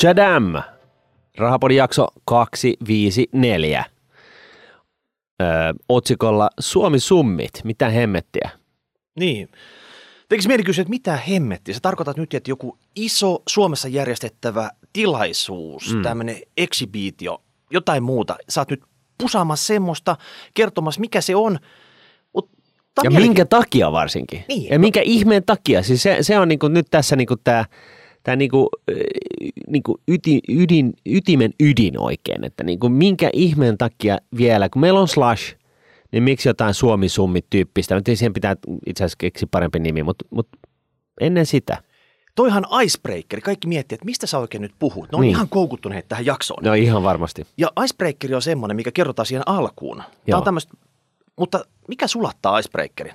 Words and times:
Chadam! 0.00 0.62
Rahapodin 1.38 1.76
jakso 1.76 2.08
254. 2.24 3.84
Öö, 5.42 5.48
otsikolla 5.88 6.50
Suomi 6.60 7.00
summit. 7.00 7.50
Mitä 7.64 7.88
hemmettiä? 7.88 8.50
Niin. 9.18 9.48
Tekisi 10.28 10.48
mieli 10.48 10.62
kysyä, 10.62 10.82
että 10.82 10.90
mitä 10.90 11.16
hemmetti? 11.16 11.74
Sä 11.74 11.80
tarkoitat 11.82 12.16
nyt, 12.16 12.34
että 12.34 12.50
joku 12.50 12.78
iso 12.96 13.42
Suomessa 13.48 13.88
järjestettävä 13.88 14.70
tilaisuus, 14.92 15.94
mm. 15.94 16.02
tämmöinen 16.02 16.36
eksibiitio, 16.56 17.42
jotain 17.70 18.02
muuta. 18.02 18.36
Sä 18.48 18.60
oot 18.60 18.70
nyt 18.70 18.82
pusaamassa 19.18 19.66
semmoista, 19.66 20.16
kertomassa 20.54 21.00
mikä 21.00 21.20
se 21.20 21.36
on. 21.36 21.58
Ja 23.04 23.10
minkä 23.10 23.44
takia 23.44 23.92
varsinkin? 23.92 24.44
Niin. 24.48 24.72
Ja 24.72 24.78
minkä 24.78 25.00
ihmeen 25.00 25.44
takia? 25.44 25.82
Siis 25.82 26.02
se, 26.02 26.18
se 26.20 26.38
on 26.38 26.48
niinku 26.48 26.68
nyt 26.68 26.86
tässä 26.90 27.16
niinku 27.16 27.36
tämä 27.36 27.64
tämä 28.22 28.36
niinku, 28.36 28.68
niinku 29.66 30.00
yti, 30.08 30.40
ydin, 30.48 30.92
ytimen 31.06 31.52
ydin 31.60 31.98
oikein, 31.98 32.44
että 32.44 32.64
niinku 32.64 32.88
minkä 32.88 33.30
ihmeen 33.32 33.78
takia 33.78 34.18
vielä, 34.36 34.68
kun 34.68 34.80
meillä 34.80 35.00
on 35.00 35.08
Slash, 35.08 35.56
niin 36.12 36.22
miksi 36.22 36.48
jotain 36.48 36.74
Suomi-summit 36.74 37.46
tyyppistä, 37.50 37.94
nyt 37.94 38.06
siihen 38.06 38.32
pitää 38.32 38.56
itse 38.86 39.04
asiassa 39.04 39.18
keksiä 39.18 39.48
parempi 39.50 39.78
nimi, 39.78 40.02
mutta, 40.02 40.24
mutta 40.30 40.58
ennen 41.20 41.46
sitä. 41.46 41.82
Toihan 42.34 42.66
icebreaker. 42.82 43.40
Kaikki 43.40 43.68
miettii, 43.68 43.94
että 43.96 44.04
mistä 44.04 44.26
sä 44.26 44.38
oikein 44.38 44.62
nyt 44.62 44.74
puhut. 44.78 45.12
Ne 45.12 45.16
on 45.16 45.20
niin. 45.20 45.30
ihan 45.30 45.48
koukuttuneet 45.48 46.08
tähän 46.08 46.26
jaksoon. 46.26 46.64
No 46.64 46.74
ihan 46.74 47.02
varmasti. 47.02 47.46
Ja 47.58 47.68
icebreaker 47.84 48.34
on 48.34 48.42
semmoinen, 48.42 48.76
mikä 48.76 48.92
kerrotaan 48.92 49.26
siihen 49.26 49.48
alkuun. 49.48 50.02
Tämä 50.26 50.38
on 50.38 50.44
tämmöistä, 50.44 50.72
mutta 51.36 51.64
mikä 51.88 52.06
sulattaa 52.06 52.58
icebreakerin? 52.58 53.14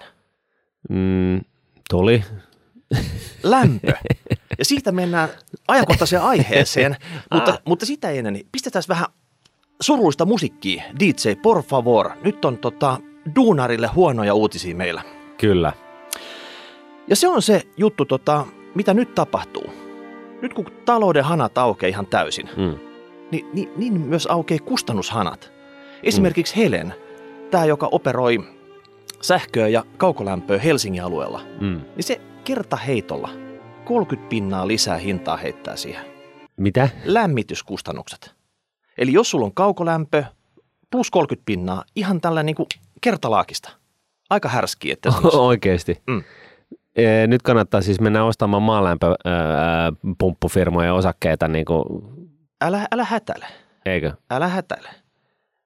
Mm, 0.89 1.41
tuli. 1.89 2.23
Lämpö. 3.43 3.93
Ja 4.57 4.65
siitä 4.65 4.91
mennään 4.91 5.29
ajankohtaiseen 5.67 6.21
aiheeseen, 6.31 6.95
mutta, 7.33 7.51
ah. 7.51 7.61
mutta 7.65 7.85
sitä 7.85 8.09
ennen, 8.09 8.33
niin 8.33 8.47
pistetään 8.51 8.83
vähän 8.89 9.05
surullista 9.81 10.25
musiikkia. 10.25 10.83
DJ, 10.99 11.35
por 11.41 11.63
favor. 11.63 12.11
Nyt 12.23 12.45
on 12.45 12.57
tota, 12.57 12.97
duunarille 13.35 13.87
huonoja 13.87 14.33
uutisia 14.33 14.75
meillä. 14.75 15.01
Kyllä. 15.37 15.73
Ja 17.07 17.15
se 17.15 17.27
on 17.27 17.41
se 17.41 17.61
juttu, 17.77 18.05
tota, 18.05 18.45
mitä 18.75 18.93
nyt 18.93 19.15
tapahtuu. 19.15 19.73
Nyt 20.41 20.53
kun 20.53 20.65
talouden 20.85 21.23
hanat 21.23 21.57
aukeaa 21.57 21.89
ihan 21.89 22.05
täysin, 22.07 22.49
mm. 22.57 22.79
niin, 23.31 23.45
niin, 23.53 23.69
niin 23.75 24.01
myös 24.01 24.27
aukeaa 24.27 24.59
kustannushanat. 24.65 25.51
Esimerkiksi 26.03 26.55
mm. 26.55 26.61
Helen, 26.61 26.93
tämä 27.51 27.65
joka 27.65 27.89
operoi 27.91 28.39
sähköä 29.21 29.67
ja 29.67 29.83
kaukolämpöä 29.97 30.59
Helsingin 30.59 31.03
alueella, 31.03 31.41
mm. 31.59 31.81
niin 31.95 32.03
se 32.03 32.21
kerta 32.45 32.75
heitolla 32.75 33.29
30 33.85 34.29
pinnaa 34.29 34.67
lisää 34.67 34.97
hintaa 34.97 35.37
heittää 35.37 35.75
siihen. 35.75 36.05
Mitä? 36.57 36.89
Lämmityskustannukset. 37.05 38.35
Eli 38.97 39.13
jos 39.13 39.31
sulla 39.31 39.45
on 39.45 39.53
kaukolämpö 39.53 40.23
plus 40.91 41.11
30 41.11 41.45
pinnaa, 41.45 41.83
ihan 41.95 42.21
tällä 42.21 42.43
niin 42.43 42.55
kuin 42.55 42.67
kertalaakista. 43.01 43.69
Aika 44.29 44.49
härski, 44.49 44.91
että 44.91 45.13
Oikeasti. 45.33 46.01
Mm. 46.07 46.23
Nyt 47.27 47.41
kannattaa 47.41 47.81
siis 47.81 47.99
mennä 47.99 48.23
ostamaan 48.23 48.63
maalämpöpumppufirmojen 48.63 50.93
osakkeita. 50.93 51.47
Niin 51.47 51.65
kuin... 51.65 51.83
älä, 52.61 52.87
älä 52.91 53.03
hätäile. 53.03 53.45
Eikö? 53.85 54.13
Älä 54.31 54.47
hätäile. 54.47 54.89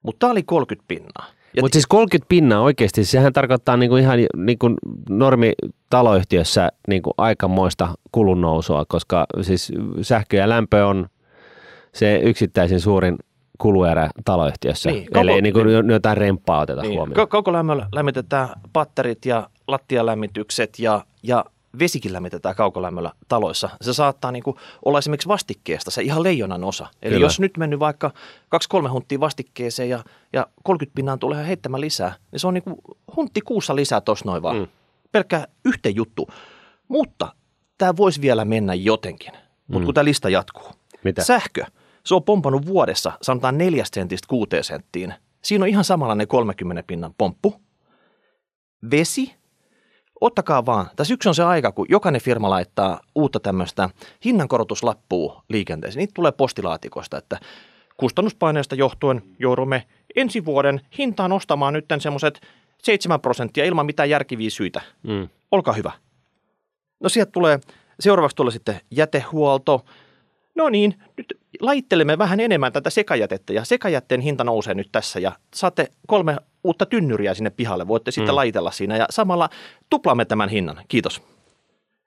Mutta 0.03 0.19
tämä 0.19 0.31
oli 0.31 0.43
30 0.43 0.87
pinnaa. 0.87 1.25
Mutta 1.61 1.75
siis 1.75 1.87
30 1.87 2.29
pinnaa 2.29 2.61
oikeasti, 2.61 3.05
sehän 3.05 3.33
tarkoittaa 3.33 3.77
niinku 3.77 3.95
ihan 3.95 4.19
niinku 4.35 4.69
normi 5.09 5.53
taloyhtiössä 5.89 6.69
niinku 6.87 7.13
aikamoista 7.17 7.87
kulun 8.11 8.41
nousua, 8.41 8.85
koska 8.87 9.25
siis 9.41 9.71
sähkö 10.01 10.37
ja 10.37 10.49
lämpö 10.49 10.87
on 10.87 11.07
se 11.93 12.19
yksittäisin 12.23 12.79
suurin 12.79 13.17
kuluerä 13.57 14.09
taloyhtiössä. 14.25 14.91
Niin, 14.91 15.05
koko, 15.05 15.19
Eli 15.19 15.41
niin 15.41 15.53
kuin 15.53 15.67
niin, 15.67 15.89
jotain 15.89 16.17
remppaa 16.17 16.61
oteta 16.61 16.81
niin, 16.81 16.93
huomioon. 16.93 17.29
Koko 17.29 17.53
lämmöllä 17.53 17.87
lämmitetään 17.91 18.49
patterit 18.73 19.25
ja 19.25 19.49
lattialämmitykset 19.67 20.79
ja, 20.79 21.05
ja 21.23 21.45
vesikin 21.79 22.13
lämmitetään 22.13 22.55
kaukolämmöllä 22.55 23.11
taloissa. 23.27 23.69
Se 23.81 23.93
saattaa 23.93 24.31
niin 24.31 24.43
kuin 24.43 24.57
olla 24.85 24.99
esimerkiksi 24.99 25.27
vastikkeesta 25.27 25.91
se 25.91 26.01
ihan 26.01 26.23
leijonan 26.23 26.63
osa. 26.63 26.87
Eli 27.01 27.13
Kyllä. 27.13 27.25
jos 27.25 27.39
nyt 27.39 27.57
mennyt 27.57 27.79
vaikka 27.79 28.11
kaksi-kolme 28.49 28.89
hunttia 28.89 29.19
vastikkeeseen 29.19 29.89
ja, 29.89 30.03
ja 30.33 30.47
30 30.63 30.95
pinnaan 30.95 31.19
tulee 31.19 31.47
heittämään 31.47 31.81
lisää, 31.81 32.15
niin 32.31 32.39
se 32.39 32.47
on 32.47 32.53
niin 32.53 32.63
kuin 32.63 32.75
huntti 33.15 33.41
kuussa 33.41 33.75
lisää 33.75 34.01
tuossa 34.01 34.25
noin 34.25 34.43
vaan. 34.43 34.57
Mm. 34.57 34.67
Pelkkä 35.11 35.47
yhteen 35.65 35.95
juttu. 35.95 36.27
Mutta 36.87 37.35
tämä 37.77 37.97
voisi 37.97 38.21
vielä 38.21 38.45
mennä 38.45 38.73
jotenkin. 38.73 39.33
Mutta 39.67 39.79
mm. 39.79 39.85
kun 39.85 39.93
tämä 39.93 40.05
lista 40.05 40.29
jatkuu. 40.29 40.71
Mitä? 41.03 41.23
Sähkö. 41.23 41.65
Se 42.05 42.15
on 42.15 42.23
pompannut 42.23 42.65
vuodessa, 42.65 43.11
sanotaan 43.21 43.57
neljästä 43.57 43.95
sentistä 43.95 44.27
kuuteen 44.27 44.63
senttiin. 44.63 45.13
Siinä 45.41 45.63
on 45.63 45.69
ihan 45.69 45.83
samanlainen 45.83 46.27
30 46.27 46.83
pinnan 46.87 47.13
pomppu. 47.17 47.61
Vesi 48.91 49.38
ottakaa 50.21 50.65
vaan, 50.65 50.89
tässä 50.95 51.13
yksi 51.13 51.29
on 51.29 51.35
se 51.35 51.43
aika, 51.43 51.71
kun 51.71 51.85
jokainen 51.89 52.21
firma 52.21 52.49
laittaa 52.49 52.99
uutta 53.15 53.39
tämmöistä 53.39 53.89
hinnankorotuslappua 54.25 55.43
liikenteeseen. 55.49 55.99
Niitä 55.99 56.13
tulee 56.13 56.31
postilaatikosta, 56.31 57.17
että 57.17 57.39
kustannuspaineesta 57.97 58.75
johtuen 58.75 59.21
joudumme 59.39 59.87
ensi 60.15 60.45
vuoden 60.45 60.81
hintaan 60.97 61.31
ostamaan 61.31 61.73
nyt 61.73 61.85
semmoiset 61.99 62.41
7 62.83 63.21
prosenttia 63.21 63.65
ilman 63.65 63.85
mitään 63.85 64.09
järkiviä 64.09 64.49
syitä. 64.49 64.81
Mm. 65.03 65.29
Olkaa 65.51 65.73
hyvä. 65.73 65.91
No 66.99 67.09
sieltä 67.09 67.31
tulee, 67.31 67.59
seuraavaksi 67.99 68.35
tulee 68.35 68.51
sitten 68.51 68.81
jätehuolto. 68.91 69.85
No 70.55 70.69
niin, 70.69 71.03
nyt 71.17 71.39
laittelemme 71.59 72.17
vähän 72.17 72.39
enemmän 72.39 72.73
tätä 72.73 72.89
sekajätettä 72.89 73.53
ja 73.53 73.65
sekajätteen 73.65 74.21
hinta 74.21 74.43
nousee 74.43 74.73
nyt 74.73 74.89
tässä 74.91 75.19
ja 75.19 75.31
saatte 75.53 75.87
kolme 76.07 76.37
uutta 76.63 76.85
tynnyriä 76.85 77.33
sinne 77.33 77.49
pihalle. 77.49 77.87
Voitte 77.87 78.11
sitten 78.11 78.33
mm. 78.33 78.35
laitella 78.35 78.71
siinä 78.71 78.97
ja 78.97 79.05
samalla 79.09 79.49
tuplaamme 79.89 80.25
tämän 80.25 80.49
hinnan. 80.49 80.81
Kiitos. 80.87 81.21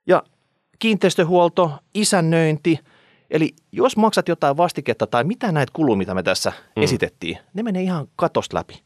Ja 0.07 0.23
kiinteistöhuolto, 0.79 1.71
isännöinti, 1.93 2.79
eli 3.29 3.55
jos 3.71 3.97
maksat 3.97 4.27
jotain 4.27 4.57
vastiketta 4.57 5.07
tai 5.07 5.23
mitä 5.23 5.51
näitä 5.51 5.71
kuluu, 5.75 5.95
mitä 5.95 6.13
me 6.13 6.23
tässä 6.23 6.53
mm. 6.75 6.83
esitettiin, 6.83 7.37
ne 7.53 7.63
menee 7.63 7.83
ihan 7.83 8.07
katosta 8.15 8.57
läpi. 8.57 8.83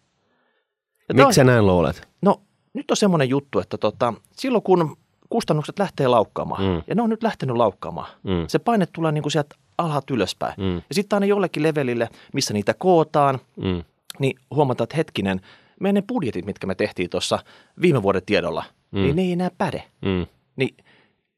Miksi 1.14 1.34
sä 1.34 1.44
näin 1.44 1.68
luulet? 1.68 2.08
No 2.22 2.42
nyt 2.74 2.92
on 2.92 2.98
semmoinen 2.98 3.30
juttu, 3.30 3.60
että 3.60 3.78
tota, 3.78 4.14
silloin 4.32 4.64
kun 4.64 4.98
kustannukset 5.30 5.80
lähtee 5.80 6.08
laukkaamaan, 6.08 6.64
mm. 6.64 6.84
ja 6.88 6.96
ne 6.96 7.02
on 7.02 7.10
nyt 7.10 7.24
lähtenyt 7.24 7.56
laukkaamaan, 7.56 8.08
mm. 8.24 8.46
se 8.48 8.60
paine 8.60 8.86
tulee 8.86 9.12
niin 9.12 9.22
kuin 9.22 9.32
sieltä 9.32 9.56
alhaalta 9.78 10.14
ylöspäin. 10.14 10.54
Mm. 10.58 10.76
Ja 10.76 10.94
sitten 10.96 11.18
aina 11.18 11.26
jollekin 11.26 11.64
levelille, 11.64 12.10
missä 12.34 12.54
niitä 12.54 12.74
kootaan, 12.74 13.40
mm 13.56 13.84
niin 14.20 14.40
huomataan, 14.52 14.86
että 14.86 14.98
hetkinen, 14.98 15.42
meidän 15.80 15.96
ne 15.96 16.02
budjetit, 16.02 16.46
mitkä 16.46 16.68
me 16.68 16.76
tehtiin 16.76 17.10
tuossa 17.10 17.40
viime 17.82 18.04
vuoden 18.04 18.22
tiedolla, 18.26 18.64
mm. 18.92 19.02
niin 19.02 19.16
ne 19.16 19.22
ei 19.22 19.32
enää 19.32 19.52
päde. 19.58 19.84
Mm. 20.02 20.26
Niin 20.56 20.78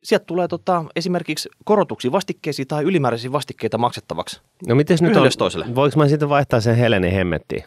sieltä 0.03 0.25
tulee 0.25 0.47
tota, 0.47 0.85
esimerkiksi 0.95 1.49
korotuksia 1.65 2.11
vastikkeisiin 2.11 2.67
tai 2.67 2.83
ylimääräisiä 2.83 3.31
vastikkeita 3.31 3.77
maksettavaksi. 3.77 4.41
No 4.67 4.75
miten 4.75 4.97
nyt 5.01 5.17
on, 5.17 5.29
toiselle. 5.37 5.65
voiko 5.75 5.97
mä 5.97 6.07
sitten 6.07 6.29
vaihtaa 6.29 6.61
sen 6.61 6.75
Helenin 6.75 7.11
hemmettiin? 7.11 7.63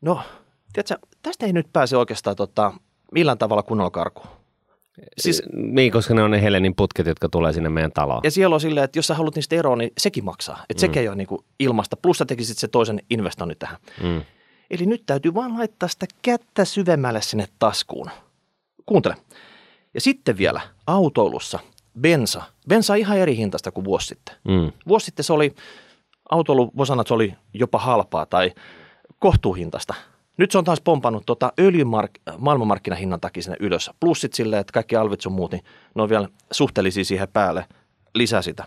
No, 0.00 0.20
tiedätkö, 0.72 1.06
tästä 1.22 1.46
ei 1.46 1.52
nyt 1.52 1.66
pääse 1.72 1.96
oikeastaan 1.96 2.36
tota, 2.36 2.72
millään 3.12 3.38
tavalla 3.38 3.62
kunnolla 3.62 3.90
karkuun. 3.90 4.28
Siis, 5.18 5.42
niin, 5.52 5.92
koska 5.92 6.14
ne 6.14 6.22
on 6.22 6.30
ne 6.30 6.42
Helenin 6.42 6.74
putket, 6.74 7.06
jotka 7.06 7.28
tulee 7.28 7.52
sinne 7.52 7.68
meidän 7.68 7.92
taloon. 7.92 8.20
Ja 8.24 8.30
siellä 8.30 8.54
on 8.54 8.60
silleen, 8.60 8.84
että 8.84 8.98
jos 8.98 9.06
sä 9.06 9.14
haluat 9.14 9.34
niistä 9.34 9.56
eroa, 9.56 9.76
niin 9.76 9.90
sekin 9.98 10.24
maksaa. 10.24 10.64
Että 10.68 10.80
mm. 10.80 10.88
sekin 10.88 11.02
ei 11.02 11.08
ole 11.08 11.16
niin 11.16 11.28
ilmasta. 11.58 11.96
Plus 11.96 12.18
sä 12.18 12.24
tekisit 12.24 12.58
se 12.58 12.68
toisen 12.68 13.00
investoinnin 13.10 13.58
tähän. 13.58 13.76
Mm. 14.02 14.22
Eli 14.70 14.86
nyt 14.86 15.02
täytyy 15.06 15.34
vaan 15.34 15.58
laittaa 15.58 15.88
sitä 15.88 16.06
kättä 16.22 16.64
syvemmälle 16.64 17.22
sinne 17.22 17.48
taskuun. 17.58 18.10
Kuuntele. 18.86 19.16
Ja 19.94 20.00
sitten 20.00 20.38
vielä 20.38 20.60
autoilussa 20.86 21.58
bensa. 22.00 22.42
Bensa 22.68 22.92
on 22.92 22.98
ihan 22.98 23.18
eri 23.18 23.36
hintaista 23.36 23.70
kuin 23.70 23.84
vuosi 23.84 24.06
sitten. 24.06 24.36
Mm. 24.48 24.72
Vuosi 24.88 25.06
sitten 25.06 25.24
se 25.24 25.32
oli, 25.32 25.54
autoilu, 26.30 26.70
voi 26.76 26.86
sanoa, 26.86 27.00
että 27.00 27.08
se 27.08 27.14
oli 27.14 27.34
jopa 27.54 27.78
halpaa 27.78 28.26
tai 28.26 28.52
kohtuuhintaista. 29.18 29.94
Nyt 30.36 30.50
se 30.50 30.58
on 30.58 30.64
taas 30.64 30.80
pompannut 30.80 31.22
tota 31.26 31.52
öljymark- 31.60 32.34
maailmanmarkkinahinnan 32.38 33.20
takia 33.20 33.42
sinne 33.42 33.56
ylös. 33.60 33.90
Plussit 34.00 34.34
silleen, 34.34 34.60
että 34.60 34.72
kaikki 34.72 34.96
alvit 34.96 35.20
sun 35.20 35.32
muut, 35.32 35.52
niin 35.52 35.64
ne 35.94 36.02
on 36.02 36.08
vielä 36.08 36.28
suhteellisia 36.52 37.04
siihen 37.04 37.28
päälle 37.32 37.66
lisää 38.14 38.42
sitä. 38.42 38.64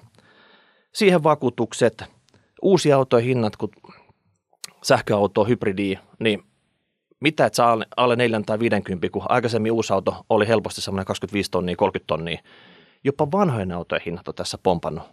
Siihen 0.93 1.23
vakuutukset, 1.23 2.03
uusia 2.61 2.95
autojen 2.95 3.25
hinnat, 3.25 3.57
kun 3.57 3.69
sähköautoa, 4.83 5.45
hybridiä, 5.45 5.99
niin 6.19 6.43
mitä 7.19 7.45
et 7.45 7.53
saa 7.53 7.77
alle 7.97 8.15
4 8.15 8.41
tai 8.45 8.59
50, 8.59 9.09
kun 9.09 9.25
aikaisemmin 9.29 9.71
uusi 9.71 9.93
auto 9.93 10.25
oli 10.29 10.47
helposti 10.47 10.81
semmoinen 10.81 11.05
25 11.05 11.51
tonnia, 11.51 11.75
30 11.75 12.07
tonnia. 12.07 12.41
Jopa 13.03 13.31
vanhojen 13.31 13.71
autojen 13.71 14.01
hinnat 14.05 14.27
on 14.27 14.35
tässä 14.35 14.57
pompannut. 14.57 15.03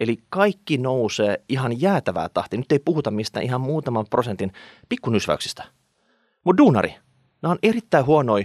Eli 0.00 0.16
kaikki 0.30 0.78
nousee 0.78 1.44
ihan 1.48 1.80
jäätävää 1.80 2.28
tahtia. 2.28 2.58
Nyt 2.58 2.72
ei 2.72 2.78
puhuta 2.78 3.10
mistään 3.10 3.44
ihan 3.44 3.60
muutaman 3.60 4.06
prosentin 4.10 4.52
pikkunysväyksistä. 4.88 5.64
Mutta 6.44 6.58
duunari, 6.58 6.94
nämä 7.42 7.52
on 7.52 7.58
erittäin 7.62 8.06
huonoja 8.06 8.44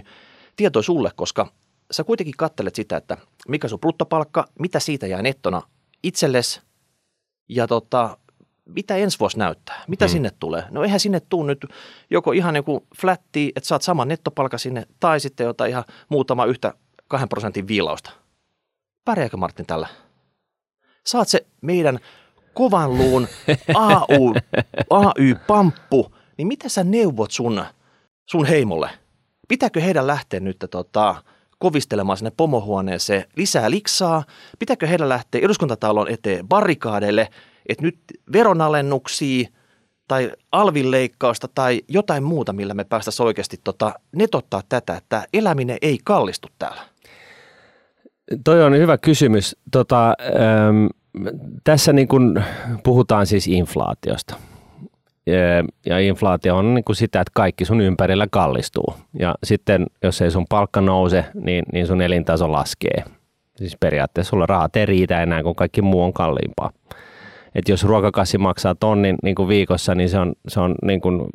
tietoja 0.56 0.82
sulle, 0.82 1.10
koska 1.16 1.52
sä 1.90 2.04
kuitenkin 2.04 2.34
kattelet 2.36 2.74
sitä, 2.74 2.96
että 2.96 3.16
mikä 3.48 3.68
sun 3.68 3.80
bruttopalkka, 3.80 4.48
mitä 4.58 4.80
siitä 4.80 5.06
jää 5.06 5.22
nettona 5.22 5.62
itsellesi 6.02 6.60
Ja 7.48 7.66
tota, 7.66 8.18
mitä 8.68 8.96
ensi 8.96 9.20
vuosi 9.20 9.38
näyttää? 9.38 9.84
Mitä 9.88 10.04
hmm. 10.04 10.12
sinne 10.12 10.30
tulee? 10.40 10.64
No 10.70 10.82
eihän 10.82 11.00
sinne 11.00 11.20
tule 11.20 11.46
nyt 11.46 11.66
joko 12.10 12.32
ihan 12.32 12.56
joku 12.56 12.86
flätti, 13.00 13.52
että 13.56 13.68
saat 13.68 13.82
saman 13.82 14.08
nettopalkan 14.08 14.58
sinne, 14.58 14.86
tai 15.00 15.20
sitten 15.20 15.44
jotain 15.44 15.70
ihan 15.70 15.84
muutama 16.08 16.44
yhtä 16.44 16.74
kahden 17.08 17.28
prosentin 17.28 17.68
viilausta. 17.68 18.10
Pärjääkö 19.04 19.36
Martin 19.36 19.66
tällä? 19.66 19.88
Saat 21.06 21.28
se 21.28 21.46
meidän 21.60 21.98
kovan 22.54 22.98
luun 22.98 23.28
AU, 23.74 24.34
AY-pamppu, 24.90 26.14
niin 26.38 26.48
mitä 26.48 26.68
sä 26.68 26.84
neuvot 26.84 27.30
sun, 27.30 27.64
sun 28.30 28.46
heimolle? 28.46 28.90
Pitääkö 29.48 29.80
heidän 29.80 30.06
lähteä 30.06 30.40
nyt 30.40 30.56
tota, 30.70 31.22
kovistelemaan 31.58 32.18
sinne 32.18 32.32
pomohuoneeseen 32.36 33.24
lisää 33.36 33.70
liksaa? 33.70 34.24
Pitääkö 34.58 34.86
heidän 34.86 35.08
lähteä 35.08 35.40
eduskuntatalon 35.44 36.10
eteen 36.10 36.48
barrikaadeille, 36.48 37.28
että 37.68 37.82
nyt 37.82 37.98
veronalennuksia 38.32 39.48
tai 40.08 40.32
alvileikkausta 40.52 41.48
tai 41.54 41.80
jotain 41.88 42.22
muuta, 42.22 42.52
millä 42.52 42.74
me 42.74 42.84
päästäisiin 42.84 43.26
oikeasti 43.26 43.60
tota, 43.64 43.94
netottaa 44.16 44.62
tätä, 44.68 44.96
että 44.96 45.26
eläminen 45.32 45.78
ei 45.82 45.98
kallistu 46.04 46.48
täällä? 46.58 46.82
Toi 48.44 48.64
on 48.64 48.76
hyvä 48.76 48.98
kysymys. 48.98 49.56
Tota, 49.70 50.08
ähm, 50.08 50.86
tässä 51.64 51.92
niin 51.92 52.08
kun 52.08 52.42
puhutaan 52.82 53.26
siis 53.26 53.48
inflaatiosta. 53.48 54.34
Ja 55.86 55.98
inflaatio 55.98 56.56
on 56.56 56.74
niin 56.74 56.84
kuin 56.84 56.96
sitä, 56.96 57.20
että 57.20 57.30
kaikki 57.34 57.64
sun 57.64 57.80
ympärillä 57.80 58.26
kallistuu. 58.30 58.94
Ja 59.18 59.34
sitten 59.44 59.86
jos 60.02 60.22
ei 60.22 60.30
sun 60.30 60.46
palkka 60.48 60.80
nouse, 60.80 61.24
niin, 61.34 61.64
niin 61.72 61.86
sun 61.86 62.02
elintaso 62.02 62.52
laskee. 62.52 63.04
Siis 63.56 63.76
periaatteessa 63.80 64.30
sulla 64.30 64.46
rahat 64.46 64.76
ei 64.76 64.86
riitä 64.86 65.22
enää, 65.22 65.42
kun 65.42 65.54
kaikki 65.54 65.82
muu 65.82 66.02
on 66.02 66.12
kalliimpaa. 66.12 66.70
Et 67.54 67.68
jos 67.68 67.84
ruokakassi 67.84 68.38
maksaa 68.38 68.74
tonnin 68.74 69.16
niin 69.22 69.34
kuin 69.34 69.48
viikossa, 69.48 69.94
niin 69.94 70.08
se 70.08 70.18
on, 70.18 70.32
se, 70.48 70.60
on, 70.60 70.74
niin 70.82 71.00
kuin, 71.00 71.26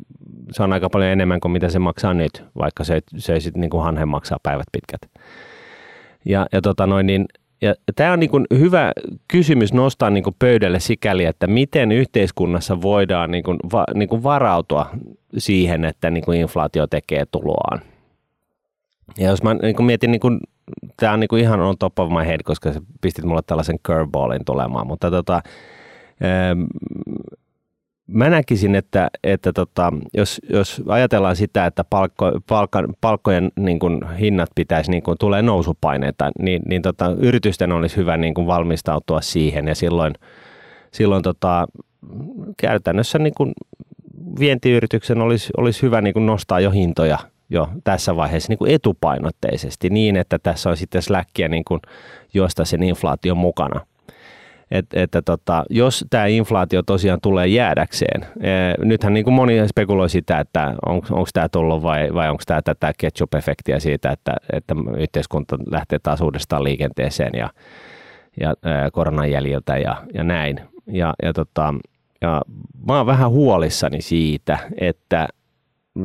se 0.52 0.62
on 0.62 0.72
aika 0.72 0.90
paljon 0.90 1.10
enemmän 1.10 1.40
kuin 1.40 1.52
mitä 1.52 1.68
se 1.68 1.78
maksaa 1.78 2.14
nyt, 2.14 2.44
vaikka 2.58 2.84
se, 2.84 3.00
se 3.16 3.40
sitten 3.40 3.60
niin 3.60 3.70
kuin 3.70 3.82
hanhen 3.82 4.08
maksaa 4.08 4.38
päivät 4.42 4.66
pitkät. 4.72 5.00
Ja, 6.24 6.46
ja 6.52 6.60
tota 6.60 6.86
noin, 6.86 7.06
niin 7.06 7.26
ja 7.62 7.74
tämä 7.96 8.12
on 8.12 8.20
niin 8.20 8.30
kuin 8.30 8.46
hyvä 8.58 8.92
kysymys 9.28 9.72
nostaa 9.72 10.10
niin 10.10 10.24
kuin 10.24 10.36
pöydälle 10.38 10.80
sikäli, 10.80 11.24
että 11.24 11.46
miten 11.46 11.92
yhteiskunnassa 11.92 12.82
voidaan 12.82 13.30
niin 13.30 13.44
kuin 13.44 13.58
va, 13.72 13.84
niin 13.94 14.08
kuin 14.08 14.22
varautua 14.22 14.86
siihen, 15.38 15.84
että 15.84 16.10
niin 16.10 16.24
kuin 16.24 16.40
inflaatio 16.40 16.86
tekee 16.86 17.24
tuloaan. 17.30 17.80
Ja 19.18 19.28
jos 19.28 19.42
mä 19.42 19.54
niin 19.54 19.76
kuin 19.76 19.86
mietin, 19.86 20.10
niin 20.10 20.20
kuin, 20.20 20.40
tämä 20.96 21.12
on 21.12 21.20
niin 21.20 21.28
kuin 21.28 21.42
ihan 21.42 21.60
on 21.60 21.78
top 21.78 21.98
of 21.98 22.10
my 22.10 22.26
head, 22.26 22.40
koska 22.44 22.72
sä 22.72 22.80
pistit 23.00 23.24
mulle 23.24 23.42
tällaisen 23.46 23.78
curveballin 23.86 24.44
tulemaan, 24.44 24.86
mutta 24.86 25.10
tota, 25.10 25.42
mä 28.06 28.30
näkisin, 28.30 28.74
että, 28.74 29.10
että 29.24 29.52
tota, 29.52 29.92
jos, 30.14 30.40
jos 30.48 30.82
ajatellaan 30.88 31.36
sitä, 31.36 31.66
että 31.66 31.84
palkko, 31.84 32.32
palkka, 32.48 32.88
palkkojen 33.00 33.52
niin 33.56 33.78
kuin, 33.78 34.12
hinnat 34.20 34.50
pitäisi, 34.54 34.90
niin 34.90 35.02
kuin, 35.02 35.18
tulee 35.18 35.42
nousupaineita, 35.42 36.30
niin, 36.38 36.62
niin 36.68 36.82
tota, 36.82 37.16
yritysten 37.18 37.72
olisi 37.72 37.96
hyvä 37.96 38.16
niin 38.16 38.34
kuin, 38.34 38.46
valmistautua 38.46 39.20
siihen 39.20 39.68
ja 39.68 39.74
silloin, 39.74 40.14
silloin 40.92 41.22
tota, 41.22 41.66
käytännössä 42.56 43.18
niin 43.18 43.34
kuin, 43.36 43.52
vientiyrityksen 44.38 45.20
olisi, 45.20 45.50
olisi 45.56 45.82
hyvä 45.82 46.00
niin 46.00 46.14
kuin, 46.14 46.26
nostaa 46.26 46.60
jo 46.60 46.70
hintoja 46.70 47.18
jo 47.50 47.68
tässä 47.84 48.16
vaiheessa 48.16 48.50
niin 48.50 48.58
kuin 48.58 48.74
etupainotteisesti 48.74 49.90
niin, 49.90 50.16
että 50.16 50.38
tässä 50.38 50.70
on 50.70 50.76
sitten 50.76 51.02
släkkiä 51.02 51.48
niin 51.48 51.64
kuin, 51.64 51.80
josta 52.34 52.64
sen 52.64 52.82
inflaation 52.82 53.36
mukana 53.36 53.86
että, 54.70 55.02
että 55.02 55.22
tota, 55.22 55.64
jos 55.70 56.04
tämä 56.10 56.26
inflaatio 56.26 56.82
tosiaan 56.82 57.20
tulee 57.22 57.46
jäädäkseen, 57.46 58.26
e, 58.40 58.50
nythän 58.84 59.14
niin 59.14 59.24
kuin 59.24 59.34
moni 59.34 59.68
spekuloi 59.68 60.10
sitä, 60.10 60.40
että 60.40 60.74
on, 60.86 60.94
onko 60.94 61.28
tämä 61.32 61.48
tullut 61.48 61.82
vai, 61.82 62.14
vai 62.14 62.30
onko 62.30 62.42
tämä 62.46 62.62
tätä 62.62 62.92
ketchup-efektiä 62.98 63.80
siitä, 63.80 64.10
että, 64.10 64.36
että 64.52 64.74
yhteiskunta 64.98 65.56
lähtee 65.70 65.98
taas 65.98 66.20
uudestaan 66.20 66.64
liikenteeseen 66.64 67.32
ja, 67.34 67.50
ja 68.40 68.50
e, 68.50 68.90
koronan 68.92 69.30
jäljiltä 69.30 69.78
ja, 69.78 69.96
ja 70.14 70.24
näin. 70.24 70.60
Ja, 70.86 71.14
ja, 71.22 71.32
tota, 71.32 71.74
ja 72.20 72.42
mä 72.86 72.96
oon 72.96 73.06
vähän 73.06 73.30
huolissani 73.30 74.02
siitä, 74.02 74.58
että 74.80 75.28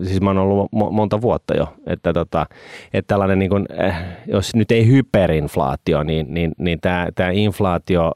siis 0.03 0.21
mä 0.21 0.29
oon 0.29 0.38
ollut 0.38 0.71
monta 0.71 1.21
vuotta 1.21 1.57
jo, 1.57 1.73
että, 1.88 2.13
tota, 2.13 2.45
että 2.94 3.07
tällainen, 3.07 3.39
niin 3.39 3.50
kun, 3.50 3.65
eh, 3.79 3.95
jos 4.27 4.56
nyt 4.56 4.71
ei 4.71 4.88
hyperinflaatio, 4.88 6.03
niin, 6.03 6.33
niin, 6.33 6.51
niin 6.57 6.79
tämä, 6.81 7.07
tämä 7.15 7.29
inflaatio 7.29 8.11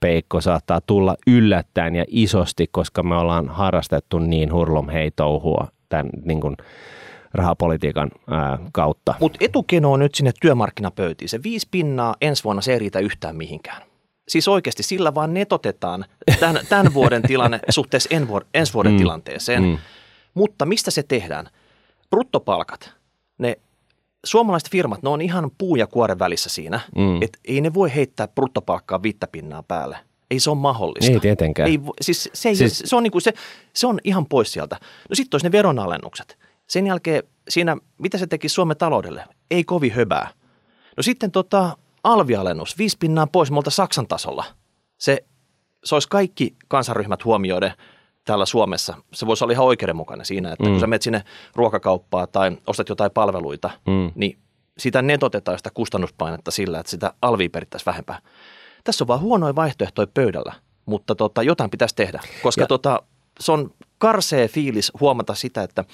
peikko 0.00 0.40
saattaa 0.40 0.80
tulla 0.80 1.16
yllättäen 1.26 1.94
ja 1.94 2.04
isosti, 2.08 2.66
koska 2.70 3.02
me 3.02 3.16
ollaan 3.16 3.48
harrastettu 3.48 4.18
niin 4.18 4.52
hurlum 4.52 4.88
hei 4.88 5.10
touhua 5.10 5.68
tämän 5.88 6.10
niin 6.24 6.40
kuin, 6.40 6.56
rahapolitiikan 7.34 8.10
ää, 8.30 8.58
kautta. 8.72 9.14
Mutta 9.20 9.38
etukeno 9.40 9.92
on 9.92 10.00
nyt 10.00 10.14
sinne 10.14 10.32
työmarkkinapöytiin. 10.40 11.28
Se 11.28 11.42
viisi 11.42 11.68
pinnaa 11.70 12.16
ensi 12.20 12.44
vuonna 12.44 12.62
se 12.62 12.72
ei 12.72 12.78
riitä 12.78 12.98
yhtään 12.98 13.36
mihinkään. 13.36 13.82
Siis 14.28 14.48
oikeasti 14.48 14.82
sillä 14.82 15.14
vaan 15.14 15.34
netotetaan 15.34 16.04
tämän, 16.40 16.66
tämän 16.68 16.94
vuoden 16.94 17.22
tilanne 17.22 17.60
suhteessa 17.70 18.08
ensi 18.54 18.74
vuoden 18.74 18.92
mm. 18.92 18.98
tilanteeseen. 18.98 19.62
Mm. 19.62 19.78
Mutta 20.34 20.66
mistä 20.66 20.90
se 20.90 21.02
tehdään? 21.02 21.48
Bruttopalkat, 22.10 22.92
ne 23.38 23.58
suomalaiset 24.30 24.70
firmat, 24.70 25.02
ne 25.02 25.08
on 25.08 25.20
ihan 25.20 25.50
puu 25.58 25.76
ja 25.76 25.86
kuoren 25.86 26.18
välissä 26.18 26.48
siinä, 26.48 26.80
mm. 26.96 27.22
että 27.22 27.38
ei 27.44 27.60
ne 27.60 27.74
voi 27.74 27.94
heittää 27.94 28.28
bruttopalkkaa 28.28 29.02
viittä 29.02 29.26
pinnaa 29.26 29.62
päälle. 29.62 29.98
Ei 30.30 30.40
se 30.40 30.50
ole 30.50 30.58
mahdollista. 30.58 31.12
Ei 31.12 31.20
tietenkään. 31.20 31.68
Ei, 31.68 31.80
siis 32.00 32.30
se, 32.34 32.48
ei, 32.48 32.56
siis... 32.56 32.82
se, 32.84 32.96
on 32.96 33.02
niinku 33.02 33.20
se, 33.20 33.32
se 33.74 33.86
on 33.86 33.98
ihan 34.04 34.26
pois 34.26 34.52
sieltä. 34.52 34.76
No 35.08 35.14
sitten 35.14 35.36
olisi 35.36 35.46
ne 35.46 35.52
veronalennukset. 35.52 36.38
Sen 36.66 36.86
jälkeen 36.86 37.22
siinä, 37.48 37.76
mitä 37.98 38.18
se 38.18 38.26
teki 38.26 38.48
Suomen 38.48 38.76
taloudelle? 38.76 39.24
Ei 39.50 39.64
kovin 39.64 39.92
höbää. 39.92 40.28
No 40.96 41.02
sitten 41.02 41.30
tota, 41.30 41.76
alvialennus, 42.04 42.78
viisi 42.78 42.96
pinnaa 43.00 43.26
pois 43.26 43.50
multa 43.50 43.70
Saksan 43.70 44.06
tasolla. 44.06 44.44
Se, 44.98 45.24
se 45.84 45.94
olisi 45.94 46.08
kaikki 46.08 46.56
kansanryhmät 46.68 47.24
huomioiden– 47.24 47.72
täällä 48.28 48.46
Suomessa, 48.46 48.94
se 49.12 49.26
voisi 49.26 49.44
olla 49.44 49.52
ihan 49.52 49.66
oikeudenmukainen 49.66 50.26
siinä, 50.26 50.52
että 50.52 50.64
mm. 50.64 50.70
kun 50.70 50.80
sä 50.80 50.86
menet 50.86 51.02
sinne 51.02 51.22
ruokakauppaan 51.54 52.28
tai 52.32 52.56
ostat 52.66 52.88
jotain 52.88 53.10
palveluita, 53.10 53.70
mm. 53.86 54.12
niin 54.14 54.38
sitä 54.78 55.02
netotetaan 55.02 55.58
sitä 55.58 55.70
kustannuspainetta 55.74 56.50
sillä, 56.50 56.80
että 56.80 56.90
sitä 56.90 57.12
alvia 57.22 57.50
perittäisiin 57.50 57.86
vähempää. 57.86 58.18
Tässä 58.84 59.04
on 59.04 59.08
vaan 59.08 59.20
huonoja 59.20 59.54
vaihtoehtoja 59.54 60.06
pöydällä, 60.14 60.52
mutta 60.86 61.14
tota, 61.14 61.42
jotain 61.42 61.70
pitäisi 61.70 61.94
tehdä, 61.94 62.20
koska 62.42 62.66
tota, 62.66 63.02
se 63.40 63.52
on 63.52 63.70
karsee 63.98 64.48
fiilis 64.48 64.92
huomata 65.00 65.34
sitä, 65.34 65.62
että 65.62 65.84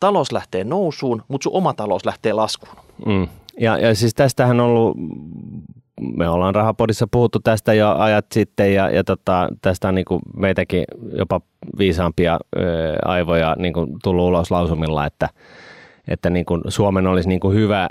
talous 0.00 0.32
lähtee 0.32 0.64
nousuun, 0.64 1.22
mutta 1.28 1.44
sun 1.44 1.52
oma 1.54 1.74
talous 1.74 2.04
lähtee 2.04 2.32
laskuun. 2.32 2.76
Mm. 3.06 3.28
Ja, 3.60 3.78
ja 3.78 3.94
siis 3.94 4.14
tästähän 4.14 4.60
on 4.60 4.66
ollut 4.66 4.96
me 6.16 6.28
ollaan 6.28 6.54
Rahapodissa 6.54 7.06
puhuttu 7.10 7.40
tästä 7.40 7.74
jo 7.74 7.94
ajat 7.98 8.26
sitten 8.32 8.74
ja, 8.74 8.90
ja 8.90 9.04
tota, 9.04 9.48
tästä 9.62 9.88
on 9.88 9.94
niin 9.94 10.04
kuin 10.04 10.20
meitäkin 10.36 10.84
jopa 11.12 11.40
viisaampia 11.78 12.38
ö, 12.56 12.60
aivoja 13.04 13.56
niin 13.58 13.72
kuin 13.72 13.88
tullut 14.02 14.24
ulos 14.24 14.50
lausumilla, 14.50 15.06
että, 15.06 15.28
että 16.08 16.30
niin 16.30 16.46
kuin 16.46 16.62
Suomen 16.68 17.06
olisi 17.06 17.28
niin 17.28 17.40
kuin 17.40 17.56
hyvä 17.56 17.88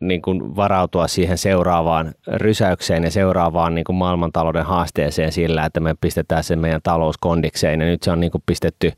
niin 0.00 0.22
kuin 0.22 0.56
varautua 0.56 1.08
siihen 1.08 1.38
seuraavaan 1.38 2.12
rysäykseen 2.26 3.04
ja 3.04 3.10
seuraavaan 3.10 3.74
niin 3.74 3.84
kuin 3.84 3.96
maailmantalouden 3.96 4.64
haasteeseen 4.64 5.32
sillä, 5.32 5.64
että 5.64 5.80
me 5.80 5.94
pistetään 6.00 6.44
sen 6.44 6.58
meidän 6.58 6.80
talouskondikseen. 6.82 7.80
Ja 7.80 7.86
nyt 7.86 8.02
se 8.02 8.10
on 8.10 8.20
niin 8.20 8.30
kuin 8.30 8.42
pistetty 8.46 8.92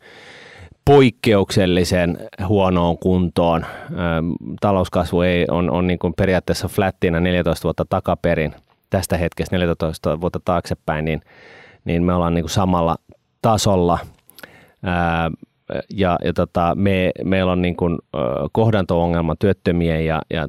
poikkeuksellisen 0.91 2.19
huonoon 2.47 2.99
kuntoon. 2.99 3.67
Talouskasvu 4.61 5.21
ei, 5.21 5.47
on, 5.51 5.71
on 5.71 5.87
niin 5.87 5.99
kuin 5.99 6.15
periaatteessa 6.15 6.69
flattina 6.69 7.21
14 7.21 7.65
vuotta 7.65 7.85
takaperin, 7.89 8.55
tästä 8.91 9.17
hetkestä 9.17 9.57
14 9.57 10.21
vuotta 10.21 10.41
taaksepäin, 10.45 11.05
niin, 11.05 11.21
niin 11.85 12.03
me 12.03 12.15
ollaan 12.15 12.35
niin 12.35 12.43
kuin 12.43 12.51
samalla 12.51 12.97
tasolla. 13.43 13.99
ja, 15.91 16.19
ja 16.25 16.33
tota, 16.33 16.73
me, 16.75 17.11
meillä 17.25 17.53
on 17.53 17.63
niin 17.63 17.77
kuin 17.77 17.99
kohdanto-ongelma 18.53 19.37
työttömien 19.37 20.07
ja, 20.07 20.23
ja 20.31 20.49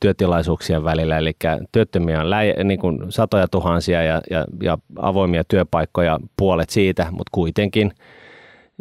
työtilaisuuksien 0.00 0.84
välillä, 0.84 1.18
eli 1.18 1.32
työttömiä 1.72 2.20
on 2.20 2.30
läi, 2.30 2.54
niin 2.64 2.80
kuin 2.80 2.98
satoja 3.08 3.48
tuhansia 3.48 4.02
ja, 4.02 4.20
ja, 4.30 4.44
ja 4.62 4.78
avoimia 4.98 5.44
työpaikkoja 5.44 6.18
puolet 6.36 6.70
siitä, 6.70 7.06
mutta 7.10 7.30
kuitenkin– 7.32 7.92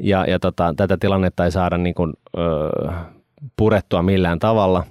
ja, 0.01 0.25
ja 0.25 0.39
tota, 0.39 0.73
tätä 0.77 0.97
tilannetta 0.97 1.45
ei 1.45 1.51
saada 1.51 1.77
niin 1.77 1.95
kuin, 1.95 2.13
ö, 2.37 2.41
purettua 3.57 4.03
millään 4.03 4.39
tavalla. 4.39 4.83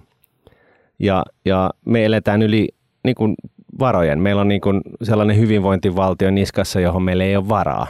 Ja, 0.99 1.25
ja 1.45 1.71
me 1.85 2.05
eletään 2.05 2.43
yli 2.43 2.69
niin 3.05 3.15
kuin 3.15 3.35
varojen. 3.79 4.21
Meillä 4.21 4.41
on 4.41 4.49
niin 4.49 4.61
kuin 4.61 4.81
sellainen 5.03 5.39
hyvinvointivaltio 5.39 6.31
niskassa, 6.31 6.81
johon 6.81 7.03
meillä 7.03 7.25
ei 7.25 7.37
ole 7.37 7.49
varaa. 7.49 7.87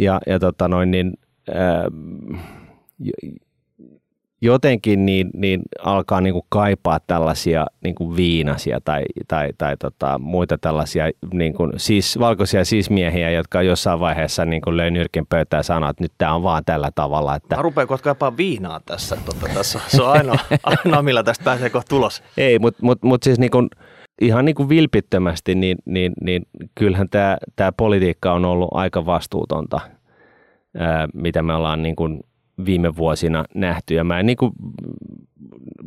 Ja, 0.00 0.20
ja 0.26 0.38
tota 0.38 0.68
noin, 0.68 0.90
niin, 0.90 1.12
ö, 1.48 1.52
jotenkin 4.40 5.06
niin, 5.06 5.30
niin 5.34 5.62
alkaa 5.84 6.20
niin 6.20 6.32
kuin 6.32 6.44
kaipaa 6.48 7.00
tällaisia 7.06 7.66
niin 7.84 7.94
kuin 7.94 8.16
viinasia 8.16 8.80
tai, 8.84 9.04
tai, 9.28 9.50
tai 9.58 9.76
tota, 9.76 10.18
muita 10.18 10.58
tällaisia 10.58 11.04
niin 11.32 11.54
kuin 11.54 11.72
siis, 11.76 12.18
valkoisia 12.18 12.64
sismiehiä, 12.64 13.30
jotka 13.30 13.62
jossain 13.62 14.00
vaiheessa 14.00 14.44
niin 14.44 14.62
kuin 14.62 14.76
löi 14.76 14.90
nyrkin 14.90 15.26
pöytään 15.26 15.58
ja 15.58 15.62
sanoi, 15.62 15.90
että 15.90 16.04
nyt 16.04 16.12
tämä 16.18 16.34
on 16.34 16.42
vaan 16.42 16.64
tällä 16.64 16.90
tavalla. 16.94 17.34
Että... 17.34 17.56
Mä 17.56 17.62
rupean 17.62 17.88
kohta 17.88 18.04
kaipaa 18.04 18.36
viinaa 18.36 18.80
tässä. 18.86 19.16
Totta, 19.24 19.46
tässä. 19.54 19.80
Se 19.86 20.02
on 20.02 20.10
ainoa, 20.10 20.38
ainoa 20.62 21.02
millä 21.02 21.22
tästä 21.22 21.44
pääsee 21.44 21.70
kohta 21.70 21.88
tulos. 21.88 22.22
Ei, 22.36 22.58
mutta 22.58 22.78
mut, 22.82 23.02
mut 23.02 23.22
siis 23.22 23.38
niin 23.38 23.50
kuin, 23.50 23.68
ihan 24.20 24.44
niin 24.44 24.54
kuin 24.54 24.68
vilpittömästi, 24.68 25.54
niin, 25.54 25.78
niin, 25.84 26.12
niin 26.20 26.42
kyllähän 26.74 27.08
tämä, 27.08 27.36
tämä 27.56 27.72
politiikka 27.72 28.32
on 28.32 28.44
ollut 28.44 28.68
aika 28.72 29.06
vastuutonta, 29.06 29.80
ää, 30.78 31.08
mitä 31.14 31.42
me 31.42 31.54
ollaan 31.54 31.82
niin 31.82 31.96
kuin 31.96 32.20
viime 32.66 32.96
vuosina 32.96 33.44
nähty. 33.54 33.94
Ja 33.94 34.04
mä 34.04 34.20
en 34.20 34.26
niin 34.26 34.36
kuin 34.36 34.52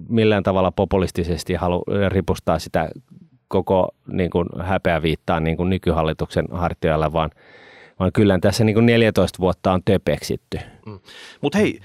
millään 0.10 0.44
tavalla 0.44 0.72
populistisesti 0.72 1.54
halua 1.54 1.84
ripustaa 2.10 2.60
sitä 2.60 2.90
koko 3.48 3.96
niin 4.08 4.30
kuin 4.30 4.48
häpeä 4.64 5.02
viittaa 5.02 5.40
niin 5.40 5.58
kuin 5.58 5.70
nykyhallituksen 5.70 6.46
hartioille, 6.52 7.14
vaan, 7.14 7.30
vaan 8.00 8.12
kyllä 8.12 8.40
tässä 8.40 8.64
niin 8.64 8.74
kuin 8.74 8.86
14 8.86 9.40
vuotta 9.40 9.72
on 9.72 9.82
töpeksitty. 9.86 10.60
Mm. 10.86 11.00
Mutta 11.42 11.58
hei, 11.58 11.80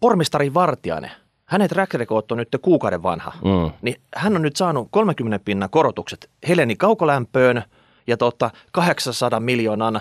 pormestari 0.00 0.54
Vartiainen, 0.54 1.10
hänen 1.44 1.68
track 1.68 1.94
record 1.94 2.24
on 2.30 2.38
nyt 2.38 2.48
kuukauden 2.62 3.02
vanha, 3.02 3.32
mm. 3.44 3.72
niin 3.82 3.96
hän 4.16 4.36
on 4.36 4.42
nyt 4.42 4.56
saanut 4.56 4.88
30 4.90 5.44
pinnan 5.44 5.70
korotukset 5.70 6.30
Heleni 6.48 6.76
kaukolämpöön 6.76 7.62
ja 8.06 8.16
tota 8.16 8.50
800 8.72 9.40
miljoonan 9.40 10.00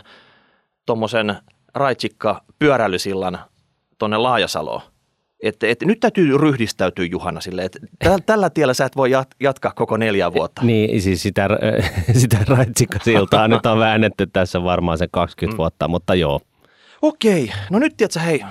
tuommoisen 0.86 1.36
raitsikka 1.74 2.44
pyöräilysillan 2.60 3.40
tuonne 4.04 4.18
Laajasaloon. 4.18 4.82
Että, 5.44 5.68
että 5.68 5.86
nyt 5.86 6.00
täytyy 6.00 6.38
ryhdistäytyä 6.38 7.06
Juhana 7.06 7.42
sille, 7.42 7.66
että 7.66 7.80
tällä 8.26 8.50
tiellä 8.50 8.74
sä 8.74 8.86
et 8.86 8.96
voi 8.96 9.12
jatkaa 9.40 9.72
koko 9.76 9.98
neljä 9.98 10.34
vuotta. 10.34 10.62
Niin, 10.62 11.02
siis 11.02 11.22
sitä, 11.22 11.50
sitä 12.22 12.38
raitsikkasiltaa 12.48 13.48
nyt 13.48 13.66
on 13.66 13.80
väännetty 13.80 14.28
tässä 14.28 14.64
varmaan 14.64 14.98
se 14.98 15.08
20 15.12 15.54
mm. 15.54 15.58
vuotta, 15.58 15.88
mutta 15.88 16.16
joo. 16.16 16.42
Okei, 17.02 17.52
no 17.70 17.80
nyt 17.80 17.98
tiedätkö, 17.98 18.20
hei, 18.20 18.44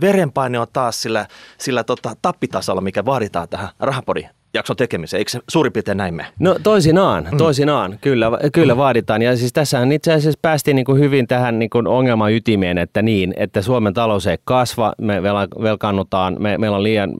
verenpaine 0.00 0.58
on 0.58 0.66
taas 0.72 1.02
sillä, 1.02 1.26
sillä 1.58 1.84
tota, 1.84 2.16
tappitasolla, 2.22 2.80
mikä 2.80 3.04
vaaditaan 3.04 3.48
tähän 3.48 3.68
rahapodin 3.78 4.28
jakson 4.54 4.76
tekemiseen. 4.76 5.18
Eikö 5.18 5.30
se 5.30 5.40
suurin 5.48 5.72
piirtein 5.72 5.96
näin 5.96 6.14
me? 6.14 6.26
No 6.38 6.56
toisinaan, 6.62 7.28
mm. 7.32 7.38
toisinaan. 7.38 7.98
Kyllä, 8.00 8.30
kyllä 8.52 8.74
mm. 8.74 8.78
vaaditaan. 8.78 9.22
Ja 9.22 9.36
siis 9.36 9.52
tässähän 9.52 9.92
itse 9.92 10.12
asiassa 10.12 10.38
päästiin 10.42 10.74
niin 10.74 10.84
kuin 10.84 11.00
hyvin 11.00 11.26
tähän 11.26 11.58
niin 11.58 11.70
kuin 11.70 11.86
ongelman 11.86 12.32
ytimeen, 12.32 12.78
että 12.78 13.02
niin, 13.02 13.34
että 13.36 13.62
Suomen 13.62 13.94
talous 13.94 14.26
ei 14.26 14.36
kasva, 14.44 14.92
me 15.00 15.22
velkaannutaan, 15.62 16.36
me, 16.38 16.58
meillä 16.58 16.76
on 16.76 16.82
liian 16.82 17.10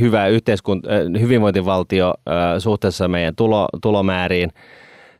hyvä 0.00 0.26
yhteiskunta, 0.26 0.88
äh, 0.90 1.20
hyvinvointivaltio 1.20 2.08
äh, 2.08 2.34
suhteessa 2.58 3.08
meidän 3.08 3.36
tulo, 3.36 3.68
tulomääriin. 3.82 4.52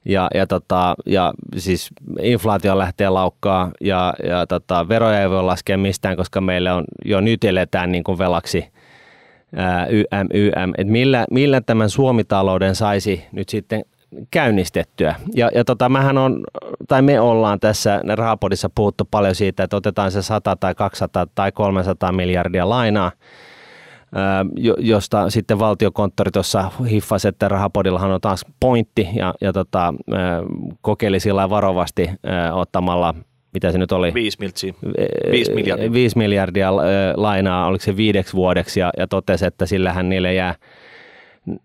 Ja, 0.08 0.28
ja, 0.34 0.46
tota, 0.46 0.94
ja 1.06 1.34
siis 1.56 1.90
inflaatio 2.20 2.78
lähtee 2.78 3.08
laukkaa 3.08 3.70
ja, 3.80 4.14
ja 4.28 4.46
tota, 4.46 4.88
veroja 4.88 5.22
ei 5.22 5.30
voi 5.30 5.42
laskea 5.42 5.78
mistään, 5.78 6.16
koska 6.16 6.40
meillä 6.40 6.74
on 6.74 6.84
jo 7.04 7.20
nyt 7.20 7.44
eletään 7.44 7.92
niin 7.92 8.04
kuin 8.04 8.18
velaksi– 8.18 8.64
YM, 9.90 10.26
YM, 10.34 10.72
että 10.78 10.92
millä, 10.92 11.26
millä 11.30 11.60
tämän 11.60 11.90
Suomitalouden 11.90 12.74
saisi 12.74 13.24
nyt 13.32 13.48
sitten 13.48 13.84
käynnistettyä. 14.30 15.14
Ja, 15.34 15.50
ja 15.54 15.64
tota, 15.64 15.88
mähän 15.88 16.18
on, 16.18 16.44
tai 16.88 17.02
me 17.02 17.20
ollaan 17.20 17.60
tässä 17.60 18.00
Rahapodissa 18.14 18.70
puhuttu 18.74 19.04
paljon 19.10 19.34
siitä, 19.34 19.64
että 19.64 19.76
otetaan 19.76 20.12
se 20.12 20.22
100 20.22 20.56
tai 20.56 20.74
200 20.74 21.26
tai 21.34 21.52
300 21.52 22.12
miljardia 22.12 22.68
lainaa, 22.68 23.12
josta 24.78 25.30
sitten 25.30 25.58
valtiokonttori 25.58 26.30
tuossa 26.30 26.70
hiffasi, 26.90 27.28
että 27.28 27.48
rahapodillahan 27.48 28.10
on 28.10 28.20
taas 28.20 28.44
pointti 28.60 29.08
ja, 29.14 29.34
ja 29.40 29.52
tota, 29.52 29.94
kokeili 30.80 31.20
sillä 31.20 31.50
varovasti 31.50 32.10
ottamalla 32.52 33.14
mitä 33.56 33.72
se 33.72 33.78
nyt 33.78 33.92
oli? 33.92 34.14
5 34.14 34.38
5 35.30 35.52
miljardia. 35.54 35.92
5 35.92 36.18
miljardia 36.18 36.76
lainaa, 37.16 37.66
oliko 37.66 37.84
se 37.84 37.96
viideksi 37.96 38.34
vuodeksi, 38.34 38.80
ja, 38.80 38.90
ja 38.98 39.06
totesi, 39.06 39.46
että 39.46 39.66
sillähän 39.66 40.08
niille 40.08 40.34
jää, 40.34 40.54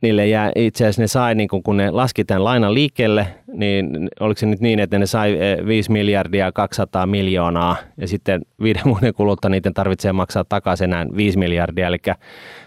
niille 0.01 0.27
jää 0.27 0.51
itse 0.55 0.83
asiassa 0.83 1.01
ne 1.01 1.07
sai, 1.07 1.35
niin 1.35 1.49
kun, 1.49 1.63
kun 1.63 1.77
ne 1.77 1.91
laski 1.91 2.25
tämän 2.25 2.43
lainan 2.43 2.73
liikkeelle, 2.73 3.27
niin 3.53 4.09
oliko 4.19 4.39
se 4.39 4.45
nyt 4.45 4.59
niin, 4.59 4.79
että 4.79 4.99
ne 4.99 5.05
sai 5.05 5.37
5 5.65 5.91
miljardia 5.91 6.51
200 6.51 7.05
miljoonaa, 7.05 7.75
ja 7.97 8.07
sitten 8.07 8.41
viiden 8.63 8.83
vuoden 8.85 9.13
kuluttua 9.13 9.49
niiden 9.49 9.73
tarvitsee 9.73 10.13
maksaa 10.13 10.43
takaisin 10.43 10.83
enää 10.83 11.05
5 11.15 11.37
miljardia, 11.37 11.87
eli 11.87 11.97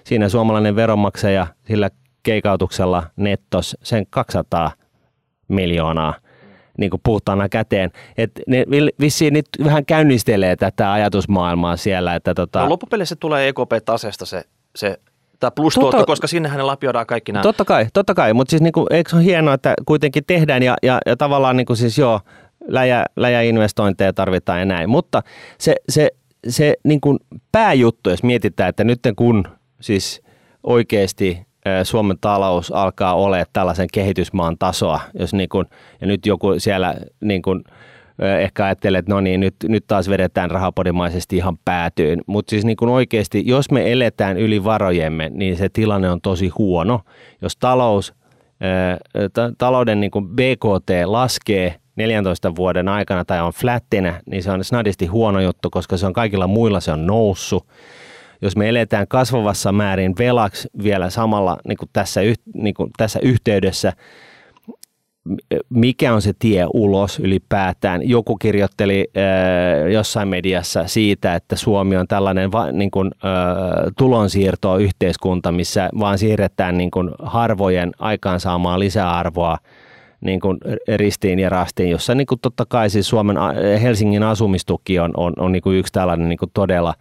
siinä 0.04 0.28
suomalainen 0.28 0.76
veronmaksaja 0.76 1.46
sillä 1.68 1.90
keikautuksella 2.22 3.02
nettos 3.16 3.76
sen 3.82 4.06
200 4.10 4.70
miljoonaa 5.48 6.23
niin 6.78 6.90
kuin 6.90 7.00
puhtaana 7.04 7.48
käteen. 7.48 7.90
Et 8.18 8.30
ne 8.46 8.64
vissiin 9.00 9.32
nyt 9.32 9.46
vähän 9.64 9.86
käynnistelee 9.86 10.56
tätä 10.56 10.92
ajatusmaailmaa 10.92 11.76
siellä. 11.76 12.14
Että 12.14 12.34
tota... 12.34 12.62
no, 12.62 12.68
loppupeleissä 12.68 13.16
tulee 13.16 13.48
EKP-taseesta 13.48 14.26
se, 14.26 14.42
se 14.76 14.98
tämä 15.40 15.50
plustuotto, 15.50 15.90
totta, 15.90 16.06
koska 16.06 16.26
sinnehän 16.26 16.58
ne 16.58 16.62
lapioidaan 16.62 17.06
kaikki 17.06 17.32
nämä. 17.32 17.42
Totta 17.42 17.64
kai, 17.64 17.86
totta 17.92 18.14
kai 18.14 18.34
mutta 18.34 18.50
siis 18.50 18.62
niin 18.62 18.72
kuin, 18.72 18.86
eikö 18.90 19.10
se 19.10 19.16
ole 19.16 19.24
hienoa, 19.24 19.54
että 19.54 19.74
kuitenkin 19.86 20.24
tehdään 20.26 20.62
ja, 20.62 20.76
ja, 20.82 20.98
ja 21.06 21.16
tavallaan 21.16 21.56
niin 21.56 21.66
kuin 21.66 21.76
siis 21.76 21.98
joo, 21.98 22.20
läjä, 22.68 23.04
läjäinvestointeja 23.16 24.12
tarvitaan 24.12 24.58
ja 24.58 24.64
näin. 24.64 24.90
Mutta 24.90 25.22
se, 25.58 25.76
se, 25.88 26.10
se 26.48 26.74
niin 26.84 27.00
kuin 27.00 27.18
pääjuttu, 27.52 28.10
jos 28.10 28.22
mietitään, 28.22 28.68
että 28.68 28.84
nyt 28.84 29.00
kun 29.16 29.44
siis 29.80 30.22
oikeasti 30.62 31.46
Suomen 31.82 32.16
talous 32.20 32.72
alkaa 32.72 33.14
olemaan 33.14 33.46
tällaisen 33.52 33.88
kehitysmaan 33.92 34.58
tasoa, 34.58 35.00
jos 35.18 35.34
niin 35.34 35.48
kuin, 35.48 35.66
ja 36.00 36.06
nyt 36.06 36.26
joku 36.26 36.54
siellä 36.58 36.94
niin 37.20 37.42
kuin, 37.42 37.64
ehkä 38.40 38.64
ajattelee, 38.64 38.98
että 38.98 39.12
no 39.12 39.20
niin, 39.20 39.40
nyt, 39.40 39.54
nyt 39.68 39.84
taas 39.86 40.08
vedetään 40.08 40.50
rahapodimaisesti 40.50 41.36
ihan 41.36 41.58
päätyyn. 41.64 42.20
Mutta 42.26 42.50
siis 42.50 42.64
niin 42.64 42.76
kuin 42.76 42.88
oikeasti, 42.88 43.42
jos 43.46 43.70
me 43.70 43.92
eletään 43.92 44.36
yli 44.36 44.64
varojemme, 44.64 45.30
niin 45.34 45.56
se 45.56 45.68
tilanne 45.68 46.10
on 46.10 46.20
tosi 46.20 46.48
huono. 46.48 47.00
Jos 47.42 47.56
talous, 47.56 48.14
talouden 49.58 50.00
niin 50.00 50.10
kuin 50.10 50.28
BKT 50.28 50.90
laskee 51.04 51.74
14 51.96 52.56
vuoden 52.56 52.88
aikana 52.88 53.24
tai 53.24 53.40
on 53.40 53.52
flättinä, 53.52 54.20
niin 54.26 54.42
se 54.42 54.50
on 54.50 54.64
snadisti 54.64 55.06
huono 55.06 55.40
juttu, 55.40 55.70
koska 55.70 55.96
se 55.96 56.06
on 56.06 56.12
kaikilla 56.12 56.46
muilla 56.46 56.80
se 56.80 56.92
on 56.92 57.06
noussut 57.06 57.66
jos 58.44 58.56
me 58.56 58.68
eletään 58.68 59.08
kasvavassa 59.08 59.72
määrin 59.72 60.14
velaksi 60.18 60.68
vielä 60.82 61.10
samalla 61.10 61.56
niin 61.68 61.78
kuin 61.78 61.88
tässä, 61.92 62.20
niin 62.54 62.74
kuin 62.74 62.90
tässä 62.96 63.18
yhteydessä, 63.22 63.92
mikä 65.68 66.14
on 66.14 66.22
se 66.22 66.32
tie 66.38 66.66
ulos 66.74 67.18
ylipäätään. 67.18 68.08
Joku 68.08 68.36
kirjoitteli 68.36 69.08
äh, 69.16 69.92
jossain 69.92 70.28
mediassa 70.28 70.86
siitä, 70.86 71.34
että 71.34 71.56
Suomi 71.56 71.96
on 71.96 72.08
tällainen 72.08 72.52
va, 72.52 72.72
niin 72.72 72.90
kuin, 72.90 73.10
äh, 73.14 73.92
tulonsiirto 73.98 74.78
yhteiskunta, 74.78 75.52
missä 75.52 75.88
vaan 75.98 76.18
siirretään 76.18 76.78
niin 76.78 76.90
kuin 76.90 77.10
harvojen 77.22 77.92
aikaansaamaa 77.98 78.78
lisäarvoa 78.78 79.58
niin 80.20 80.40
kuin 80.40 80.58
ristiin 80.96 81.38
ja 81.38 81.48
rastiin, 81.48 81.90
jossa 81.90 82.14
niin 82.14 82.26
kuin 82.26 82.40
totta 82.40 82.66
kai 82.68 82.90
siis 82.90 83.08
Suomen, 83.08 83.36
Helsingin 83.82 84.22
asumistuki 84.22 84.98
on, 84.98 85.10
on, 85.16 85.32
on 85.38 85.52
niin 85.52 85.62
kuin 85.62 85.78
yksi 85.78 85.92
tällainen 85.92 86.28
niin 86.28 86.38
kuin 86.38 86.50
todella 86.54 86.94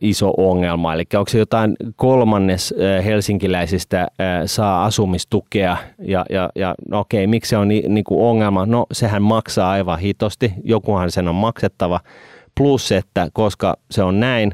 iso 0.00 0.34
ongelma. 0.36 0.94
Eli 0.94 1.04
onko 1.14 1.30
se 1.30 1.38
jotain 1.38 1.76
kolmannes 1.96 2.74
helsinkiläisistä 3.04 4.08
saa 4.46 4.84
asumistukea 4.84 5.76
ja, 5.98 6.26
ja, 6.30 6.50
ja 6.54 6.74
no 6.88 7.00
okei, 7.00 7.26
miksi 7.26 7.48
se 7.48 7.56
on 7.56 7.68
ni, 7.68 7.82
niin 7.88 8.04
kuin 8.04 8.20
ongelma? 8.20 8.66
No 8.66 8.86
sehän 8.92 9.22
maksaa 9.22 9.70
aivan 9.70 9.98
hitosti, 9.98 10.52
jokuhan 10.64 11.10
sen 11.10 11.28
on 11.28 11.34
maksettava. 11.34 12.00
Plus, 12.54 12.92
että 12.92 13.28
koska 13.32 13.76
se 13.90 14.02
on 14.02 14.20
näin, 14.20 14.52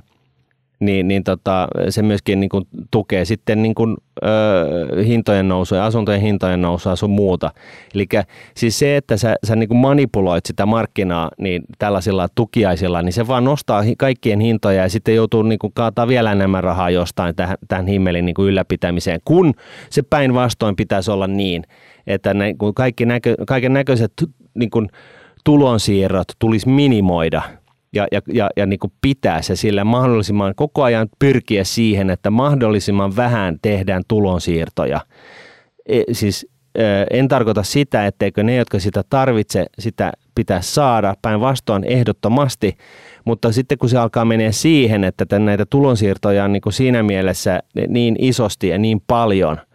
niin, 0.82 1.08
niin 1.08 1.24
tota, 1.24 1.68
se 1.88 2.02
myöskin 2.02 2.40
niin 2.40 2.50
kuin 2.50 2.64
tukee 2.90 3.24
sitten 3.24 3.62
niin 3.62 3.74
kuin, 3.74 3.96
ö, 4.22 5.02
hintojen 5.04 5.48
nousua, 5.48 5.84
asuntojen 5.84 6.20
hintojen 6.20 6.62
nousua 6.62 6.96
sun 6.96 7.10
muuta. 7.10 7.50
Eli 7.94 8.06
siis 8.56 8.78
se, 8.78 8.96
että 8.96 9.16
sä, 9.16 9.36
sä 9.46 9.56
niin 9.56 9.68
kuin 9.68 9.78
manipuloit 9.78 10.46
sitä 10.46 10.66
markkinaa 10.66 11.30
niin 11.38 11.62
tällaisilla 11.78 12.28
tukiaisilla, 12.34 13.02
niin 13.02 13.12
se 13.12 13.26
vaan 13.26 13.44
nostaa 13.44 13.82
kaikkien 13.98 14.40
hintoja 14.40 14.82
ja 14.82 14.88
sitten 14.88 15.14
joutuu 15.14 15.42
niin 15.42 15.58
kuin 15.58 15.72
kaataa 15.72 16.08
vielä 16.08 16.32
enemmän 16.32 16.64
rahaa 16.64 16.90
jostain 16.90 17.34
tähän, 17.34 17.56
tähän 17.68 17.86
himmelin 17.86 18.26
niin 18.26 18.34
kuin 18.34 18.48
ylläpitämiseen, 18.48 19.20
kun 19.24 19.54
se 19.90 20.02
päinvastoin 20.02 20.76
pitäisi 20.76 21.10
olla 21.10 21.26
niin, 21.26 21.62
että 22.06 22.34
ne, 22.34 22.54
kaikki 22.74 23.06
näkö, 23.06 23.34
kaiken 23.46 23.72
näköiset 23.72 24.12
niin 24.54 24.70
kuin 24.70 24.88
tulonsiirrot 25.44 26.28
tulisi 26.38 26.68
minimoida– 26.68 27.42
ja, 27.92 28.06
ja, 28.12 28.20
ja, 28.32 28.50
ja 28.56 28.66
niin 28.66 28.78
kuin 28.78 28.92
pitää 29.00 29.42
se 29.42 29.56
sillä 29.56 29.84
mahdollisimman 29.84 30.54
koko 30.56 30.82
ajan 30.82 31.08
pyrkiä 31.18 31.64
siihen, 31.64 32.10
että 32.10 32.30
mahdollisimman 32.30 33.16
vähän 33.16 33.58
tehdään 33.62 34.02
tulonsiirtoja. 34.08 35.00
E, 35.86 36.02
siis 36.12 36.46
en 37.10 37.28
tarkoita 37.28 37.62
sitä, 37.62 38.06
etteikö 38.06 38.42
ne, 38.42 38.56
jotka 38.56 38.78
sitä 38.78 39.02
tarvitse, 39.10 39.66
sitä 39.78 40.12
pitäisi 40.34 40.74
saada, 40.74 41.14
päinvastoin 41.22 41.84
ehdottomasti, 41.84 42.76
mutta 43.24 43.52
sitten 43.52 43.78
kun 43.78 43.88
se 43.88 43.98
alkaa 43.98 44.24
mennä 44.24 44.52
siihen, 44.52 45.04
että 45.04 45.38
näitä 45.38 45.66
tulonsiirtoja 45.66 46.44
on 46.44 46.52
niin 46.52 46.60
kuin 46.60 46.72
siinä 46.72 47.02
mielessä 47.02 47.60
niin 47.88 48.16
isosti 48.18 48.68
ja 48.68 48.78
niin 48.78 49.02
paljon– 49.06 49.60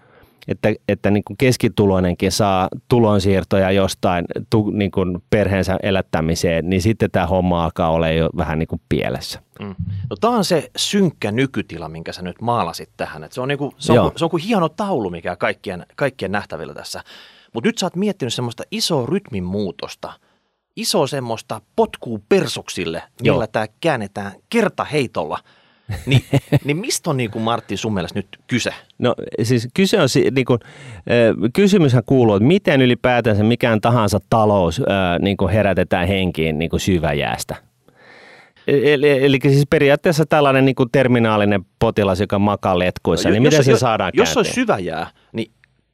että, 0.47 0.73
että 0.87 1.11
niin 1.11 1.23
kuin 1.23 1.37
keskituloinenkin 1.37 2.31
saa 2.31 2.67
tulonsiirtoja 2.87 3.71
jostain 3.71 4.25
tu, 4.49 4.69
niin 4.69 4.91
kuin 4.91 5.23
perheensä 5.29 5.77
elättämiseen, 5.83 6.69
niin 6.69 6.81
sitten 6.81 7.11
tämä 7.11 7.25
homma 7.25 7.63
alkaa 7.63 7.89
olla 7.89 8.09
jo 8.09 8.29
vähän 8.37 8.59
niin 8.59 8.67
kuin 8.67 8.81
pielessä. 8.89 9.41
Mm. 9.59 9.75
No 10.09 10.15
tämä 10.21 10.33
on 10.33 10.45
se 10.45 10.71
synkkä 10.75 11.31
nykytila, 11.31 11.89
minkä 11.89 12.13
sä 12.13 12.21
nyt 12.21 12.41
maalasit 12.41 12.89
tähän. 12.97 13.23
Et 13.23 13.31
se, 13.31 13.41
on 13.41 13.47
niin 13.47 13.57
kuin, 13.57 13.71
se, 13.77 13.99
on, 13.99 14.11
se 14.15 14.25
on 14.25 14.31
kuin 14.31 14.43
hieno 14.43 14.69
taulu, 14.69 15.09
mikä 15.09 15.35
kaikkien, 15.35 15.85
kaikkien 15.95 16.31
nähtävillä 16.31 16.73
tässä. 16.73 17.03
Mutta 17.53 17.67
nyt 17.67 17.77
sä 17.77 17.85
oot 17.85 17.95
miettinyt 17.95 18.33
semmoista 18.33 18.63
isoa 18.71 19.05
rytmin 19.05 19.43
muutosta, 19.43 20.13
iso 20.75 21.07
semmoista 21.07 21.61
potkuu 21.75 22.23
persuksille, 22.29 23.03
millä 23.21 23.47
tämä 23.47 23.67
käännetään 23.81 24.31
kertaheitolla– 24.49 25.39
niin, 26.05 26.23
niin 26.63 26.77
mistä 26.77 27.09
on 27.09 27.17
niin 27.17 27.31
kuin 27.31 27.43
Martti 27.43 27.77
sun 27.77 27.93
mielestä 27.93 28.19
nyt 28.19 28.27
kyse? 28.47 28.71
No 28.99 29.15
siis 29.43 29.67
kyse 29.73 30.01
on, 30.01 30.07
niin 30.31 30.45
kuin, 30.45 30.59
kysymyshän 31.53 32.03
kuuluu, 32.05 32.35
että 32.35 32.47
miten 32.47 32.81
ylipäätänsä 32.81 33.43
mikään 33.43 33.81
tahansa 33.81 34.19
talous 34.29 34.81
niin 35.19 35.37
kuin 35.37 35.53
herätetään 35.53 36.07
henkiin 36.07 36.59
niin 36.59 36.69
kuin 36.69 36.79
syväjäästä. 36.79 37.55
E, 38.67 38.93
eli, 38.93 39.25
eli 39.25 39.39
siis 39.43 39.67
periaatteessa 39.69 40.25
tällainen 40.25 40.65
niin 40.65 40.75
kuin 40.75 40.91
terminaalinen 40.91 41.65
potilas, 41.79 42.19
joka 42.19 42.39
makaa 42.39 42.79
letkuissa, 42.79 43.29
no, 43.29 43.33
niin 43.33 43.43
jos, 43.43 43.51
miten 43.51 43.63
se 43.65 43.71
jos, 43.71 43.79
saadaan 43.79 44.11
Jos 44.13 44.27
käänteen? 44.27 44.39
olisi 44.39 44.53
syväjää, 44.53 45.07
niin 45.33 45.51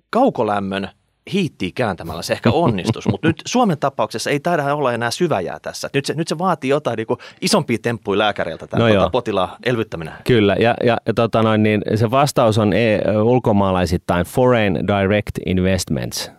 kaukolämmön 0.10 0.90
hiittiä 1.34 1.70
kääntämällä 1.76 2.22
se 2.22 2.34
ehkä 2.34 2.52
onnistus, 2.52 3.08
mutta 3.08 3.28
nyt 3.28 3.42
Suomen 3.46 3.78
tapauksessa 3.78 4.30
ei 4.30 4.40
taida 4.40 4.76
olla 4.76 4.94
enää 4.94 5.12
syväjää 5.12 5.60
tässä. 5.60 5.90
Nyt 5.94 6.06
se, 6.06 6.14
nyt 6.14 6.28
se 6.28 6.38
vaatii 6.38 6.70
jotain 6.70 6.98
niin 6.98 7.18
isompia 7.42 7.78
temppuja 7.82 8.18
lääkäriltä 8.18 8.68
tämä 8.68 8.90
no 8.90 8.96
tota, 8.96 9.10
potilaan 9.10 9.50
elvyttäminen. 9.66 10.14
Kyllä, 10.24 10.56
ja, 10.60 10.76
ja, 10.84 10.98
ja 11.06 11.14
tota 11.14 11.44
noin, 11.44 11.64
niin 11.64 11.82
se 11.96 12.12
vastaus 12.12 12.58
on 12.58 12.74
e, 12.74 13.00
ulkomaalaisittain 13.24 14.26
Foreign 14.26 14.88
Direct 14.88 15.38
Investments, 15.46 16.32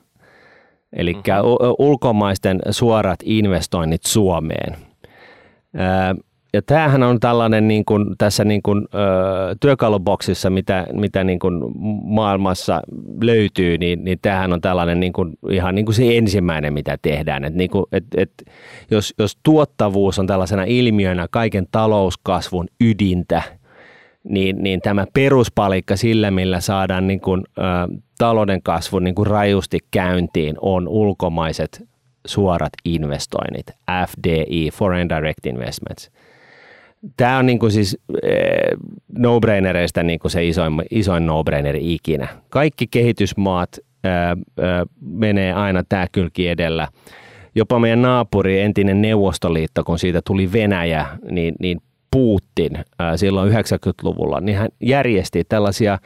eli 0.92 1.12
mm-hmm. 1.12 1.74
ulkomaisten 1.78 2.60
suorat 2.70 3.20
investoinnit 3.24 4.02
Suomeen 4.04 4.76
ja 6.54 6.62
tämähän 6.62 7.02
on 7.02 7.20
tällainen 7.20 7.68
niin 7.68 7.84
kuin, 7.84 8.06
tässä 8.18 8.44
niin 8.44 8.62
kuin, 8.62 8.88
ö, 8.94 9.56
työkaluboksissa, 9.60 10.50
mitä, 10.50 10.86
mitä 10.92 11.24
niin 11.24 11.38
kuin 11.38 11.60
maailmassa 12.04 12.82
löytyy, 13.22 13.78
niin, 13.78 14.04
niin 14.04 14.18
tämähän 14.22 14.52
on 14.52 14.60
tällainen 14.60 15.00
niin 15.00 15.12
kuin, 15.12 15.32
ihan 15.50 15.74
niin 15.74 15.84
kuin 15.84 15.94
se 15.94 16.16
ensimmäinen, 16.16 16.72
mitä 16.72 16.98
tehdään. 17.02 17.44
Et 17.44 17.54
niin 17.54 17.70
kuin, 17.70 17.84
et, 17.92 18.04
et, 18.16 18.30
jos, 18.90 19.14
jos 19.18 19.38
tuottavuus 19.42 20.18
on 20.18 20.26
tällaisena 20.26 20.64
ilmiönä 20.64 21.28
kaiken 21.30 21.66
talouskasvun 21.70 22.66
ydintä, 22.80 23.42
niin, 24.24 24.62
niin 24.62 24.80
tämä 24.80 25.06
peruspalikka 25.12 25.96
sillä, 25.96 26.30
millä 26.30 26.60
saadaan 26.60 27.06
niin 27.06 27.20
kuin, 27.20 27.44
ö, 27.58 27.62
talouden 28.18 28.62
kasvun 28.62 29.04
niin 29.04 29.14
kuin 29.14 29.26
rajusti 29.26 29.78
käyntiin, 29.90 30.56
on 30.60 30.88
ulkomaiset 30.88 31.84
suorat 32.26 32.72
investoinnit, 32.84 33.66
FDI, 34.08 34.70
Foreign 34.72 35.08
Direct 35.08 35.46
Investments– 35.46 36.10
tämä 37.16 37.38
on 37.38 37.46
niin 37.46 37.58
kuin 37.58 37.72
siis 37.72 37.98
eh, 38.22 38.78
no-brainereista 39.18 40.02
niin 40.02 40.18
kuin 40.18 40.30
se 40.30 40.44
isoin, 40.44 40.82
isoin 40.90 41.26
no-braineri 41.26 41.94
ikinä. 41.94 42.28
Kaikki 42.48 42.86
kehitysmaat 42.86 43.78
ää, 44.04 44.36
ää, 44.60 44.84
menee 45.00 45.52
aina 45.52 45.82
tämä 45.88 46.06
kylki 46.12 46.48
edellä. 46.48 46.88
Jopa 47.54 47.78
meidän 47.78 48.02
naapuri, 48.02 48.60
entinen 48.60 49.02
Neuvostoliitto, 49.02 49.84
kun 49.84 49.98
siitä 49.98 50.20
tuli 50.26 50.52
Venäjä, 50.52 51.06
niin, 51.30 51.54
niin 51.60 51.80
Putin 52.10 52.78
ää, 52.98 53.16
silloin 53.16 53.52
90-luvulla, 53.52 54.40
niin 54.40 54.58
hän 54.58 54.68
järjesti 54.80 55.44
tällaisia, 55.48 55.98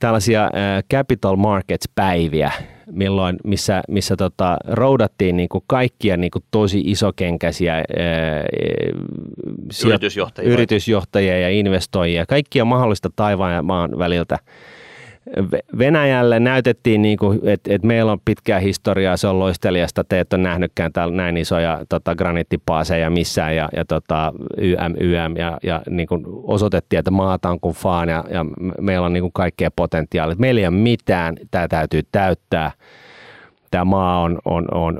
tällaisia 0.00 0.50
ää, 0.52 0.82
capital 0.92 1.36
markets-päiviä, 1.36 2.52
milloin, 2.90 3.36
missä, 3.44 3.82
missä 3.88 4.16
tota, 4.16 4.56
roudattiin 4.68 5.36
niin 5.36 5.48
kuin 5.48 5.64
kaikkia 5.66 6.16
niin 6.16 6.30
kuin 6.30 6.44
tosi 6.50 6.82
isokenkäisiä 6.84 7.74
ää, 7.74 7.84
yritysjohtajia. 9.86 10.52
yritysjohtajia 10.52 11.38
ja 11.38 11.50
investoijia, 11.50 12.26
kaikkia 12.26 12.64
mahdollista 12.64 13.10
taivaan 13.16 13.54
ja 13.54 13.62
maan 13.62 13.98
väliltä. 13.98 14.38
Venäjälle 15.78 16.40
näytettiin, 16.40 17.02
niin 17.02 17.18
kuin, 17.18 17.40
että, 17.48 17.74
että 17.74 17.86
meillä 17.86 18.12
on 18.12 18.20
pitkää 18.24 18.58
historiaa, 18.58 19.16
se 19.16 19.26
on 19.26 19.38
loistelijasta, 19.38 20.04
te 20.04 20.20
et 20.20 20.32
ole 20.32 20.42
nähnytkään 20.42 20.92
täällä 20.92 21.14
näin 21.14 21.36
isoja 21.36 21.80
tota, 21.88 22.14
graniittipaaseja 22.14 23.10
missään 23.10 23.56
ja, 23.56 23.68
ja 23.76 23.84
tota, 23.84 24.32
YM, 24.58 24.94
YM 25.00 25.36
ja, 25.36 25.58
ja 25.62 25.82
niin 25.90 26.08
kuin 26.08 26.24
osoitettiin, 26.26 26.98
että 26.98 27.10
maata 27.10 27.50
on 27.50 27.60
kuin 27.60 27.74
faan 27.74 28.08
ja, 28.08 28.24
ja 28.30 28.46
meillä 28.80 29.06
on 29.06 29.12
niin 29.12 29.22
kuin 29.22 29.32
kaikkea 29.32 29.70
potentiaalia. 29.76 30.36
Meillä 30.38 30.60
ei 30.60 30.66
ole 30.66 30.74
mitään, 30.74 31.36
tämä 31.50 31.68
täytyy 31.68 32.02
täyttää 32.12 32.70
tämä 33.72 33.84
maa 33.84 34.20
on, 34.20 34.38
on, 34.44 34.74
on 34.74 34.98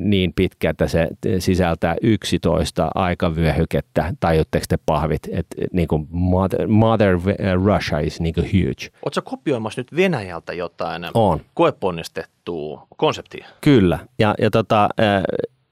niin 0.00 0.32
pitkä, 0.36 0.70
että 0.70 0.88
se 0.88 1.08
sisältää 1.38 1.96
11 2.02 2.90
aikavyöhykettä, 2.94 4.14
tajutteko 4.20 4.64
te 4.68 4.78
pahvit, 4.86 5.22
että 5.30 5.56
niin 5.72 5.88
kuin 5.88 6.06
mother, 6.10 6.66
mother 6.66 7.18
Russia 7.64 7.98
is 7.98 8.20
niin 8.20 8.34
kuin 8.34 8.46
huge. 8.46 8.98
Oletko 9.04 9.22
kopioimassa 9.24 9.80
nyt 9.80 9.96
Venäjältä 9.96 10.52
jotain 10.52 11.04
on. 11.14 11.40
koeponnistettua 11.54 12.86
konseptia? 12.96 13.46
Kyllä, 13.60 13.98
ja, 14.18 14.34
ja 14.38 14.50
tota, 14.50 14.88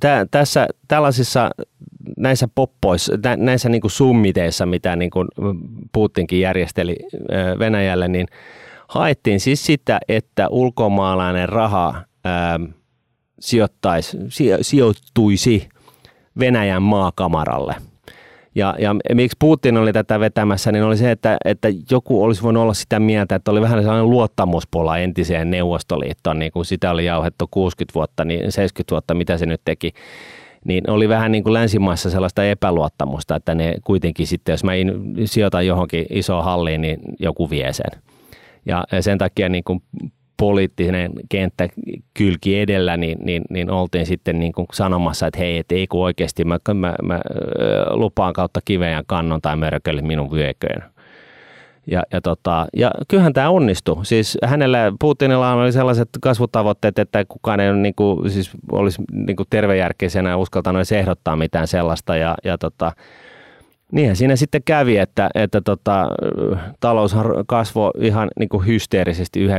tä, 0.01 0.27
tässä 0.31 0.66
tällaisissa 0.88 1.51
näissä 2.16 2.49
poppoissa, 2.55 3.12
näissä 3.37 3.68
niin 3.68 3.81
kuin 3.81 3.90
summiteissa, 3.90 4.66
mitä 4.66 4.97
niin 4.97 5.11
kuin 5.11 5.29
Putinkin 5.92 6.40
järjesteli 6.40 6.97
Venäjälle, 7.59 8.09
niin 8.09 8.27
haettiin 8.88 9.40
siis 9.40 9.66
sitä, 9.66 10.01
että 10.09 10.49
ulkomaalainen 10.49 11.49
raha 11.49 11.94
Ähm, 12.26 12.64
sijoittaisi, 13.40 14.18
sijoittuisi 14.60 15.68
Venäjän 16.38 16.82
maakamaralle. 16.82 17.74
Ja, 18.54 18.76
ja 18.78 18.94
miksi 19.14 19.37
Putin 19.38 19.76
oli 19.76 19.92
tätä 19.92 20.20
vetämässä, 20.20 20.72
niin 20.72 20.84
oli 20.84 20.96
se, 20.96 21.10
että, 21.10 21.37
että 21.44 21.68
joku 21.90 22.22
olisi 22.22 22.42
voinut 22.42 22.62
olla 22.62 22.74
sitä 22.74 23.00
mieltä, 23.00 23.34
että 23.34 23.50
oli 23.50 23.60
vähän 23.60 23.82
sellainen 23.82 24.10
luottamuspola 24.10 24.98
entiseen 24.98 25.50
Neuvostoliittoon, 25.50 26.38
niin 26.38 26.52
kuin 26.52 26.64
sitä 26.64 26.90
oli 26.90 27.04
jauhettu 27.04 27.48
60 27.50 27.94
vuotta, 27.94 28.24
niin 28.24 28.52
70 28.52 28.90
vuotta, 28.90 29.14
mitä 29.14 29.38
se 29.38 29.46
nyt 29.46 29.60
teki 29.64 29.92
niin 30.64 30.90
oli 30.90 31.08
vähän 31.08 31.32
niin 31.32 31.44
kuin 31.44 31.52
länsimaissa 31.52 32.10
sellaista 32.10 32.44
epäluottamusta, 32.44 33.37
että 33.37 33.54
ne 33.54 33.74
kuitenkin 33.84 34.26
sitten, 34.26 34.52
jos 34.52 34.64
mä 34.64 34.72
sijoitan 35.24 35.66
johonkin 35.66 36.06
isoon 36.10 36.44
halliin, 36.44 36.80
niin 36.80 36.98
joku 37.18 37.50
vie 37.50 37.72
sen. 37.72 38.00
Ja 38.66 38.84
sen 39.00 39.18
takia 39.18 39.48
niin 39.48 39.64
kuin 39.64 39.82
poliittinen 40.37 41.12
kenttä 41.29 41.68
kylki 42.14 42.61
edellä, 42.61 42.97
niin, 42.97 43.18
niin, 43.25 43.42
niin 43.51 43.70
oltiin 43.70 44.07
sitten 44.07 44.38
niin 44.38 44.53
kuin 44.53 44.66
sanomassa, 44.73 45.27
että 45.27 45.38
hei, 45.38 45.59
et 45.59 45.73
ei 45.73 45.87
kun 45.87 46.05
oikeasti 46.05 46.44
mä, 46.44 46.59
mä, 46.75 46.94
mä 47.03 47.20
lupaan 47.90 48.33
kautta 48.33 48.61
kiveen 48.64 49.05
kannon 49.07 49.42
tai 49.42 49.57
mörkölle 49.57 50.03
minun 50.03 50.31
vyököön. 50.31 50.94
Ja, 51.87 52.03
ja, 52.12 52.20
tota, 52.20 52.66
ja 52.77 52.90
kyllähän 53.09 53.33
tämä 53.33 53.51
onnistui. 53.51 54.07
Siis 54.07 54.38
hänellä, 54.44 54.92
Putinilla 55.01 55.53
oli 55.53 55.73
sellaiset 55.73 56.09
kasvutavoitteet, 56.20 56.99
että 56.99 57.25
kukaan 57.25 57.61
ei 57.61 57.73
niin 57.73 57.94
kuin, 57.94 58.31
siis 58.31 58.51
olisi 58.73 59.03
niin 59.12 59.37
kuin 59.37 59.47
tervejärkeisenä 59.51 60.37
uskaltanut 60.37 60.79
edes 60.79 60.92
ehdottaa 60.92 61.37
mitään 61.37 61.66
sellaista. 61.66 62.16
Ja, 62.16 62.35
ja 62.44 62.59
tota, 62.59 62.92
Niinhän 63.94 64.16
siinä 64.16 64.37
sitten 64.37 64.62
kävi, 64.64 64.98
että, 64.98 65.30
että 65.35 65.61
tota, 65.61 66.09
talous 66.80 67.16
kasvoi 67.46 67.90
ihan 68.00 68.28
niin 68.38 68.48
kuin 68.48 68.66
hysteerisesti 68.66 69.48
90- 69.48 69.50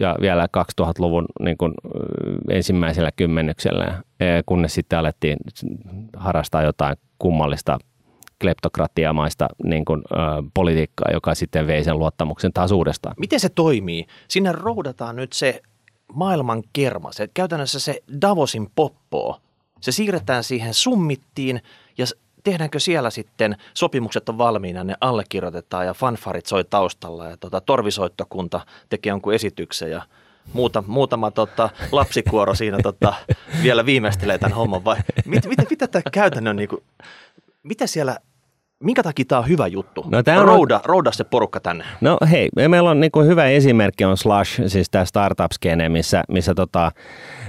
ja 0.00 0.16
vielä 0.20 0.46
2000-luvun 0.80 1.24
niin 1.40 1.56
kuin 1.56 1.74
ensimmäisellä 2.50 3.10
kymmenyksellä, 3.16 4.02
kunnes 4.46 4.74
sitten 4.74 4.98
alettiin 4.98 5.36
harrastaa 6.16 6.62
jotain 6.62 6.96
kummallista 7.18 7.78
kleptokratiamaista 8.40 9.48
niin 9.64 9.84
kuin, 9.84 10.02
ö, 10.12 10.16
politiikkaa, 10.54 11.12
joka 11.12 11.34
sitten 11.34 11.66
vei 11.66 11.84
sen 11.84 11.98
luottamuksen 11.98 12.52
taas 12.52 12.72
uudestaan. 12.72 13.14
Miten 13.18 13.40
se 13.40 13.48
toimii? 13.48 14.06
Sinne 14.28 14.52
roudataan 14.52 15.16
nyt 15.16 15.32
se 15.32 15.62
maailman 16.14 16.62
kerma, 16.72 17.12
se, 17.12 17.28
käytännössä 17.34 17.80
se 17.80 18.02
Davosin 18.20 18.68
poppo. 18.74 19.40
Se 19.80 19.92
siirretään 19.92 20.44
siihen 20.44 20.74
summittiin 20.74 21.60
ja 21.98 22.06
tehdäänkö 22.42 22.80
siellä 22.80 23.10
sitten, 23.10 23.56
sopimukset 23.74 24.28
on 24.28 24.38
valmiina, 24.38 24.84
ne 24.84 24.94
allekirjoitetaan 25.00 25.86
ja 25.86 25.94
fanfarit 25.94 26.46
soi 26.46 26.64
taustalla 26.64 27.28
ja 27.28 27.36
tota, 27.36 27.60
torvisoittokunta 27.60 28.60
tekee 28.88 29.10
jonkun 29.10 29.34
esityksen 29.34 29.90
ja 29.90 30.02
muuta, 30.52 30.84
muutama 30.86 31.30
tota, 31.30 31.70
lapsikuoro 31.92 32.54
siinä 32.54 32.78
tota, 32.82 33.14
vielä 33.62 33.86
viimeistelee 33.86 34.38
tämän 34.38 34.56
homman 34.56 34.84
vai? 34.84 34.96
Mit, 35.24 35.46
mit, 35.46 35.70
mitä 35.70 35.88
tämä 35.88 36.02
käytännön, 36.12 36.56
niin 36.56 36.68
kuin, 36.68 36.82
mitä 37.62 37.86
siellä 37.86 38.18
minkä 38.82 39.02
takia 39.02 39.24
tämä 39.28 39.38
on 39.38 39.48
hyvä 39.48 39.66
juttu? 39.66 40.04
No, 40.10 40.22
tää 40.22 40.40
on- 40.40 40.46
rouda, 40.48 40.80
rouda 40.84 41.12
se 41.12 41.24
porukka 41.24 41.60
tänne. 41.60 41.84
No 42.00 42.18
hei, 42.30 42.48
me- 42.56 42.68
meillä 42.68 42.90
on 42.90 43.00
niin 43.00 43.10
hyvä 43.26 43.46
esimerkki 43.46 44.04
on 44.04 44.16
Slash, 44.16 44.62
siis 44.66 44.90
tämä 44.90 45.04
startup 45.04 45.52
skene, 45.52 45.88
missä, 45.88 46.22
missä 46.28 46.54
tota, 46.54 46.92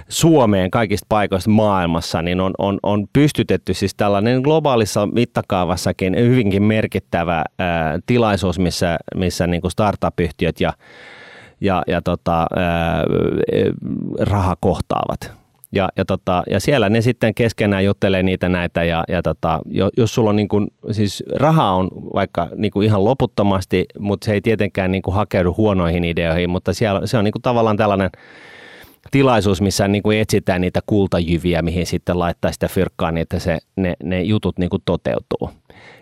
Suomeen 0.09 0.71
kaikista 0.71 1.05
paikoista 1.09 1.49
maailmassa 1.49 2.21
niin 2.21 2.39
on, 2.41 2.53
on, 2.57 2.79
on 2.83 3.07
pystytetty 3.13 3.73
siis 3.73 3.95
tällainen 3.95 4.41
globaalissa 4.41 5.05
mittakaavassakin 5.05 6.15
hyvinkin 6.17 6.63
merkittävä 6.63 7.43
ää, 7.59 7.99
tilaisuus, 8.05 8.59
missä, 8.59 8.97
missä 9.15 9.47
niin 9.47 9.61
startup-yhtiöt 9.69 10.61
ja, 10.61 10.73
ja, 11.61 11.83
ja 11.87 12.01
tota, 12.01 12.45
ää, 12.55 13.03
raha 14.19 14.55
kohtaavat. 14.59 15.42
Ja, 15.75 15.89
ja, 15.97 16.05
tota, 16.05 16.43
ja 16.49 16.59
siellä 16.59 16.89
ne 16.89 17.01
sitten 17.01 17.33
keskenään 17.33 17.85
juttelee 17.85 18.23
niitä 18.23 18.49
näitä 18.49 18.83
ja, 18.83 19.03
ja 19.07 19.21
tota, 19.21 19.59
jo- 19.65 19.89
jos 19.97 20.13
sulla 20.13 20.29
on 20.29 20.35
niin 20.35 20.47
kuin, 20.47 20.67
siis 20.91 21.23
raha 21.35 21.71
on 21.71 21.89
vaikka 22.13 22.49
niin 22.55 22.71
kuin 22.71 22.85
ihan 22.85 23.03
loputtomasti, 23.03 23.85
mutta 23.99 24.25
se 24.25 24.33
ei 24.33 24.41
tietenkään 24.41 24.91
niin 24.91 25.01
kuin 25.01 25.15
hakeudu 25.15 25.53
huonoihin 25.57 26.03
ideoihin, 26.03 26.49
mutta 26.49 26.73
siellä, 26.73 27.07
se 27.07 27.17
on 27.17 27.23
niin 27.23 27.31
kuin 27.31 27.41
tavallaan 27.41 27.77
tällainen 27.77 28.09
tilaisuus, 29.11 29.61
missä 29.61 29.87
niin 29.87 30.03
kuin 30.03 30.19
etsitään 30.19 30.61
niitä 30.61 30.79
kultajyviä, 30.85 31.61
mihin 31.61 31.85
sitten 31.85 32.19
laittaa 32.19 32.51
sitä 32.51 32.67
fyrkkaa, 32.67 33.11
niin 33.11 33.21
että 33.21 33.39
se, 33.39 33.59
ne, 33.75 33.93
ne 34.03 34.21
jutut 34.21 34.57
niin 34.57 34.69
kuin 34.69 34.81
toteutuu. 34.85 35.49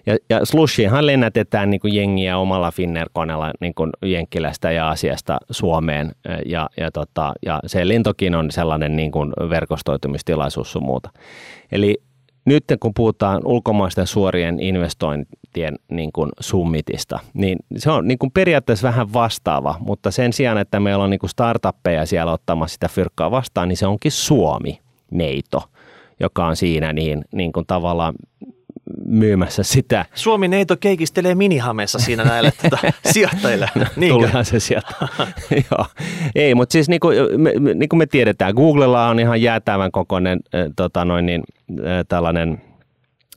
Ja, 0.06 0.18
ja 0.30 0.46
slushiinhan 0.46 1.06
lennätetään 1.06 1.70
niin 1.70 1.80
kuin 1.80 1.96
jengiä 1.96 2.38
omalla 2.38 2.72
Finnair-koneella 2.72 3.52
niin 3.60 3.74
kuin 3.74 3.90
Jenkkilästä 4.06 4.72
ja 4.72 4.90
Asiasta 4.90 5.38
Suomeen. 5.52 6.12
Ja, 6.46 6.70
ja, 6.78 6.92
tota, 6.92 7.34
ja 7.46 7.60
se 7.66 7.88
lentokin 7.88 8.36
on 8.36 8.52
sellainen 8.52 8.96
niin 8.96 9.12
kuin 9.12 9.34
verkostoitumistilaisuus 9.50 10.72
sun 10.72 10.84
muuta. 10.84 11.10
Eli 11.72 12.02
nyt 12.46 12.64
kun 12.80 12.94
puhutaan 12.94 13.42
ulkomaisten 13.46 14.08
suorien 14.08 14.60
investointien 14.60 15.76
niin 15.92 16.12
kuin 16.12 16.30
summitista, 16.40 17.20
niin 17.34 17.58
se 17.78 17.92
on 17.92 18.08
niin 18.08 18.20
kuin 18.20 18.32
periaatteessa 18.32 18.88
vähän 18.88 19.14
vastaava, 19.14 19.76
mutta 19.80 20.12
sen 20.12 20.34
sijaan, 20.34 20.58
että 20.58 20.80
meillä 20.80 21.04
on 21.04 21.10
niin 21.10 21.20
kuin 21.20 21.30
startuppeja 21.30 22.06
siellä 22.06 22.32
ottamassa 22.32 22.74
sitä 22.74 22.88
fyrkkaa 22.88 23.32
vastaan, 23.32 23.68
niin 23.68 23.78
se 23.78 23.88
onkin 23.88 24.12
Suomi, 24.12 24.80
neito, 25.12 25.64
joka 26.20 26.46
on 26.46 26.56
siinä 26.56 26.94
niin, 26.94 27.26
niin 27.32 27.52
kuin 27.52 27.66
tavallaan 27.68 28.14
myymässä 29.06 29.63
sitä. 29.63 30.06
Suomi 30.13 30.47
neito 30.47 30.77
keikistelee 30.80 31.36
minihameessa 31.36 31.99
siinä 31.99 32.23
näille 32.23 32.51
tota, 32.62 32.77
sijoittajille. 33.12 33.69
Niinkö? 33.95 34.15
Tulihan 34.15 34.45
se 34.45 34.60
sieltä. 34.60 34.93
Joo. 35.71 35.86
Ei, 36.36 36.56
mutta 36.56 36.73
siis 36.73 36.89
niin 36.89 36.99
kuin 36.99 37.17
me, 37.38 37.51
niin 37.75 37.89
kuin 37.89 37.97
me 37.97 38.06
tiedetään, 38.06 38.54
Googlella 38.54 39.08
on 39.08 39.19
ihan 39.19 39.41
jäätävän 39.41 39.91
kokoinen 39.91 40.39
äh, 40.56 40.65
tota 40.75 41.06
noin 41.06 41.25
niin, 41.25 41.43
äh, 41.71 41.86
tällainen 42.08 42.62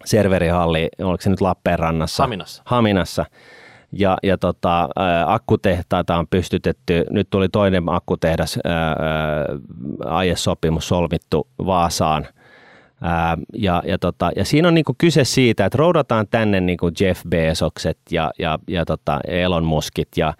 serverihalli, 0.05 0.89
oliko 1.03 1.23
se 1.23 1.31
nyt 1.31 1.41
Lappeenrannassa? 1.41 2.23
Haminassa. 2.23 2.63
Haminassa. 2.67 3.25
Ja, 3.93 4.19
ja 4.23 4.39
tota, 4.39 4.89
akkutehtaita 5.27 6.17
on 6.17 6.27
pystytetty. 6.27 7.05
Nyt 7.11 7.31
tuli 7.31 7.49
toinen 7.49 7.83
akkutehdas, 7.87 8.59
ä, 8.67 8.71
ä, 8.71 8.95
aiesopimus 10.05 10.89
solmittu 10.89 11.49
Vaasaan. 11.67 12.27
Ää, 13.01 13.39
ja, 13.55 13.83
ja, 13.87 13.99
tota, 13.99 14.31
ja 14.37 14.45
siinä 14.45 14.69
on 14.69 14.75
niinku 14.75 14.95
kyse 14.99 15.25
siitä, 15.25 15.65
että 15.65 15.79
roudataan 15.79 16.27
tänne 16.31 16.61
niinku 16.61 16.91
Jeff 17.01 17.23
Bezokset 17.29 17.99
ja, 18.11 18.31
ja, 18.39 18.59
ja 18.69 18.85
tota 18.85 19.21
Elon 19.27 19.65
Muskit 19.65 20.09
ja, 20.17 20.35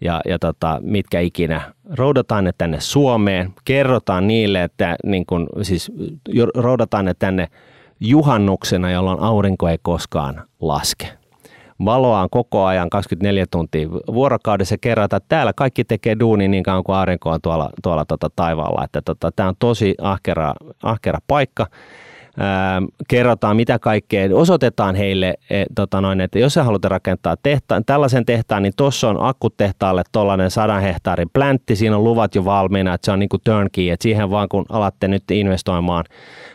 ja, 0.00 0.20
ja 0.24 0.38
tota, 0.38 0.78
mitkä 0.82 1.20
ikinä. 1.20 1.72
Roudataan 1.90 2.44
ne 2.44 2.52
tänne 2.58 2.80
Suomeen, 2.80 3.54
kerrotaan 3.64 4.26
niille, 4.26 4.62
että 4.62 4.96
niin 5.04 5.26
kun, 5.26 5.48
siis 5.62 5.92
roudataan 6.54 7.04
ne 7.04 7.14
tänne 7.18 7.48
juhannuksena, 8.00 8.90
jolloin 8.90 9.20
aurinko 9.20 9.68
ei 9.68 9.78
koskaan 9.82 10.42
laske. 10.60 11.08
Valoa 11.84 12.20
on 12.20 12.30
koko 12.30 12.64
ajan 12.64 12.90
24 12.90 13.46
tuntia 13.50 13.90
vuorokaudessa 13.90 14.76
kerrata, 14.80 15.20
täällä 15.20 15.52
kaikki 15.52 15.84
tekee 15.84 16.16
duuni 16.20 16.48
niin 16.48 16.62
kauan 16.62 16.84
kuin 16.84 16.96
aurinko 16.96 17.30
on 17.30 17.40
tuolla, 17.42 17.70
tuolla 17.82 18.04
tota 18.04 18.30
taivaalla. 18.36 18.84
Että 18.84 19.02
tota, 19.02 19.32
tämä 19.36 19.48
on 19.48 19.54
tosi 19.58 19.94
ahkera, 20.00 20.54
ahkera 20.82 21.18
paikka. 21.26 21.66
Ää, 22.38 22.82
kerrotaan 23.08 23.56
mitä 23.56 23.78
kaikkea, 23.78 24.28
osoitetaan 24.32 24.94
heille, 24.94 25.34
e, 25.50 25.64
tota 25.74 26.00
noin, 26.00 26.20
että 26.20 26.38
jos 26.38 26.54
sä 26.54 26.64
haluat 26.64 26.84
rakentaa 26.84 27.36
tehtaan, 27.42 27.84
tällaisen 27.84 28.26
tehtaan, 28.26 28.62
niin 28.62 28.72
tuossa 28.76 29.08
on 29.08 29.16
akkutehtaalle 29.20 30.02
tuollainen 30.12 30.50
100 30.50 30.80
hehtaarin 30.80 31.30
pläntti, 31.32 31.76
siinä 31.76 31.96
on 31.96 32.04
luvat 32.04 32.34
jo 32.34 32.44
valmiina, 32.44 32.94
että 32.94 33.04
se 33.04 33.12
on 33.12 33.18
niin 33.18 33.28
kuin 33.28 33.40
turnkey, 33.44 33.90
että 33.90 34.02
siihen 34.02 34.30
vaan 34.30 34.48
kun 34.48 34.64
alatte 34.68 35.08
nyt 35.08 35.30
investoimaan 35.30 36.04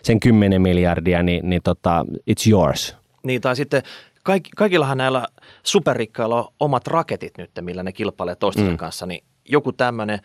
sen 0.04 0.20
10 0.20 0.62
miljardia, 0.62 1.24
niin, 1.24 1.50
niin 1.50 1.62
tota, 1.64 2.06
it's 2.32 2.52
yours. 2.52 2.98
Niin, 3.24 3.42
tai 3.42 3.56
sitten 3.56 3.84
kaik, 4.24 4.50
kaikillahan 4.58 4.98
näillä 4.98 5.28
superrikkailla 5.64 6.36
on 6.44 6.54
omat 6.60 6.88
raketit 6.88 7.38
nyt, 7.38 7.52
millä 7.62 7.84
ne 7.84 7.92
kilpailee 7.92 8.36
toistensa 8.36 8.72
Mm. 8.72 8.78
kanssa, 8.78 9.06
niin 9.06 9.24
joku 9.50 9.72
tämmöinen 9.72 10.20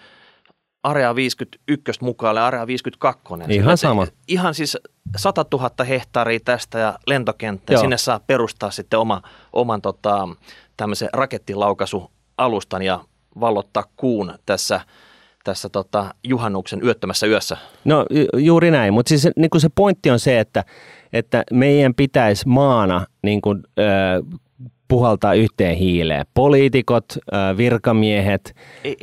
Area 0.83 1.15
51 1.15 2.05
mukaan 2.05 2.39
Area 2.39 2.67
52. 2.67 3.23
Ihan 3.35 3.49
Sillä, 3.49 3.73
että 3.73 3.77
sama. 3.77 4.07
Ihan 4.29 4.55
siis 4.55 4.77
100 5.17 5.45
000 5.53 5.85
hehtaaria 5.89 6.39
tästä 6.45 6.79
ja 6.79 6.99
lentokenttä. 7.07 7.73
Ja 7.73 7.75
Joo. 7.75 7.81
sinne 7.81 7.97
saa 7.99 8.21
perustaa 8.27 8.71
sitten 8.71 8.99
oma, 8.99 9.23
oman 9.53 9.83
tota, 9.83 10.29
tämmöisen 10.77 11.09
rakettilaukasualustan 11.13 12.83
ja 12.83 13.01
vallottaa 13.41 13.85
kuun 13.97 14.35
tässä, 14.47 14.81
tässä 15.45 15.69
tota, 15.69 16.15
juhannuksen 16.25 16.85
yöttömässä 16.85 17.27
yössä. 17.27 17.57
No 17.85 18.07
ju- 18.11 18.39
juuri 18.39 18.71
näin, 18.71 18.95
mutta 18.95 19.09
siis 19.09 19.29
niin 19.37 19.51
kuin 19.51 19.61
se 19.61 19.69
pointti 19.75 20.11
on 20.11 20.19
se, 20.19 20.41
että, 20.41 20.65
että 21.19 21.45
meidän 21.53 21.95
pitäisi 21.95 22.49
maana 22.49 23.07
niin 23.23 23.41
kuin, 23.41 23.63
äh, 23.79 24.41
puhaltaa 24.89 25.35
yhteen 25.35 25.77
hiileen. 25.77 26.27
Poliitikot, 26.35 27.05
äh, 27.35 27.57
virkamiehet, 27.57 28.55
äh. 28.57 28.63
Hei, 28.85 28.97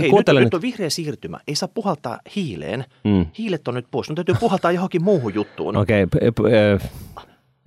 hei, 0.00 0.10
Kuuntele 0.10 0.40
nyt, 0.40 0.44
nyt. 0.44 0.46
nyt 0.46 0.54
on 0.54 0.62
vihreä 0.62 0.90
siirtymä. 0.90 1.38
Ei 1.48 1.54
saa 1.54 1.68
puhaltaa 1.68 2.18
hiileen. 2.36 2.84
Mm. 3.04 3.26
Hiilet 3.38 3.68
on 3.68 3.74
nyt 3.74 3.86
pois. 3.90 4.08
Nyt 4.08 4.16
täytyy 4.16 4.34
puhaltaa 4.40 4.72
johonkin 4.72 5.04
muuhun 5.04 5.34
juttuun. 5.34 5.76
Okei, 5.76 6.02
okay, 6.02 6.78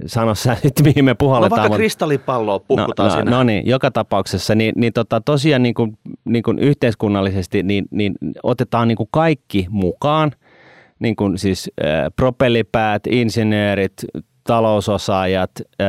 sano 0.05 0.35
sä 0.35 0.57
nyt, 0.63 0.73
mihin 0.83 1.05
me 1.05 1.11
no 1.11 1.15
puhalletaan. 1.15 1.59
vaikka 1.59 1.73
mut- 1.73 1.77
kristallipalloa 1.77 2.59
puhkutaan 2.59 3.09
no, 3.09 3.15
siinä. 3.15 3.31
no, 3.31 3.37
no 3.37 3.43
niin, 3.43 3.67
joka 3.67 3.91
tapauksessa, 3.91 4.55
niin, 4.55 4.73
niin 4.75 4.93
tota, 4.93 5.21
tosiaan 5.21 5.63
niin 5.63 5.75
kuin, 5.75 5.97
niin 6.25 6.43
kuin 6.43 6.59
yhteiskunnallisesti 6.59 7.63
niin, 7.63 7.85
niin 7.91 8.15
otetaan 8.43 8.87
niin 8.87 8.95
kuin 8.95 9.09
kaikki 9.11 9.67
mukaan, 9.69 10.31
niin 10.99 11.15
kuin 11.15 11.37
siis 11.37 11.71
äh, 11.83 12.05
propellipäät, 12.15 13.07
insinöörit, 13.07 13.93
talousosaajat, 14.43 15.51
äh, 15.81 15.87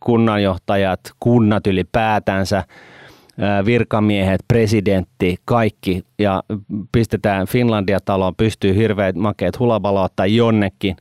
kunnanjohtajat, 0.00 1.00
kunnat 1.20 1.66
ylipäätänsä, 1.66 2.58
äh, 2.58 3.64
virkamiehet, 3.64 4.40
presidentti, 4.48 5.36
kaikki. 5.44 6.02
Ja 6.18 6.42
pistetään 6.92 7.46
Finlandia-taloon, 7.46 8.34
pystyy 8.36 8.74
hirveät 8.74 9.16
makeat 9.16 9.58
hulabalot 9.58 10.12
tai 10.16 10.36
jonnekin. 10.36 10.96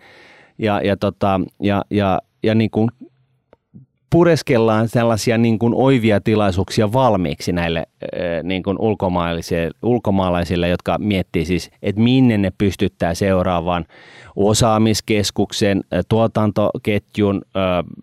Ja, 0.58 0.82
ja, 0.82 0.98
tota, 0.98 1.42
ja, 1.62 1.86
ja, 1.90 2.22
ja 2.44 2.56
niin 2.56 2.72
kuin 2.72 2.90
pureskellaan 4.10 4.88
sellaisia 4.88 5.38
niin 5.38 5.60
kuin 5.60 5.74
oivia 5.76 6.22
tilaisuuksia 6.22 6.94
valmiiksi 6.94 7.52
näille 7.52 7.88
niin 8.44 8.64
kuin 8.64 8.78
ulkomaalaisille, 8.80 9.72
ulkomaalaisille, 9.84 10.68
jotka 10.68 10.98
miettii 10.98 11.46
siis, 11.46 11.72
että 11.82 12.02
minne 12.02 12.38
ne 12.38 12.52
pystyttää 12.58 13.14
seuraavaan 13.14 13.86
osaamiskeskuksen, 14.36 15.84
tuotantoketjun, 16.10 17.42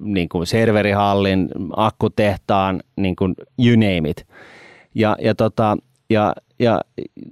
niin 0.01 0.29
kuin 0.29 0.47
serverihallin, 0.47 1.49
akkutehtaan, 1.77 2.81
niin 2.97 3.17
kuin 3.17 3.35
you 3.59 3.77
name 3.77 4.11
it. 4.11 4.27
Ja, 4.95 5.17
ja, 5.21 5.35
tota, 5.35 5.77
ja, 6.11 6.35
ja 6.59 6.81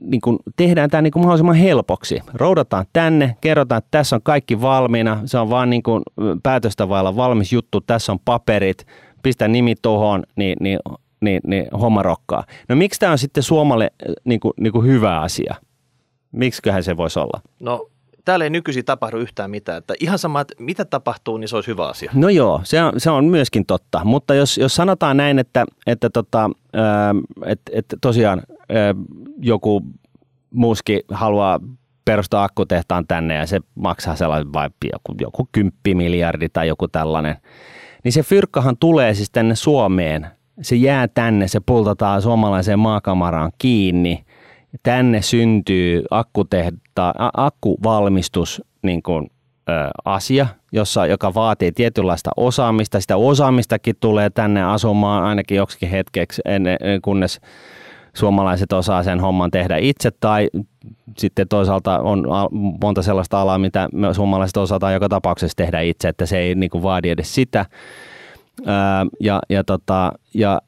niin 0.01 0.21
kuin 0.21 0.39
tehdään 0.57 0.91
tämä 0.91 1.03
niin 1.03 1.13
kuin 1.13 1.21
mahdollisimman 1.21 1.55
helpoksi. 1.55 2.21
Roudataan 2.35 2.87
tänne, 2.93 3.37
kerrotaan, 3.41 3.79
että 3.79 3.89
tässä 3.91 4.17
on 4.17 4.23
kaikki 4.23 4.61
valmiina, 4.61 5.23
se 5.25 5.39
on 5.39 5.51
vaan 5.51 5.71
niin 5.71 5.83
kuin 5.83 6.03
päätöstä 6.43 6.89
vailla 6.89 7.17
valmis 7.17 7.53
juttu, 7.53 7.81
tässä 7.81 8.13
on 8.13 8.19
paperit, 8.25 8.87
pistä 9.23 9.49
nimi 9.49 9.75
tuohon, 9.83 10.23
niin, 10.37 10.57
niin, 10.61 10.79
niin, 11.21 11.41
niin 11.47 11.67
homma 11.81 12.03
rokkaa. 12.03 12.45
No 12.69 12.77
miksi 12.77 13.01
tämä 13.01 13.13
on 13.13 13.19
sitten 13.19 13.43
Suomalle 13.43 13.91
niin 14.25 14.41
kuin, 14.41 14.53
niin 14.61 14.73
kuin 14.73 14.87
hyvä 14.87 15.21
asia? 15.21 15.55
Miksiköhän 16.33 16.85
se 16.85 16.97
voisi 16.97 17.19
olla? 17.19 17.41
no 17.61 17.89
täällä 18.25 18.45
ei 18.45 18.51
nykyisin 18.51 18.85
tapahdu 18.85 19.19
yhtään 19.19 19.51
mitään. 19.51 19.79
Että 19.79 19.95
ihan 20.01 20.19
sama, 20.19 20.41
että 20.41 20.55
mitä 20.59 20.85
tapahtuu, 20.85 21.37
niin 21.37 21.49
se 21.49 21.57
olisi 21.57 21.71
hyvä 21.71 21.89
asia. 21.89 22.11
No 22.15 22.29
joo, 22.29 22.61
se 22.65 22.83
on, 22.83 22.93
se 22.97 23.11
on 23.11 23.25
myöskin 23.25 23.67
totta, 23.67 24.05
mutta 24.05 24.35
jos, 24.35 24.59
jos 24.59 24.75
sanotaan 24.75 25.17
näin, 25.17 25.39
että, 25.39 25.65
että, 25.87 26.11
tota, 26.11 26.51
ää, 26.73 27.15
että, 27.47 27.73
että 27.75 27.97
tosiaan 28.01 28.43
ää, 28.69 28.95
joku 29.39 29.83
muski 30.51 31.01
haluaa 31.11 31.61
perustaa 32.05 32.45
akkutehtaan 32.45 33.07
tänne 33.07 33.35
ja 33.35 33.47
se 33.47 33.61
maksaa 33.75 34.17
sellainen 34.17 34.53
vai 34.53 34.71
joku, 34.93 35.15
joku 35.21 35.49
10 35.53 35.73
miljardi 35.97 36.49
tai 36.49 36.69
joku 36.69 36.89
tällainen, 36.89 37.37
niin 38.05 38.13
se 38.13 38.23
fyrkkahan 38.23 38.77
tulee 38.77 39.15
siis 39.15 39.31
tänne 39.31 39.55
Suomeen. 39.55 40.27
Se 40.63 40.77
jää 40.77 41.09
tänne, 41.09 41.49
se 41.49 41.61
pultataan 41.61 42.23
suomalaiseen 42.23 42.79
maakamaraan 42.79 43.53
kiinni. 43.59 44.25
Tänne 44.83 45.23
syntyy 45.23 46.05
akkutehta, 46.11 47.15
akkuvalmistus 47.37 48.63
niin 48.83 49.03
kuin, 49.03 49.31
ö, 49.69 49.73
asia. 50.05 50.47
jossa, 50.73 51.07
joka 51.07 51.35
vaatii 51.35 51.73
tietynlaista 51.73 52.31
osaamista. 52.37 53.01
Sitä 53.01 53.17
osaamistakin 53.17 53.97
tulee 54.01 54.31
tänne 54.31 54.63
asumaan 54.63 55.25
ainakin 55.25 55.57
joksikin 55.57 55.89
hetkeksi, 55.91 56.43
ennen, 56.45 56.79
kunnes 57.03 57.41
suomalaiset 58.15 58.73
osaa 58.73 59.03
sen 59.03 59.21
homman 59.21 59.51
tehdä 59.51 59.77
itse 59.77 60.11
tai 60.11 60.49
sitten 61.19 61.49
toisaalta 61.49 61.99
on 61.99 62.27
monta 62.83 63.03
sellaista 63.03 63.41
alaa, 63.41 63.59
mitä 63.59 63.89
me 63.93 64.15
suomalaiset 64.15 64.57
osataan 64.57 64.95
joka 64.95 65.09
tapauksessa 65.09 65.57
tehdä 65.57 65.81
itse, 65.81 66.09
että 66.09 66.27
se 66.27 66.39
ei 66.39 66.55
niin 66.55 66.71
kuin 66.71 66.83
vaadi 66.83 67.11
edes 67.11 67.35
sitä. 67.35 67.67
ja, 69.21 69.41
ja, 69.49 69.65
tota, 69.65 70.13
ja 70.35 70.61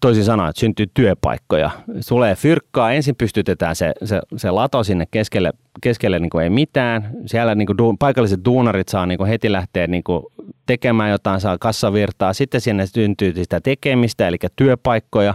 toisin 0.00 0.24
sanoen, 0.24 0.50
että 0.50 0.60
syntyy 0.60 0.86
työpaikkoja. 0.94 1.70
Tulee 2.08 2.34
fyrkkaa, 2.34 2.92
ensin 2.92 3.16
pystytetään 3.16 3.76
se, 3.76 3.92
se, 4.04 4.20
se 4.36 4.50
lato 4.50 4.84
sinne 4.84 5.04
keskelle, 5.10 5.52
keskelle 5.82 6.18
niin 6.18 6.30
kuin 6.30 6.44
ei 6.44 6.50
mitään. 6.50 7.10
Siellä 7.26 7.54
niin 7.54 7.66
kuin 7.66 7.78
du, 7.78 7.96
paikalliset 7.98 8.44
duunarit 8.44 8.88
saa 8.88 9.06
niin 9.06 9.18
kuin 9.18 9.28
heti 9.28 9.52
lähteä 9.52 9.86
niin 9.86 10.04
kuin 10.04 10.22
tekemään 10.66 11.10
jotain, 11.10 11.40
saa 11.40 11.58
kassavirtaa. 11.58 12.32
Sitten 12.32 12.60
sinne 12.60 12.86
syntyy 12.86 13.34
sitä 13.34 13.60
tekemistä, 13.60 14.28
eli 14.28 14.36
työpaikkoja. 14.56 15.34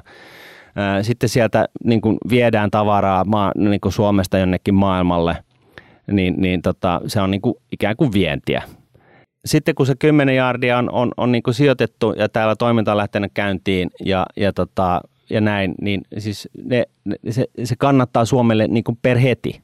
Sitten 1.01 1.29
sieltä 1.29 1.65
niin 1.83 2.01
kuin 2.01 2.17
viedään 2.29 2.71
tavaraa 2.71 3.23
maa, 3.23 3.51
niin 3.55 3.81
kuin 3.81 3.91
Suomesta 3.91 4.37
jonnekin 4.37 4.75
maailmalle, 4.75 5.37
niin, 6.11 6.33
niin 6.37 6.61
tota, 6.61 7.01
se 7.07 7.21
on 7.21 7.31
niin 7.31 7.41
kuin 7.41 7.55
ikään 7.71 7.95
kuin 7.95 8.13
vientiä 8.13 8.63
sitten 9.45 9.75
kun 9.75 9.85
se 9.85 9.95
10 9.95 10.35
jardia 10.35 10.77
on, 10.77 10.91
on, 10.91 11.11
on 11.17 11.31
niin 11.31 11.43
kuin 11.43 11.53
sijoitettu 11.53 12.13
ja 12.13 12.29
täällä 12.29 12.55
toiminta 12.55 12.91
on 12.91 12.97
lähtenyt 12.97 13.31
käyntiin 13.33 13.91
ja, 14.05 14.25
ja, 14.37 14.53
tota, 14.53 15.01
ja 15.29 15.41
näin, 15.41 15.75
niin 15.81 16.01
siis 16.17 16.49
ne, 16.63 16.85
ne, 17.05 17.15
se, 17.29 17.45
se 17.63 17.75
kannattaa 17.75 18.25
Suomelle 18.25 18.67
niin 18.67 18.83
kuin 18.83 18.97
per 19.01 19.17
heti. 19.17 19.61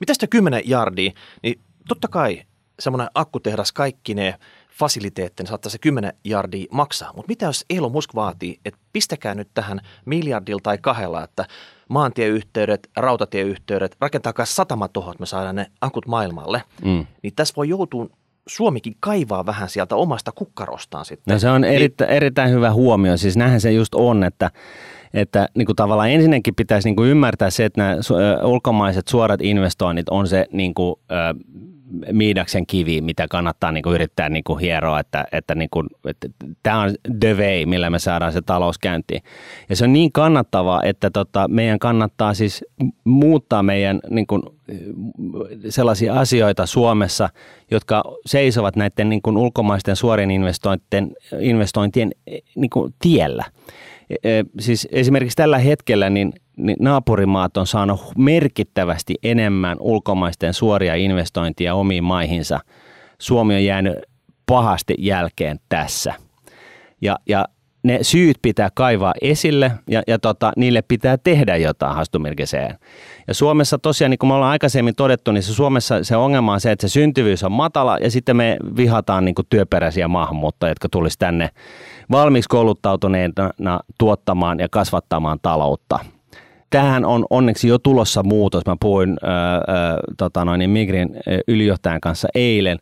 Mitä 0.00 0.14
sitä 0.14 0.26
10 0.26 0.62
jardia, 0.64 1.12
niin 1.42 1.60
totta 1.88 2.08
kai 2.08 2.42
semmoinen 2.78 3.08
akkutehdas 3.14 3.72
kaikki 3.72 4.14
ne 4.14 4.34
fasiliteettien 4.70 5.46
saattaa 5.46 5.70
se 5.70 5.78
10 5.78 6.12
jardia 6.24 6.66
maksaa. 6.70 7.12
Mutta 7.16 7.28
mitä 7.28 7.46
jos 7.46 7.64
Elon 7.70 7.92
Musk 7.92 8.14
vaatii, 8.14 8.60
että 8.64 8.80
pistäkää 8.92 9.34
nyt 9.34 9.48
tähän 9.54 9.80
miljardilla 10.04 10.60
tai 10.62 10.78
kahdella, 10.78 11.24
että 11.24 11.46
maantieyhteydet, 11.88 12.90
rautatieyhteydet, 12.96 13.96
rakentakaa 14.00 14.46
satama 14.46 14.88
tuohon, 14.88 15.12
että 15.12 15.22
me 15.22 15.26
saadaan 15.26 15.56
ne 15.56 15.66
akut 15.80 16.06
maailmalle. 16.06 16.62
Mm. 16.84 17.06
Niin 17.22 17.34
tässä 17.36 17.54
voi 17.56 17.68
joutua 17.68 18.08
Suomikin 18.48 18.96
kaivaa 19.00 19.46
vähän 19.46 19.68
sieltä 19.68 19.96
omasta 19.96 20.32
kukkarostaan 20.32 21.04
sitten. 21.04 21.32
No 21.32 21.38
se 21.38 21.50
on 21.50 21.64
erittä, 21.64 22.06
erittäin 22.06 22.50
hyvä 22.50 22.72
huomio. 22.72 23.16
Siis 23.16 23.36
näinhän 23.36 23.60
se 23.60 23.72
just 23.72 23.94
on, 23.94 24.24
että, 24.24 24.50
että 25.14 25.48
niin 25.54 25.66
kuin 25.66 25.76
tavallaan 25.76 26.10
ensinnäkin 26.10 26.54
pitäisi 26.54 26.88
niin 26.88 26.96
kuin 26.96 27.10
ymmärtää 27.10 27.50
se, 27.50 27.64
että 27.64 27.80
nämä 27.80 27.96
ulkomaiset 28.44 29.08
suorat 29.08 29.42
investoinnit 29.42 30.08
on 30.08 30.28
se 30.28 30.46
niin 30.52 30.74
kuin, 30.74 30.94
miidaksen 32.12 32.66
kivi, 32.66 33.00
mitä 33.00 33.28
kannattaa 33.28 33.72
niin 33.72 33.82
kuin 33.82 33.94
yrittää 33.94 34.28
niin 34.28 34.44
kuin 34.44 34.58
hieroa, 34.58 35.00
että, 35.00 35.24
että, 35.32 35.54
niin 35.54 35.68
kuin, 35.70 35.86
että 36.06 36.28
tämä 36.62 36.80
on 36.80 36.94
the 37.20 37.36
way, 37.36 37.66
millä 37.66 37.90
me 37.90 37.98
saadaan 37.98 38.32
se 38.32 38.42
talous 38.42 38.78
käyntiin. 38.78 39.22
Ja 39.68 39.76
se 39.76 39.84
on 39.84 39.92
niin 39.92 40.12
kannattavaa, 40.12 40.82
että 40.82 41.10
tota, 41.10 41.48
meidän 41.48 41.78
kannattaa 41.78 42.34
siis 42.34 42.64
muuttaa 43.04 43.62
meidän 43.62 44.00
niin 44.10 44.26
kuin, 44.26 44.42
sellaisia 45.68 46.14
asioita 46.14 46.66
Suomessa, 46.66 47.28
jotka 47.70 48.04
seisovat 48.26 48.76
näiden 48.76 49.08
niin 49.08 49.22
kuin 49.22 49.36
ulkomaisten 49.36 49.96
suorien 49.96 50.30
investointien, 50.30 51.12
investointien 51.40 52.10
niin 52.54 52.70
kuin 52.70 52.94
tiellä. 53.02 53.44
E, 54.10 54.38
e, 54.38 54.44
siis 54.60 54.88
esimerkiksi 54.92 55.36
tällä 55.36 55.58
hetkellä 55.58 56.10
niin 56.10 56.32
niin 56.56 56.76
naapurimaat 56.80 57.56
on 57.56 57.66
saanut 57.66 58.00
merkittävästi 58.18 59.14
enemmän 59.22 59.76
ulkomaisten 59.80 60.54
suoria 60.54 60.94
investointia 60.94 61.74
omiin 61.74 62.04
maihinsa. 62.04 62.60
Suomi 63.18 63.54
on 63.54 63.64
jäänyt 63.64 63.94
pahasti 64.46 64.94
jälkeen 64.98 65.60
tässä. 65.68 66.14
Ja, 67.00 67.18
ja 67.28 67.44
ne 67.82 67.98
syyt 68.02 68.38
pitää 68.42 68.68
kaivaa 68.74 69.14
esille 69.22 69.72
ja, 69.90 70.02
ja 70.06 70.18
tota, 70.18 70.52
niille 70.56 70.82
pitää 70.82 71.18
tehdä 71.18 71.56
jotain 71.56 71.94
hastumirkiseen. 71.94 72.78
Ja 73.28 73.34
Suomessa 73.34 73.78
tosiaan, 73.78 74.10
niin 74.10 74.18
kuin 74.18 74.30
me 74.30 74.34
ollaan 74.34 74.50
aikaisemmin 74.50 74.94
todettu, 74.94 75.32
niin 75.32 75.42
se 75.42 75.54
Suomessa 75.54 76.04
se 76.04 76.16
ongelma 76.16 76.52
on 76.52 76.60
se, 76.60 76.72
että 76.72 76.88
se 76.88 76.92
syntyvyys 76.92 77.44
on 77.44 77.52
matala 77.52 77.98
ja 77.98 78.10
sitten 78.10 78.36
me 78.36 78.56
vihataan 78.76 79.24
niin 79.24 79.34
kuin 79.34 79.46
työperäisiä 79.50 80.08
maahanmuuttajia, 80.08 80.70
jotka 80.70 80.88
tulisi 80.88 81.18
tänne 81.18 81.50
valmiiksi 82.10 82.48
kouluttautuneena 82.48 83.80
tuottamaan 83.98 84.58
ja 84.58 84.68
kasvattamaan 84.68 85.38
taloutta– 85.42 85.98
tähän 86.74 87.04
on 87.04 87.24
onneksi 87.30 87.68
jo 87.68 87.78
tulossa 87.78 88.22
muutos. 88.22 88.66
Mä 88.66 88.76
puhuin 88.80 89.16
ää, 89.22 89.54
ää, 89.54 89.60
tota 90.18 90.44
noin, 90.44 90.58
niin 90.58 90.70
Migrin 90.70 91.16
ylijohtajan 91.48 92.00
kanssa 92.00 92.28
eilen, 92.34 92.78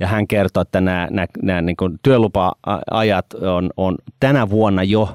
ja 0.00 0.06
hän 0.06 0.28
kertoi, 0.28 0.62
että 0.62 0.80
nämä, 0.80 1.08
nämä, 1.10 1.26
nämä 1.42 1.62
niin 1.62 1.76
kuin 1.76 1.98
työlupa-ajat 2.02 3.34
on, 3.34 3.70
on 3.76 3.96
tänä 4.20 4.50
vuonna 4.50 4.82
jo 4.82 5.08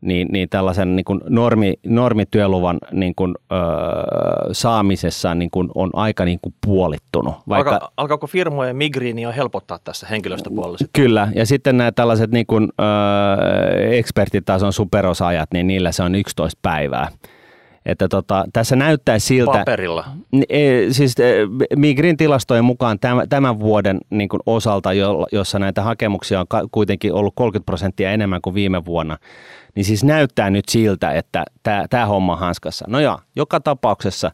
niin, 0.00 0.28
niin 0.30 0.48
tällaisen 0.48 0.96
niin 0.96 1.04
kuin 1.04 1.20
normi, 1.28 1.74
normityöluvan 1.86 2.78
niin 2.92 3.14
kuin, 3.14 3.34
öö, 3.52 3.58
saamisessa 4.52 5.34
niin 5.34 5.50
kuin 5.50 5.68
on 5.74 5.90
aika 5.92 6.24
niin 6.24 6.38
kuin 6.42 6.54
puolittunut. 6.66 7.34
Vaikka, 7.48 7.74
Alka, 7.74 7.92
alkaako 7.96 8.26
firmojen 8.26 8.76
migriini 8.76 9.22
jo 9.22 9.32
helpottaa 9.36 9.78
tässä 9.84 10.06
henkilöstöpuolella? 10.06 10.78
Kyllä, 10.92 11.28
ja 11.34 11.46
sitten 11.46 11.76
nämä 11.76 11.92
tällaiset 11.92 12.30
niin 12.30 12.46
kuin, 12.46 12.68
öö, 12.80 13.92
ekspertitason 13.92 14.72
superosaajat, 14.72 15.48
niin 15.52 15.66
niillä 15.66 15.92
se 15.92 16.02
on 16.02 16.14
11 16.14 16.58
päivää. 16.62 17.08
Että 17.86 18.08
tota, 18.08 18.44
tässä 18.52 18.76
näyttää 18.76 19.18
siltä... 19.18 19.58
Paperilla. 19.58 20.04
E, 20.48 20.58
siis 20.90 21.14
e, 21.20 21.34
Migrin 21.76 22.16
tilastojen 22.16 22.64
mukaan 22.64 22.98
tämän, 22.98 23.28
tämän 23.28 23.60
vuoden 23.60 23.98
niin 24.10 24.28
kuin 24.28 24.40
osalta, 24.46 24.92
jo, 24.92 25.26
jossa 25.32 25.58
näitä 25.58 25.82
hakemuksia 25.82 26.40
on 26.40 26.46
kuitenkin 26.70 27.12
ollut 27.12 27.32
30 27.36 27.66
prosenttia 27.66 28.10
enemmän 28.10 28.40
kuin 28.42 28.54
viime 28.54 28.84
vuonna, 28.84 29.18
niin 29.74 29.84
siis 29.84 30.04
näyttää 30.04 30.50
nyt 30.50 30.68
siltä, 30.68 31.12
että 31.12 31.44
tämä 31.90 32.06
homma 32.06 32.32
on 32.32 32.38
hanskassa. 32.38 32.84
No 32.88 33.00
joo, 33.00 33.18
joka 33.36 33.60
tapauksessa 33.60 34.30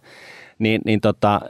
niin, 0.58 0.80
niin 0.84 1.00
tota, 1.00 1.32
ää, 1.32 1.40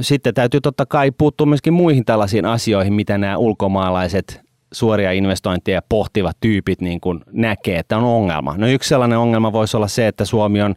sitten 0.00 0.34
täytyy 0.34 0.60
totta 0.60 0.86
kai 0.86 1.10
puuttua 1.10 1.46
myöskin 1.46 1.72
muihin 1.72 2.04
tällaisiin 2.04 2.46
asioihin, 2.46 2.92
mitä 2.92 3.18
nämä 3.18 3.36
ulkomaalaiset 3.36 4.49
suoria 4.72 5.12
investointeja 5.12 5.82
pohtivat 5.88 6.36
tyypit 6.40 6.80
niin 6.80 7.00
kuin 7.00 7.20
näkee, 7.32 7.78
että 7.78 7.96
on 7.96 8.04
ongelma. 8.04 8.54
No 8.56 8.66
yksi 8.66 8.88
sellainen 8.88 9.18
ongelma 9.18 9.52
voisi 9.52 9.76
olla 9.76 9.88
se, 9.88 10.06
että 10.06 10.24
Suomi 10.24 10.62
on 10.62 10.74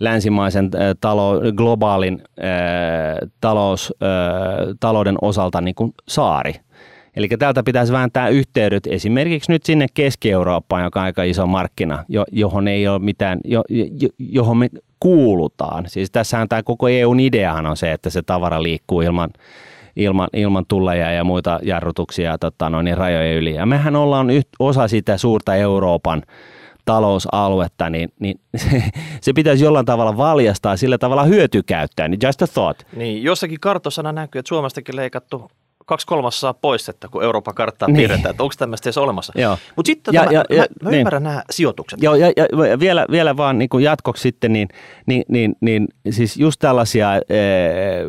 länsimaisen 0.00 0.70
talo, 1.00 1.40
globaalin 1.56 2.22
äh, 2.22 3.28
talous, 3.40 3.94
äh, 4.02 4.76
talouden 4.80 5.16
osalta 5.22 5.60
niin 5.60 5.74
kuin 5.74 5.94
saari. 6.08 6.54
Eli 7.16 7.28
täältä 7.28 7.62
pitäisi 7.62 7.92
vääntää 7.92 8.28
yhteydet 8.28 8.86
esimerkiksi 8.86 9.52
nyt 9.52 9.64
sinne 9.64 9.86
Keski-Eurooppaan, 9.94 10.84
joka 10.84 11.00
on 11.00 11.04
aika 11.04 11.22
iso 11.22 11.46
markkina, 11.46 12.04
johon 12.32 12.68
ei 12.68 12.88
ole 12.88 12.98
mitään, 12.98 13.40
jo, 13.44 13.62
jo, 13.68 14.08
johon 14.18 14.56
me 14.56 14.68
kuulutaan. 15.00 15.84
Siis 15.88 16.10
tässähän 16.10 16.48
tämä 16.48 16.62
koko 16.62 16.88
EUn 16.88 17.20
ideahan 17.20 17.66
on 17.66 17.76
se, 17.76 17.92
että 17.92 18.10
se 18.10 18.22
tavara 18.22 18.62
liikkuu 18.62 19.00
ilman 19.00 19.30
ilman, 20.00 20.28
ilman 20.32 20.64
tulleja 20.68 21.12
ja 21.12 21.24
muita 21.24 21.58
jarrutuksia 21.62 22.38
tota, 22.38 22.70
noin, 22.70 22.84
niin 22.84 22.96
rajojen 22.96 23.36
yli. 23.36 23.54
Ja 23.54 23.66
mehän 23.66 23.96
ollaan 23.96 24.30
yht, 24.30 24.48
osa 24.58 24.88
sitä 24.88 25.16
suurta 25.16 25.54
Euroopan 25.54 26.22
talousaluetta, 26.84 27.90
niin, 27.90 28.12
niin 28.18 28.40
se, 28.56 28.82
se 29.20 29.32
pitäisi 29.32 29.64
jollain 29.64 29.86
tavalla 29.86 30.16
valjastaa, 30.16 30.76
sillä 30.76 30.98
tavalla 30.98 31.24
hyötykäyttää, 31.24 32.08
niin 32.08 32.20
just 32.22 32.42
a 32.42 32.46
thought. 32.46 32.82
Niin, 32.96 33.22
jossakin 33.22 33.60
kartossana 33.60 34.12
näkyy, 34.12 34.38
että 34.38 34.48
Suomestakin 34.48 34.96
leikattu 34.96 35.50
kaksi 35.90 36.06
kolmasosaa 36.06 36.54
pois, 36.54 36.88
että 36.88 37.08
kun 37.08 37.22
Euroopan 37.22 37.54
karttaa 37.54 37.88
niin. 37.88 37.96
piirretään, 37.96 38.30
että 38.30 38.42
onko 38.42 38.54
tämmöistä 38.58 38.88
edes 38.88 38.98
olemassa. 38.98 39.32
Mutta 39.76 39.86
sitten 39.86 40.14
ja, 40.14 40.22
tota, 40.22 40.34
ja, 40.34 40.44
mä, 40.50 40.56
ja, 40.56 40.62
mä, 40.62 40.66
mä 40.82 40.90
niin. 40.90 40.98
ymmärrän 40.98 41.22
nämä 41.22 41.42
sijoitukset. 41.50 42.02
Joo, 42.02 42.14
ja, 42.14 42.32
ja 42.36 42.46
vielä, 42.80 43.06
vielä 43.10 43.36
vaan 43.36 43.58
niin 43.58 43.68
kuin 43.68 43.84
jatkoksi 43.84 44.22
sitten, 44.22 44.52
niin, 44.52 44.68
niin, 45.06 45.24
niin, 45.28 45.54
niin 45.60 45.88
siis 46.10 46.36
just 46.36 46.58
tällaisia 46.60 47.16
e, 47.16 47.20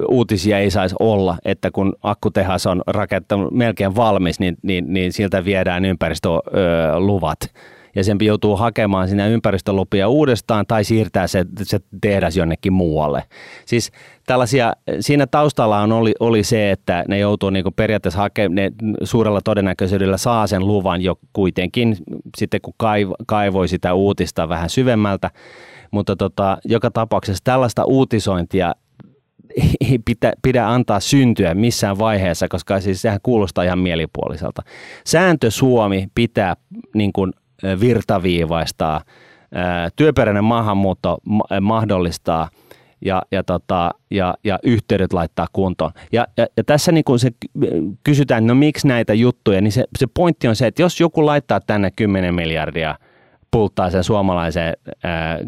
uutisia 0.07 0.59
ei 0.59 0.71
saisi 0.71 0.95
olla, 0.99 1.37
että 1.45 1.71
kun 1.71 1.93
akkutehas 2.03 2.65
on 2.65 2.81
rakentanut 2.87 3.51
melkein 3.51 3.95
valmis, 3.95 4.39
niin, 4.39 4.57
niin, 4.61 4.93
niin 4.93 5.13
siltä 5.13 5.45
viedään 5.45 5.85
ympäristöluvat 5.85 7.39
ja 7.95 8.03
sen 8.03 8.17
joutuu 8.21 8.55
hakemaan 8.55 9.07
sinne 9.07 9.29
ympäristölupia 9.29 10.07
uudestaan 10.07 10.65
tai 10.67 10.83
siirtää 10.83 11.27
se, 11.27 11.45
se 11.63 11.79
tehdas 12.01 12.37
jonnekin 12.37 12.73
muualle. 12.73 13.23
Siis 13.65 13.91
tällaisia, 14.25 14.73
siinä 14.99 15.27
taustalla 15.27 15.79
on 15.79 15.91
oli, 15.91 16.13
oli 16.19 16.43
se, 16.43 16.71
että 16.71 17.05
ne 17.07 17.19
joutuu 17.19 17.49
niin 17.49 17.65
periaatteessa 17.75 18.19
hakemaan, 18.19 18.55
ne 18.55 18.71
suurella 19.03 19.41
todennäköisyydellä 19.41 20.17
saa 20.17 20.47
sen 20.47 20.67
luvan 20.67 21.01
jo 21.01 21.15
kuitenkin 21.33 21.97
sitten 22.37 22.61
kun 22.61 22.73
kaiv, 22.77 23.09
kaivoi 23.27 23.67
sitä 23.67 23.93
uutista 23.93 24.49
vähän 24.49 24.69
syvemmältä, 24.69 25.31
mutta 25.91 26.15
tota, 26.15 26.57
joka 26.65 26.91
tapauksessa 26.91 27.43
tällaista 27.43 27.85
uutisointia 27.85 28.73
ei 29.89 29.99
pitä, 30.05 30.33
pidä 30.41 30.67
antaa 30.67 30.99
syntyä 30.99 31.53
missään 31.53 31.99
vaiheessa, 31.99 32.47
koska 32.47 32.81
siis 32.81 33.01
sehän 33.01 33.19
kuulostaa 33.23 33.63
ihan 33.63 33.79
mielipuoliselta. 33.79 34.63
Sääntö 35.05 35.51
Suomi 35.51 36.07
pitää 36.15 36.55
niin 36.93 37.13
kuin 37.13 37.33
virtaviivaistaa, 37.79 39.01
työperäinen 39.95 40.43
maahanmuutto 40.43 41.17
mahdollistaa 41.61 42.49
ja, 43.05 43.21
ja, 43.31 43.43
tota, 43.43 43.91
ja, 44.11 44.33
ja 44.43 44.59
yhteydet 44.63 45.13
laittaa 45.13 45.47
kuntoon. 45.53 45.91
Ja, 46.11 46.27
ja, 46.37 46.47
ja 46.57 46.63
tässä 46.63 46.91
niin 46.91 47.03
kun 47.03 47.19
se 47.19 47.31
kysytään, 48.03 48.47
no 48.47 48.55
miksi 48.55 48.87
näitä 48.87 49.13
juttuja, 49.13 49.61
niin 49.61 49.71
se, 49.71 49.85
se 49.97 50.07
pointti 50.13 50.47
on 50.47 50.55
se, 50.55 50.67
että 50.67 50.81
jos 50.81 50.99
joku 50.99 51.25
laittaa 51.25 51.59
tänne 51.59 51.91
10 51.95 52.35
miljardia 52.35 52.95
pulttaa 53.51 53.89
sen 53.89 54.03
suomalaisen 54.03 54.73
ää, 55.03 55.13
ää, 55.13 55.39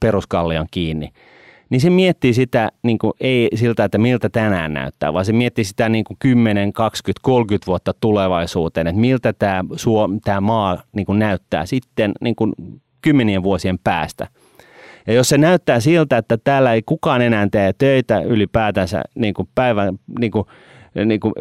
peruskallion 0.00 0.66
kiinni, 0.70 1.12
niin 1.70 1.80
se 1.80 1.90
miettii 1.90 2.34
sitä 2.34 2.70
niin 2.82 2.98
kuin 2.98 3.12
ei 3.20 3.48
siltä, 3.54 3.84
että 3.84 3.98
miltä 3.98 4.28
tänään 4.28 4.74
näyttää, 4.74 5.12
vaan 5.12 5.24
se 5.24 5.32
miettii 5.32 5.64
sitä 5.64 5.88
niin 5.88 6.04
kuin 6.04 6.16
10, 6.18 6.72
20, 6.72 7.20
30 7.22 7.66
vuotta 7.66 7.94
tulevaisuuteen, 8.00 8.86
että 8.86 9.00
miltä 9.00 9.32
tämä, 9.32 9.64
suo, 9.76 10.08
tämä 10.24 10.40
maa 10.40 10.82
niin 10.92 11.06
kuin 11.06 11.18
näyttää 11.18 11.66
sitten 11.66 12.12
niin 12.20 12.36
kuin 12.36 12.52
kymmenien 13.02 13.42
vuosien 13.42 13.78
päästä. 13.78 14.26
Ja 15.06 15.12
jos 15.12 15.28
se 15.28 15.38
näyttää 15.38 15.80
siltä, 15.80 16.18
että 16.18 16.38
täällä 16.44 16.74
ei 16.74 16.82
kukaan 16.86 17.22
enää 17.22 17.48
tee 17.52 17.72
töitä 17.78 18.20
ylipäätänsä 18.20 19.02
niin 19.14 19.34
kuin 19.34 19.48
päivän, 19.54 19.98
niin 20.18 20.32
kuin, 20.32 20.44
niin 21.04 21.20
kuin 21.20 21.32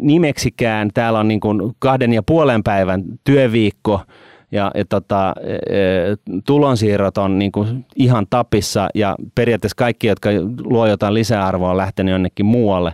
nimeksikään, 0.00 0.90
täällä 0.94 1.18
on 1.18 1.28
niin 1.28 1.40
kuin 1.40 1.72
kahden 1.78 2.12
ja 2.12 2.22
puolen 2.22 2.62
päivän 2.62 3.04
työviikko– 3.24 4.00
ja, 4.54 4.70
ja 4.74 4.84
tota, 4.84 5.34
e, 5.40 5.54
e, 5.54 6.16
tulonsiirrot 6.46 7.18
on 7.18 7.38
niin 7.38 7.52
kuin 7.52 7.86
ihan 7.96 8.26
tapissa 8.30 8.88
ja 8.94 9.16
periaatteessa 9.34 9.76
kaikki, 9.76 10.06
jotka 10.06 10.30
luo 10.60 10.86
jotain 10.86 11.14
lisäarvoa 11.14 11.70
on 11.70 11.76
lähtenyt 11.76 12.12
jonnekin 12.12 12.46
muualle, 12.46 12.92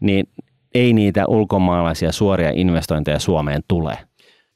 niin 0.00 0.28
ei 0.74 0.92
niitä 0.92 1.26
ulkomaalaisia 1.26 2.12
suoria 2.12 2.50
investointeja 2.54 3.18
Suomeen 3.18 3.62
tule. 3.68 3.98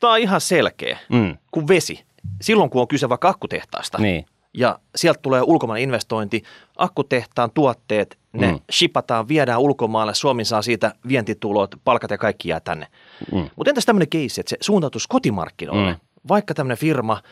Tämä 0.00 0.12
on 0.12 0.18
ihan 0.18 0.40
selkeä, 0.40 0.98
mm. 1.08 1.36
kuin 1.50 1.68
vesi. 1.68 2.04
Silloin 2.40 2.70
kun 2.70 2.80
on 2.80 2.88
kyse 2.88 3.08
vaikka 3.08 3.28
akkutehtaasta 3.28 3.98
niin. 3.98 4.26
ja 4.54 4.78
sieltä 4.96 5.20
tulee 5.22 5.42
ulkomainen 5.42 5.82
investointi, 5.82 6.42
akkutehtaan 6.76 7.50
tuotteet, 7.54 8.18
ne 8.32 8.52
mm. 8.52 8.58
shipataan, 8.72 9.28
viedään 9.28 9.60
ulkomaille, 9.60 10.14
Suomi 10.14 10.44
saa 10.44 10.62
siitä 10.62 10.94
vientitulot, 11.08 11.74
palkat 11.84 12.10
ja 12.10 12.18
kaikki 12.18 12.48
jää 12.48 12.60
tänne. 12.60 12.86
Mm. 13.32 13.50
Mutta 13.56 13.70
entäs 13.70 13.86
tämmöinen 13.86 14.08
keissi, 14.08 14.40
että 14.40 14.50
se 14.50 14.56
suuntautuisi 14.60 15.08
kotimarkkinoille? 15.08 15.92
Mm 15.92 16.09
vaikka 16.28 16.54
tämmöinen 16.54 16.78
firma 16.78 17.22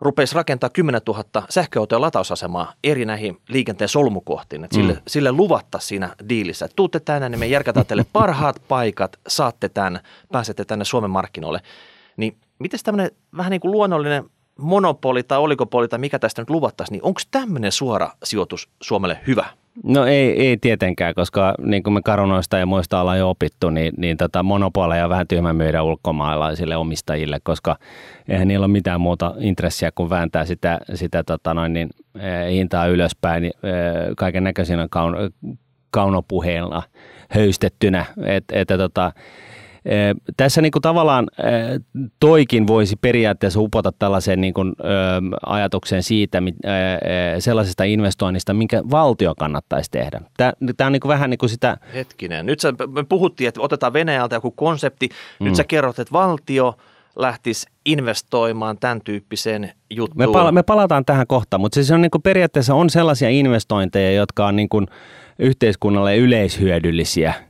rupeisi 0.00 0.34
rakentaa 0.34 0.70
10 0.70 1.00
000 1.06 1.24
sähköautojen 1.48 2.02
latausasemaa 2.02 2.72
eri 2.84 3.04
näihin 3.04 3.36
liikenteen 3.48 3.88
solmukohtiin, 3.88 4.64
että 4.64 4.74
sille, 4.74 4.92
mm. 4.92 5.00
sille 5.08 5.32
luvatta 5.32 5.78
siinä 5.78 6.14
diilissä, 6.28 6.64
että 6.64 6.76
tuutte 6.76 7.00
tänne, 7.00 7.28
niin 7.28 7.38
me 7.38 7.46
järkätään 7.46 7.86
teille 7.86 8.06
parhaat 8.12 8.62
paikat, 8.68 9.16
saatte 9.28 9.68
tämän, 9.68 10.00
pääsette 10.32 10.64
tänne 10.64 10.84
Suomen 10.84 11.10
markkinoille. 11.10 11.60
Niin 12.16 12.36
miten 12.58 12.80
tämmöinen 12.84 13.10
vähän 13.36 13.50
niin 13.50 13.60
kuin 13.60 13.72
luonnollinen 13.72 14.24
monopoli 14.58 15.22
tai 15.22 15.38
oligopoli 15.38 15.88
tai 15.88 15.98
mikä 15.98 16.18
tästä 16.18 16.42
nyt 16.42 16.50
luvattaisiin, 16.50 16.92
niin 16.92 17.04
onko 17.04 17.20
tämmöinen 17.30 17.72
suora 17.72 18.10
sijoitus 18.24 18.68
Suomelle 18.82 19.18
hyvä? 19.26 19.46
No 19.82 20.04
ei, 20.04 20.46
ei 20.48 20.56
tietenkään, 20.56 21.14
koska 21.14 21.54
niin 21.58 21.82
kuin 21.82 21.94
me 21.94 22.00
karunoista 22.04 22.58
ja 22.58 22.66
muista 22.66 23.00
ollaan 23.00 23.18
jo 23.18 23.30
opittu, 23.30 23.70
niin, 23.70 23.94
niin 23.96 24.16
tota 24.16 24.42
monopoleja 24.42 25.04
on 25.04 25.10
vähän 25.10 25.28
tyhmä 25.28 25.52
myydä 25.52 25.82
ulkomaalaisille 25.82 26.76
omistajille, 26.76 27.38
koska 27.42 27.76
eihän 28.28 28.48
niillä 28.48 28.64
ole 28.64 28.72
mitään 28.72 29.00
muuta 29.00 29.34
intressiä 29.38 29.90
kuin 29.94 30.10
vääntää 30.10 30.44
sitä, 30.44 30.78
sitä 30.94 31.24
tota 31.24 31.54
noin, 31.54 31.72
niin, 31.72 31.90
eh, 32.14 32.52
hintaa 32.52 32.86
ylöspäin 32.86 33.42
niin, 33.42 33.52
eh, 33.62 34.14
kaiken 34.16 34.44
näköisinä 34.44 34.86
kaun, 34.90 35.16
kaunopuheilla 35.90 36.82
höystettynä. 37.28 38.04
Et, 38.26 38.44
että 38.52 38.78
tota, 38.78 39.12
tässä 40.36 40.62
niin 40.62 40.72
kuin 40.72 40.82
tavallaan 40.82 41.26
toikin 42.20 42.66
voisi 42.66 42.96
periaatteessa 42.96 43.60
upota 43.60 43.92
tällaiseen 43.98 44.40
niin 44.40 44.54
kuin, 44.54 44.72
ajatukseen 45.46 46.02
siitä 46.02 46.42
sellaisesta 47.38 47.84
investoinnista, 47.84 48.54
minkä 48.54 48.82
valtio 48.90 49.34
kannattaisi 49.34 49.90
tehdä. 49.90 50.20
Tämä, 50.36 50.52
on 50.86 50.92
niin 50.92 51.00
kuin 51.00 51.08
vähän 51.08 51.30
niin 51.30 51.38
kuin 51.38 51.50
sitä... 51.50 51.76
Hetkinen, 51.94 52.46
nyt 52.46 52.60
sä, 52.60 52.72
me 52.88 53.04
puhuttiin, 53.08 53.48
että 53.48 53.60
otetaan 53.60 53.92
Venäjältä 53.92 54.36
joku 54.36 54.50
konsepti, 54.50 55.08
nyt 55.40 55.52
mm. 55.52 55.56
sä 55.56 55.64
kerrot, 55.64 55.98
että 55.98 56.12
valtio 56.12 56.74
lähtisi 57.16 57.66
investoimaan 57.84 58.78
tämän 58.78 59.00
tyyppiseen 59.04 59.72
juttuun. 59.90 60.18
Me, 60.18 60.32
pala- 60.32 60.52
me 60.52 60.62
palataan 60.62 61.04
tähän 61.04 61.26
kohtaan, 61.26 61.60
mutta 61.60 61.74
siis 61.74 61.90
on 61.90 62.02
niin 62.02 62.10
kuin 62.10 62.22
periaatteessa 62.22 62.74
on 62.74 62.90
sellaisia 62.90 63.28
investointeja, 63.28 64.12
jotka 64.12 64.46
on 64.46 64.56
niin 64.56 64.68
kuin 64.68 64.86
yhteiskunnalle 65.38 66.16
yleishyödyllisiä– 66.16 67.34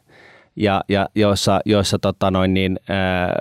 ja, 0.56 0.84
ja 0.88 1.08
joissa, 1.14 1.60
joissa 1.64 1.98
tota 1.98 2.30
noin 2.30 2.54
niin, 2.54 2.80
ää, 2.88 3.32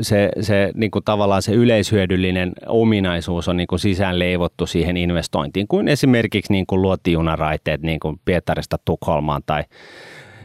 se, 0.00 0.28
se 0.40 0.70
niin 0.74 0.90
kuin 0.90 1.04
tavallaan 1.04 1.42
se 1.42 1.52
yleishyödyllinen 1.52 2.52
ominaisuus 2.66 3.48
on 3.48 3.56
niin 3.56 3.66
kuin 3.66 3.78
sisään 3.78 4.18
leivottu 4.18 4.66
siihen 4.66 4.96
investointiin, 4.96 5.68
kuin 5.68 5.88
esimerkiksi 5.88 6.52
niin 6.52 6.66
kuin 6.66 6.82
luotijunaraiteet 6.82 7.82
niin 7.82 8.00
kuin 8.00 8.20
Pietarista 8.24 8.76
Tukholmaan 8.84 9.42
tai 9.46 9.64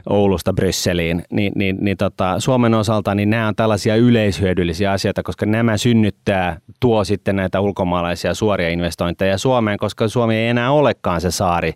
Oulusta 0.09 0.53
Brysseliin, 0.53 1.23
niin, 1.31 1.51
niin, 1.55 1.77
niin 1.81 1.97
tota, 1.97 2.39
Suomen 2.39 2.73
osalta 2.73 3.15
niin 3.15 3.29
nämä 3.29 3.47
on 3.47 3.55
tällaisia 3.55 3.95
yleishyödyllisiä 3.95 4.91
asioita, 4.91 5.23
koska 5.23 5.45
nämä 5.45 5.77
synnyttää, 5.77 6.59
tuo 6.79 7.03
sitten 7.03 7.35
näitä 7.35 7.59
ulkomaalaisia 7.59 8.33
suoria 8.33 8.69
investointeja 8.69 9.37
Suomeen, 9.37 9.77
koska 9.77 10.07
Suomi 10.07 10.35
ei 10.35 10.47
enää 10.47 10.71
olekaan 10.71 11.21
se 11.21 11.31
saari, 11.31 11.73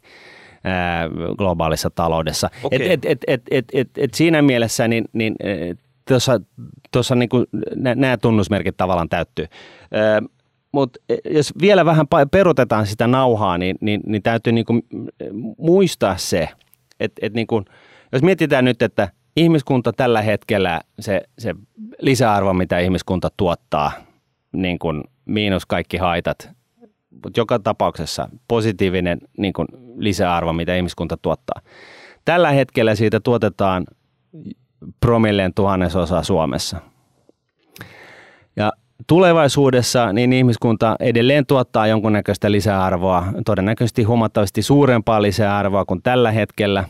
globaalissa 1.38 1.90
taloudessa. 1.90 2.50
Okay. 2.64 2.80
Et, 2.82 3.06
et, 3.06 3.24
et, 3.28 3.42
et, 3.52 3.66
et, 3.74 3.90
et 3.98 4.14
siinä 4.14 4.42
mielessä 4.42 4.88
niin, 4.88 5.06
niin 5.14 5.36
tuossa, 6.08 6.42
tuossa 6.92 7.16
niin 7.16 7.30
kuin 7.30 7.46
nämä 7.76 8.18
tunnusmerkit 8.18 8.78
tavallaan 8.78 9.10
täyttyy. 9.10 9.46
Mutta 10.72 11.00
jos 11.26 11.54
vielä 11.62 11.86
vähän 11.86 12.06
perutetaan 12.32 12.88
sitä 12.88 13.08
nauhaa, 13.08 13.58
niin, 13.58 13.76
niin, 13.82 14.02
niin 14.06 14.24
täytyy 14.24 14.54
niin 14.54 14.66
kuin 14.66 14.82
muistaa 15.58 16.18
se, 16.18 16.50
että, 17.00 17.20
että 17.22 17.38
niin 17.38 17.48
kuin, 17.48 17.66
jos 18.12 18.22
mietitään 18.22 18.66
nyt, 18.66 18.82
että 18.82 19.10
ihmiskunta 19.36 19.94
tällä 19.94 20.22
hetkellä, 20.22 20.82
se, 21.00 21.22
se 21.40 21.56
lisäarvo, 22.02 22.54
mitä 22.54 22.80
ihmiskunta 22.80 23.30
tuottaa, 23.38 23.92
niin 24.52 24.80
kuin 24.80 25.04
miinus 25.26 25.66
kaikki 25.66 25.98
haitat, 25.98 26.50
mutta 27.12 27.40
joka 27.40 27.60
tapauksessa 27.60 28.30
positiivinen 28.48 29.20
niin 29.38 29.54
kuin 29.54 29.68
lisäarvo, 29.98 30.54
mitä 30.54 30.76
ihmiskunta 30.76 31.18
tuottaa. 31.22 31.62
Tällä 32.26 32.52
hetkellä 32.52 32.96
siitä 32.96 33.20
tuotetaan 33.20 33.86
promilleen 35.00 35.54
tuhannesosa 35.54 36.24
Suomessa. 36.24 36.78
Ja 38.56 38.72
tulevaisuudessa 39.08 40.14
niin 40.14 40.34
ihmiskunta 40.34 40.96
edelleen 41.00 41.46
tuottaa 41.46 41.88
jonkunnäköistä 41.88 42.52
lisäarvoa, 42.52 43.26
todennäköisesti 43.46 44.04
huomattavasti 44.04 44.62
suurempaa 44.62 45.22
lisäarvoa 45.22 45.86
kuin 45.86 46.02
tällä 46.04 46.32
hetkellä 46.32 46.84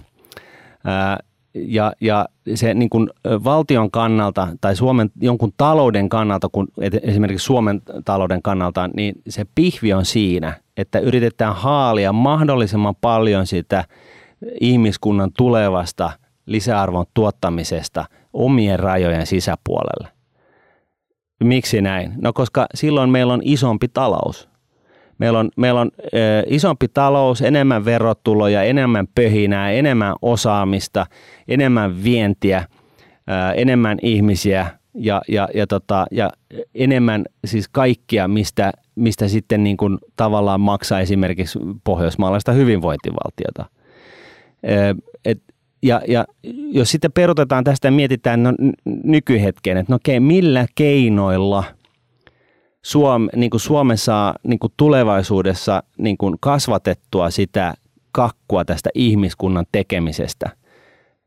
ja, 1.53 1.93
ja 2.01 2.25
se 2.55 2.73
niin 2.73 2.89
kuin 2.89 3.09
valtion 3.25 3.91
kannalta 3.91 4.47
tai 4.61 4.75
Suomen 4.75 5.11
jonkun 5.21 5.53
talouden 5.57 6.09
kannalta, 6.09 6.49
kun 6.51 6.67
esimerkiksi 7.03 7.45
Suomen 7.45 7.81
talouden 8.05 8.41
kannalta, 8.41 8.89
niin 8.95 9.15
se 9.29 9.45
pihvi 9.55 9.93
on 9.93 10.05
siinä, 10.05 10.53
että 10.77 10.99
yritetään 10.99 11.55
haalia 11.55 12.13
mahdollisimman 12.13 12.95
paljon 13.01 13.47
sitä 13.47 13.85
ihmiskunnan 14.61 15.31
tulevasta 15.37 16.11
lisäarvon 16.45 17.05
tuottamisesta 17.13 18.05
omien 18.33 18.79
rajojen 18.79 19.27
sisäpuolelle. 19.27 20.07
Miksi 21.43 21.81
näin? 21.81 22.13
No 22.17 22.33
koska 22.33 22.65
silloin 22.75 23.09
meillä 23.09 23.33
on 23.33 23.41
isompi 23.43 23.87
talous. 23.87 24.48
Meillä 25.19 25.39
on, 25.39 25.49
meillä 25.55 25.81
on 25.81 25.91
ö, 25.97 26.43
isompi 26.47 26.87
talous, 26.87 27.41
enemmän 27.41 27.85
verotuloja, 27.85 28.63
enemmän 28.63 29.07
pöhinää, 29.15 29.71
enemmän 29.71 30.15
osaamista, 30.21 31.05
enemmän 31.47 32.03
vientiä, 32.03 32.65
ö, 33.29 33.53
enemmän 33.55 33.97
ihmisiä 34.01 34.67
ja, 34.93 35.21
ja, 35.27 35.47
ja, 35.53 35.67
tota, 35.67 36.05
ja 36.11 36.29
enemmän 36.75 37.25
siis 37.45 37.67
kaikkia, 37.67 38.27
mistä, 38.27 38.71
mistä 38.95 39.27
sitten 39.27 39.63
niin 39.63 39.77
kuin 39.77 39.97
tavallaan 40.15 40.61
maksaa 40.61 40.99
esimerkiksi 40.99 41.59
pohjoismaalaista 41.83 42.51
hyvinvointivaltiota. 42.51 43.65
Ö, 44.65 44.95
et, 45.25 45.41
ja, 45.81 46.01
ja 46.07 46.25
jos 46.71 46.91
sitten 46.91 47.11
perutetaan 47.11 47.63
tästä 47.63 47.87
ja 47.87 47.91
mietitään 47.91 48.43
no, 48.43 48.53
nykyhetkeen, 49.03 49.77
että 49.77 49.93
no 49.93 49.95
okei, 49.95 50.19
millä 50.19 50.65
keinoilla– 50.75 51.63
Suom, 52.85 53.29
niin 53.35 53.49
kuin 53.49 53.61
Suomi 53.61 53.97
saa 53.97 54.35
niin 54.43 54.59
kuin 54.59 54.73
tulevaisuudessa 54.77 55.83
niin 55.97 56.17
kuin 56.17 56.35
kasvatettua 56.39 57.29
sitä 57.29 57.73
kakkua 58.11 58.65
tästä 58.65 58.89
ihmiskunnan 58.93 59.65
tekemisestä, 59.71 60.49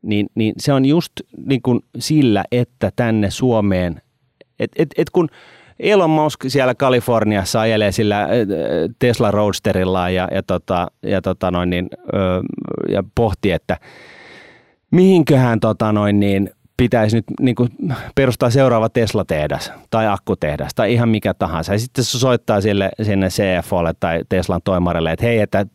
niin, 0.01 0.27
niin 0.35 0.53
se 0.57 0.73
on 0.73 0.85
just 0.85 1.11
niin 1.45 1.61
kuin 1.61 1.79
sillä, 1.99 2.43
että 2.51 2.91
tänne 2.95 3.31
Suomeen, 3.31 4.01
että 4.59 4.83
et, 4.83 4.89
et 4.97 5.09
kun 5.09 5.29
Elon 5.79 6.09
Musk 6.09 6.39
siellä 6.47 6.75
Kaliforniassa 6.75 7.61
ajelee 7.61 7.91
sillä 7.91 8.27
Tesla 8.99 9.31
Roadsterilla 9.31 10.09
ja, 10.09 10.27
ja, 10.31 10.43
tota, 10.43 10.87
ja, 11.01 11.21
tota 11.21 11.51
noin 11.51 11.69
niin, 11.69 11.89
ja 12.89 13.03
pohti, 13.15 13.51
että 13.51 13.77
mihinköhän 14.91 15.59
tota 15.59 15.91
noin 15.91 16.19
niin, 16.19 16.51
pitäisi 16.77 17.15
nyt 17.15 17.25
niin 17.39 17.55
kuin, 17.55 17.69
perustaa 18.15 18.49
seuraava 18.49 18.89
Tesla-tehdas 18.89 19.73
tai 19.89 20.07
akkutehdas 20.07 20.71
tai 20.75 20.93
ihan 20.93 21.09
mikä 21.09 21.33
tahansa. 21.33 21.73
Ja 21.73 21.79
sitten 21.79 22.03
se 22.03 22.19
soittaa 22.19 22.61
sille, 22.61 22.89
sinne 23.01 23.27
CFOlle 23.27 23.93
tai 23.99 24.21
Teslan 24.29 24.61
toimarille, 24.63 25.11
että 25.11 25.25
hei, 25.25 25.39
että 25.39 25.65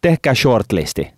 tehkää 0.00 0.34
shortlisti. 0.34 1.12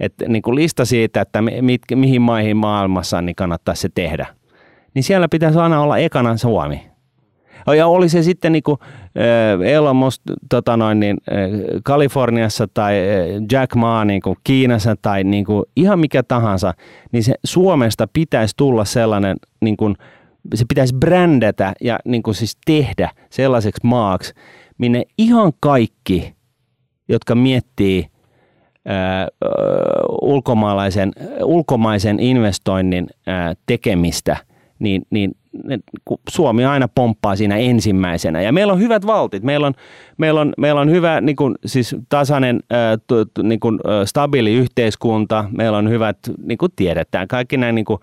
Että 0.00 0.28
niin 0.28 0.42
kuin 0.42 0.54
lista 0.54 0.84
siitä, 0.84 1.20
että 1.20 1.42
mit, 1.42 1.82
mihin 1.94 2.22
maihin 2.22 2.56
maailmassa 2.56 3.22
niin 3.22 3.36
kannattaa 3.36 3.74
se 3.74 3.88
tehdä. 3.94 4.26
Niin 4.94 5.02
siellä 5.02 5.28
pitäisi 5.28 5.58
aina 5.58 5.80
olla 5.80 5.98
ekana 5.98 6.36
Suomi. 6.36 6.89
Ja 7.76 7.86
oli 7.86 8.08
se 8.08 8.22
sitten 8.22 8.52
niin 8.52 8.62
kuin 8.62 8.78
Elon 9.66 9.96
Musk 9.96 10.22
tota 10.50 10.76
noin, 10.76 11.00
niin, 11.00 11.16
Kaliforniassa 11.82 12.68
tai 12.74 12.94
Jack 13.52 13.74
Ma 13.74 14.04
niin 14.04 14.22
kuin 14.22 14.36
Kiinassa 14.44 14.96
tai 15.02 15.24
niin 15.24 15.44
kuin 15.44 15.64
ihan 15.76 15.98
mikä 15.98 16.22
tahansa, 16.22 16.74
niin 17.12 17.24
se 17.24 17.34
Suomesta 17.44 18.08
pitäisi 18.12 18.54
tulla 18.56 18.84
sellainen, 18.84 19.36
niin 19.60 19.76
kuin, 19.76 19.96
se 20.54 20.64
pitäisi 20.68 20.94
brändätä 20.94 21.72
ja 21.80 21.98
niin 22.04 22.22
kuin 22.22 22.34
siis 22.34 22.58
tehdä 22.64 23.10
sellaiseksi 23.30 23.86
maaksi, 23.86 24.34
minne 24.78 25.04
ihan 25.18 25.52
kaikki, 25.60 26.34
jotka 27.08 27.34
miettii 27.34 28.06
ää, 28.84 29.28
ulkomaalaisen, 30.22 31.12
ulkomaisen 31.42 32.20
investoinnin 32.20 33.06
ää, 33.26 33.54
tekemistä, 33.66 34.36
niin, 34.78 35.02
niin 35.10 35.32
Suomi 36.28 36.64
aina 36.64 36.88
pomppaa 36.88 37.36
siinä 37.36 37.56
ensimmäisenä. 37.56 38.42
Ja 38.42 38.52
meillä 38.52 38.72
on 38.72 38.80
hyvät 38.80 39.06
valtit. 39.06 39.42
Meillä 39.42 39.66
on, 39.66 39.74
meillä 40.18 40.40
on, 40.40 40.52
meillä 40.58 40.80
on 40.80 40.90
hyvä 40.90 41.20
niin 41.20 41.36
kuin, 41.36 41.54
siis 41.66 41.96
tasainen, 42.08 42.60
niin 43.42 43.60
kuin, 43.60 43.80
stabiili 44.04 44.52
yhteiskunta. 44.52 45.44
Meillä 45.56 45.78
on 45.78 45.90
hyvät, 45.90 46.18
niin 46.44 46.58
kuin 46.58 46.72
tiedetään, 46.76 47.28
kaikki 47.28 47.56
näin 47.56 47.74
niin 47.74 47.84
kuin, 47.84 48.00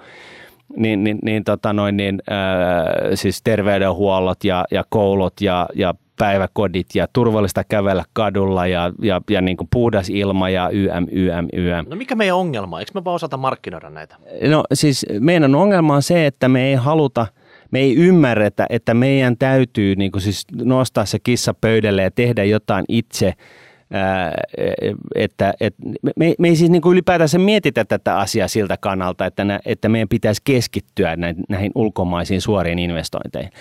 niin, 0.76 1.04
niin, 1.04 1.20
niin, 1.24 1.44
tota 1.44 1.74
noin, 1.74 1.98
niin 1.98 2.22
äh, 2.32 3.12
siis 3.14 3.42
terveydenhuollot 3.44 4.44
ja, 4.44 4.66
ja 4.72 4.84
koulut 4.90 5.42
ja, 5.42 5.68
ja 5.76 5.94
päiväkodit 6.18 6.88
ja 6.96 7.08
turvallista 7.14 7.64
kävellä 7.64 8.04
kadulla 8.14 8.68
ja, 8.68 8.92
ja, 9.02 9.22
ja 9.30 9.42
niin 9.42 9.58
kuin 9.58 9.68
puhdas 9.72 10.10
ilma 10.10 10.50
ja 10.50 10.70
YM, 10.70 11.08
YM, 11.12 11.48
YM. 11.54 11.86
No 11.90 11.96
mikä 11.96 12.16
meidän 12.16 12.36
ongelma? 12.36 12.80
Eikö 12.80 12.92
me 12.96 13.04
vaan 13.04 13.16
osata 13.16 13.38
markkinoida 13.38 13.90
näitä? 13.90 14.16
No 14.50 14.64
siis 14.74 15.06
meidän 15.20 15.56
ongelma 15.56 15.96
on 15.96 16.04
se, 16.04 16.26
että 16.26 16.48
me 16.48 16.68
ei 16.68 16.76
haluta, 16.76 17.28
me 17.72 17.80
ei 17.80 17.96
ymmärretä, 17.96 18.66
että 18.70 18.94
meidän 18.94 19.38
täytyy 19.38 19.96
niin 19.96 20.12
kuin 20.12 20.22
siis 20.22 20.46
nostaa 20.52 21.06
se 21.06 21.20
kissa 21.20 21.54
pöydälle 21.54 22.04
ja 22.04 22.12
tehdä 22.12 22.44
jotain 22.44 22.86
itse– 22.90 23.34
että, 25.16 25.54
että 25.60 25.84
me, 26.16 26.34
me 26.40 26.48
ei 26.48 26.56
siis 26.56 26.72
niin 26.72 26.82
kuin 26.82 26.94
ylipäätänsä 26.94 27.40
mietitä 27.40 27.86
tätä 27.86 28.18
asiaa 28.18 28.48
siltä 28.48 28.78
kannalta, 28.78 29.26
että, 29.26 29.44
nä, 29.44 29.60
että 29.66 29.90
meidän 29.90 30.10
pitäisi 30.10 30.42
keskittyä 30.46 31.16
näihin, 31.16 31.44
näihin 31.50 31.72
ulkomaisiin 31.76 32.42
suoriin 32.42 32.80
investointeihin. 32.80 33.52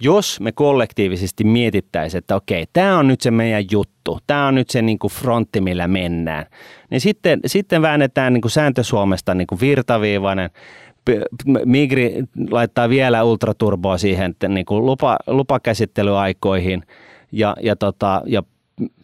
Jos 0.00 0.40
me 0.40 0.52
kollektiivisesti 0.52 1.44
mietittäisiin, 1.44 2.18
että 2.18 2.36
okei, 2.36 2.64
tämä 2.72 2.98
on 2.98 3.08
nyt 3.08 3.20
se 3.20 3.30
meidän 3.30 3.64
juttu, 3.70 4.18
tämä 4.26 4.46
on 4.46 4.54
nyt 4.54 4.70
se 4.70 4.82
niin 4.82 4.98
kuin 4.98 5.12
frontti, 5.12 5.60
millä 5.60 5.88
mennään, 5.88 6.46
niin 6.90 7.00
sitten, 7.00 7.40
sitten 7.46 7.82
väännetään 7.82 8.32
niin 8.32 8.42
kuin 8.42 8.52
sääntö 8.52 8.82
Suomesta 8.82 9.34
niin 9.34 9.46
kuin 9.46 9.60
virtaviivainen, 9.60 10.50
Migri 11.64 12.24
laittaa 12.50 12.88
vielä 12.88 13.24
ultraturboa 13.24 13.98
siihen 13.98 14.34
niin 14.48 14.66
kuin 14.66 14.86
lupa, 14.86 15.16
lupakäsittelyaikoihin 15.26 16.82
ja, 17.32 17.56
ja, 17.62 17.76
tota, 17.76 18.22
ja 18.26 18.42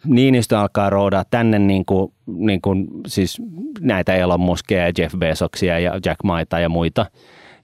Niinistö 0.05 0.59
alkaa 0.59 0.89
roudaa 0.89 1.25
tänne 1.31 1.59
niin 1.59 1.85
kuin, 1.85 2.13
niin 2.25 2.61
kuin, 2.61 2.87
siis 3.07 3.41
näitä 3.79 4.15
Elon 4.15 4.39
Muskia 4.39 4.87
ja 4.87 4.93
Jeff 4.97 5.15
Bezoksia 5.17 5.79
ja 5.79 5.99
Jack 6.05 6.23
Maita 6.23 6.59
ja 6.59 6.69
muita. 6.69 7.05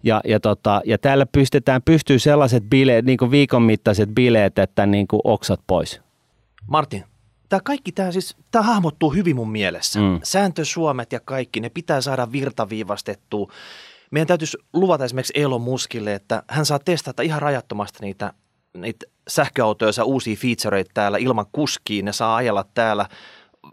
Ja, 0.04 0.22
ja, 0.26 0.40
tota, 0.40 0.82
ja 0.86 0.98
täällä 0.98 1.26
pystytään, 1.26 1.82
pystyy 1.82 2.20
sellaiset 2.20 2.64
bileet, 2.70 3.06
niin 3.06 3.18
kuin 3.18 3.32
viikon 3.32 3.62
mittaiset 3.62 4.10
bileet, 4.10 4.60
että 4.60 4.86
niin 4.86 5.08
kuin 5.08 5.22
oksat 5.24 5.60
pois. 5.68 6.02
Martin, 6.68 7.04
tämä 7.50 7.60
kaikki, 7.64 7.92
tämä 7.92 8.12
siis, 8.12 8.38
tämä 8.52 8.64
hahmottuu 8.64 9.10
hyvin 9.10 9.36
mun 9.36 9.52
mielessä. 9.52 10.00
Mm. 10.00 10.20
Suomet 10.64 11.12
ja 11.12 11.20
kaikki, 11.20 11.60
ne 11.60 11.70
pitää 11.70 12.02
saada 12.02 12.32
virtaviivastettua. 12.32 13.52
Meidän 14.12 14.28
täytyisi 14.28 14.58
luvata 14.74 15.06
esimerkiksi 15.06 15.34
Elon 15.36 15.62
Muskille, 15.62 16.14
että 16.14 16.44
hän 16.48 16.66
saa 16.66 16.80
testata 16.80 17.22
ihan 17.22 17.42
rajattomasti 17.42 18.00
niitä 18.02 18.34
niitä 18.78 19.06
sähköautoja 19.28 20.04
uusia 20.04 20.36
featureita 20.36 20.92
täällä 20.94 21.18
ilman 21.18 21.46
kuskiin, 21.52 22.06
ne 22.06 22.14
saa 22.14 22.36
ajella 22.36 22.66
täällä, 22.74 23.06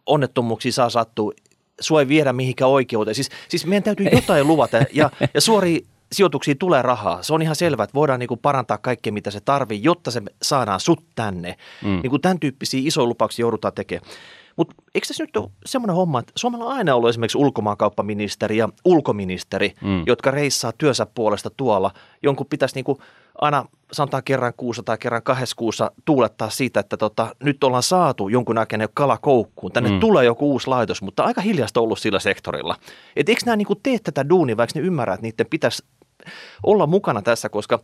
onnettomuuksia 0.07 0.72
saa 0.72 0.90
sattua, 0.90 1.32
sua 1.80 2.01
ei 2.01 2.09
viedä 2.09 2.32
mihinkään 2.32 2.70
oikeuteen. 2.70 3.14
Siis, 3.14 3.30
siis 3.49 3.66
meidän 3.66 3.82
täytyy 3.82 4.07
jotain 4.12 4.47
luvata 4.47 4.76
ja, 4.92 5.11
ja 5.34 5.40
suori 5.40 5.86
sijoituksia 6.12 6.55
tulee 6.59 6.82
rahaa. 6.82 7.22
Se 7.22 7.34
on 7.34 7.42
ihan 7.42 7.57
selvää, 7.57 7.84
että 7.84 7.94
voidaan 7.94 8.20
niin 8.20 8.28
kuin 8.28 8.40
parantaa 8.40 8.78
kaikkea, 8.78 9.12
mitä 9.12 9.30
se 9.30 9.40
tarvii, 9.40 9.82
jotta 9.82 10.11
se 10.11 10.22
saadaan 10.42 10.80
sut 10.80 11.05
tänne. 11.14 11.57
Mm. 11.84 12.01
Niin 12.03 12.11
kuin 12.11 12.22
tämän 12.22 12.40
tyyppisiä 12.40 12.80
isoja 12.84 13.07
lupauksia 13.07 13.42
joudutaan 13.42 13.74
tekemään. 13.74 14.11
Mutta 14.57 14.74
eikö 14.94 15.07
tässä 15.07 15.24
nyt 15.24 15.36
ole 15.36 15.51
semmoinen 15.66 15.97
homma, 15.97 16.18
että 16.18 16.32
Suomella 16.36 16.64
on 16.64 16.72
aina 16.72 16.94
ollut 16.94 17.11
esimerkiksi 17.11 17.38
ulkomaankauppaministeri 17.38 18.57
ja 18.57 18.68
ulkoministeri, 18.84 19.74
mm. 19.82 20.03
jotka 20.07 20.30
reissaa 20.30 20.72
työnsä 20.78 21.07
puolesta 21.07 21.51
tuolla. 21.51 21.90
Jonkun 22.22 22.47
pitäisi 22.47 22.74
niinku 22.74 22.99
aina 23.41 23.64
sanotaan 23.93 24.22
kerran 24.24 24.53
kuussa 24.57 24.82
tai 24.82 24.99
kerran 24.99 25.22
kahdessa 25.22 25.57
kuussa 25.57 25.91
tuulettaa 26.05 26.51
siitä, 26.51 26.80
että 26.80 26.97
tota, 26.97 27.37
nyt 27.43 27.64
ollaan 27.64 27.82
saatu 27.82 28.28
jonkun 28.28 28.55
näköinen 28.55 28.89
kala 28.95 29.18
koukkuun. 29.18 29.72
Tänne 29.72 29.91
mm. 29.91 30.01
tulee 30.01 30.24
joku 30.24 30.51
uusi 30.51 30.66
laitos, 30.66 31.03
mutta 31.03 31.22
aika 31.22 31.41
hiljasta 31.41 31.80
ollut 31.80 31.99
sillä 31.99 32.18
sektorilla. 32.18 32.76
Et 33.16 33.28
eikö 33.28 33.43
nämä 33.47 33.57
niinku 33.57 33.74
tee 33.74 33.99
tätä 33.99 34.28
duunia, 34.28 34.57
vaikka 34.57 34.80
ne 34.80 34.87
ymmärrät, 34.87 35.14
että 35.14 35.26
niiden 35.26 35.47
pitäisi 35.51 35.84
olla 36.62 36.87
mukana 36.87 37.22
tässä, 37.22 37.49
koska 37.49 37.78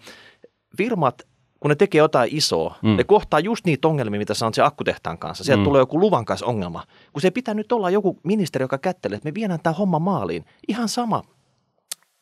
firmat 0.77 1.23
kun 1.63 1.69
ne 1.69 1.75
tekee 1.75 1.99
jotain 1.99 2.29
isoa, 2.33 2.75
mm. 2.83 2.97
ne 2.97 3.05
kohtaa 3.05 3.41
just 3.41 3.67
niitä 3.67 3.89
ongelmia, 3.89 4.19
mitä 4.19 4.33
on 4.47 4.55
se 4.55 4.63
akkutehtaan 4.63 5.19
kanssa. 5.19 5.45
Sieltä 5.45 5.61
mm. 5.61 5.65
tulee 5.65 5.79
joku 5.79 6.01
luvan 6.01 6.25
kanssa 6.25 6.47
ongelma. 6.47 6.85
Kun 7.13 7.23
se 7.23 7.31
pitää 7.31 7.55
nyt 7.55 7.73
olla 7.73 7.91
joku 7.91 8.19
ministeri, 8.25 8.63
joka 8.63 8.79
kättelee, 8.79 9.17
että 9.17 9.29
me 9.29 9.35
viedään 9.35 9.61
tämä 9.63 9.75
homma 9.75 9.99
maaliin. 9.99 10.45
Ihan 10.69 10.89
sama. 10.89 11.23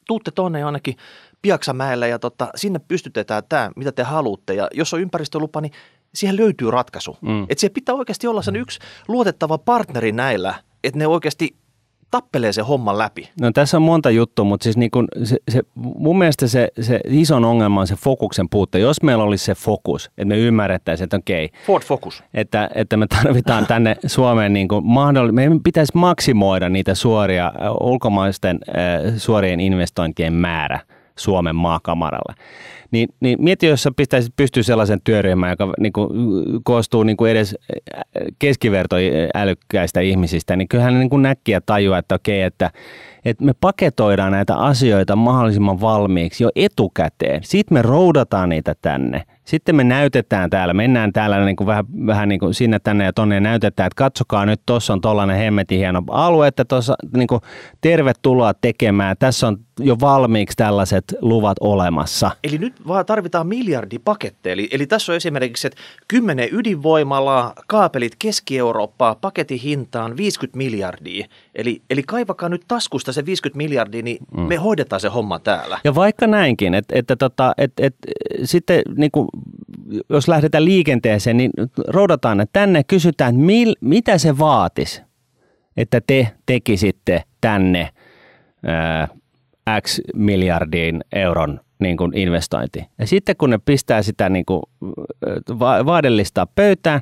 Tuutte 0.06 0.30
tuonne 0.30 0.60
jonnekin 0.60 0.96
Piaksamäelle 1.42 2.08
ja 2.08 2.18
tota, 2.18 2.48
sinne 2.54 2.80
pystytetään 2.88 3.42
tämä, 3.48 3.70
mitä 3.76 3.92
te 3.92 4.02
haluatte. 4.02 4.54
Ja 4.54 4.68
jos 4.74 4.94
on 4.94 5.00
ympäristölupa, 5.00 5.60
niin 5.60 5.72
siihen 6.14 6.36
löytyy 6.36 6.70
ratkaisu. 6.70 7.18
Mm. 7.20 7.42
Että 7.42 7.60
se 7.60 7.68
pitää 7.68 7.94
oikeasti 7.94 8.26
olla 8.26 8.42
sen 8.42 8.56
yksi 8.56 8.78
luotettava 9.08 9.58
partneri 9.58 10.12
näillä, 10.12 10.54
että 10.84 10.98
ne 10.98 11.06
oikeasti 11.06 11.56
tappelee 12.10 12.52
se 12.52 12.62
homman 12.62 12.98
läpi. 12.98 13.30
No 13.40 13.52
tässä 13.52 13.76
on 13.76 13.82
monta 13.82 14.10
juttua, 14.10 14.44
mutta 14.44 14.64
siis 14.64 14.76
niin 14.76 14.90
kun 14.90 15.08
se, 15.24 15.36
se, 15.48 15.62
mun 15.74 16.18
mielestä 16.18 16.46
se, 16.46 16.68
se 16.80 17.00
ison 17.08 17.44
ongelma 17.44 17.80
on 17.80 17.86
se 17.86 17.94
fokuksen 17.94 18.48
puute. 18.48 18.78
Jos 18.78 19.02
meillä 19.02 19.24
olisi 19.24 19.44
se 19.44 19.54
fokus, 19.54 20.06
että 20.06 20.24
me 20.24 20.38
ymmärrettäisiin, 20.38 21.04
että 21.04 21.16
okei. 21.16 21.50
Ford 21.66 21.84
Focus. 21.84 22.22
Että, 22.34 22.70
että 22.74 22.96
me 22.96 23.06
tarvitaan 23.06 23.66
tänne 23.66 23.96
Suomeen, 24.06 24.52
niin 24.52 24.68
kuin 24.68 24.84
mahdolli- 24.84 25.32
meidän 25.32 25.62
pitäisi 25.62 25.92
maksimoida 25.94 26.68
niitä 26.68 26.94
suoria, 26.94 27.52
ulkomaisten 27.80 28.58
äh, 28.68 29.14
suorien 29.16 29.60
investointien 29.60 30.32
määrä 30.32 30.80
Suomen 31.16 31.56
maakamaralle 31.56 32.34
niin, 32.90 33.08
niin 33.20 33.42
mieti, 33.42 33.66
jos 33.66 33.82
sä 33.82 33.90
pistäisit 33.96 34.36
pystyä 34.36 34.62
sellaisen 34.62 35.00
työryhmän, 35.04 35.50
joka 35.50 35.72
niin 35.80 35.92
kuin, 35.92 36.08
koostuu 36.62 37.02
niin 37.02 37.16
kuin 37.16 37.30
edes 37.30 37.56
keskiverto 38.38 38.96
älykkäistä 39.34 40.00
ihmisistä, 40.00 40.56
niin 40.56 40.68
kyllähän 40.68 40.98
niin 40.98 41.10
kuin 41.10 41.22
näkki 41.22 41.52
ja 41.52 41.60
tajua, 41.60 41.98
että 41.98 42.14
okei, 42.14 42.42
että, 42.42 42.70
että 43.24 43.44
me 43.44 43.52
paketoidaan 43.60 44.32
näitä 44.32 44.56
asioita 44.56 45.16
mahdollisimman 45.16 45.80
valmiiksi 45.80 46.44
jo 46.44 46.50
etukäteen. 46.56 47.44
Sitten 47.44 47.78
me 47.78 47.82
roudataan 47.82 48.48
niitä 48.48 48.74
tänne. 48.82 49.22
Sitten 49.44 49.76
me 49.76 49.84
näytetään 49.84 50.50
täällä, 50.50 50.74
mennään 50.74 51.12
täällä 51.12 51.44
niin 51.44 51.56
kuin 51.56 51.66
vähän, 51.66 51.84
vähän 52.06 52.28
niin 52.28 52.40
kuin 52.40 52.54
sinne 52.54 52.78
tänne 52.78 53.04
ja 53.04 53.12
tonne 53.12 53.34
ja 53.34 53.40
näytetään, 53.40 53.86
että 53.86 53.96
katsokaa 53.96 54.46
nyt, 54.46 54.60
tuossa 54.66 54.92
on 54.92 55.00
tollainen 55.00 55.36
hemmetin 55.36 55.78
hieno 55.78 56.02
alue, 56.10 56.48
että 56.48 56.64
tuossa 56.64 56.94
niin 57.16 57.26
kuin, 57.26 57.40
tervetuloa 57.80 58.54
tekemään. 58.54 59.16
Tässä 59.18 59.48
on 59.48 59.58
jo 59.78 59.96
valmiiksi 60.00 60.56
tällaiset 60.56 61.04
luvat 61.20 61.56
olemassa. 61.60 62.30
Eli 62.44 62.58
nyt 62.58 62.88
vaan 62.88 63.06
tarvitaan 63.06 63.46
miljardipaketteja. 63.46 64.52
Eli, 64.52 64.68
eli 64.72 64.86
tässä 64.86 65.12
on 65.12 65.16
esimerkiksi, 65.16 65.66
että 65.66 65.80
10 66.08 66.48
ydinvoimalaa, 66.52 67.52
kaapelit 67.66 68.12
Keski-Eurooppaa, 68.18 69.14
paketin 69.14 69.58
hintaan 69.58 70.16
50 70.16 70.56
miljardia. 70.56 71.26
Eli, 71.54 71.82
eli 71.90 72.02
kaivakaa 72.02 72.48
nyt 72.48 72.64
taskusta 72.68 73.12
se 73.12 73.26
50 73.26 73.56
miljardia, 73.56 74.02
niin 74.02 74.18
mm. 74.36 74.40
me 74.40 74.56
hoidetaan 74.56 75.00
se 75.00 75.08
homma 75.08 75.38
täällä. 75.38 75.78
Ja 75.84 75.94
vaikka 75.94 76.26
näinkin, 76.26 76.74
että, 76.74 76.98
että, 76.98 77.16
tota, 77.16 77.52
että, 77.58 77.86
että 77.86 78.08
sitten 78.44 78.82
niin 78.96 79.10
kuin, 79.10 79.28
jos 80.10 80.28
lähdetään 80.28 80.64
liikenteeseen, 80.64 81.36
niin 81.36 81.50
roudataan 81.88 82.40
että 82.40 82.60
tänne, 82.60 82.84
kysytään, 82.84 83.36
mil, 83.36 83.74
mitä 83.80 84.18
se 84.18 84.38
vaatisi, 84.38 85.02
että 85.76 86.00
te 86.06 86.28
tekisitte 86.46 87.22
tänne 87.40 87.88
ää, 88.66 89.08
X 89.80 90.00
miljardin 90.14 91.04
euron 91.12 91.60
niin 91.78 91.96
kuin 91.96 92.16
investointi. 92.16 92.84
Ja 92.98 93.06
sitten 93.06 93.36
kun 93.36 93.50
ne 93.50 93.58
pistää 93.64 94.02
sitä 94.02 94.28
niin 94.28 94.44
kuin 94.46 94.62
vaadellistaa 95.86 96.46
pöytään, 96.46 97.00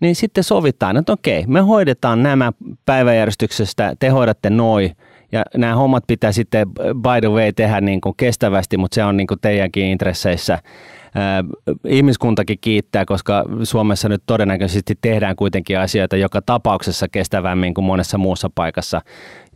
niin 0.00 0.14
sitten 0.14 0.44
sovitaan, 0.44 0.96
että 0.96 1.12
okei, 1.12 1.44
me 1.46 1.60
hoidetaan 1.60 2.22
nämä 2.22 2.52
päiväjärjestyksestä, 2.86 3.94
te 3.98 4.08
hoidatte 4.08 4.50
noin, 4.50 4.92
Ja 5.32 5.44
nämä 5.56 5.76
hommat 5.76 6.04
pitää 6.06 6.32
sitten 6.32 6.68
by 6.74 7.20
the 7.20 7.30
way 7.30 7.52
tehdä 7.52 7.80
niin 7.80 8.00
kuin 8.00 8.14
kestävästi, 8.16 8.76
mutta 8.76 8.94
se 8.94 9.04
on 9.04 9.16
niin 9.16 9.26
kuin 9.26 9.40
teidänkin 9.40 9.84
intresseissä. 9.84 10.58
Ihmiskuntakin 11.88 12.58
kiittää, 12.60 13.04
koska 13.04 13.44
Suomessa 13.62 14.08
nyt 14.08 14.22
todennäköisesti 14.26 14.94
tehdään 15.00 15.36
kuitenkin 15.36 15.78
asioita 15.78 16.16
joka 16.16 16.42
tapauksessa 16.42 17.08
kestävämmin 17.08 17.74
kuin 17.74 17.84
monessa 17.84 18.18
muussa 18.18 18.50
paikassa. 18.54 19.00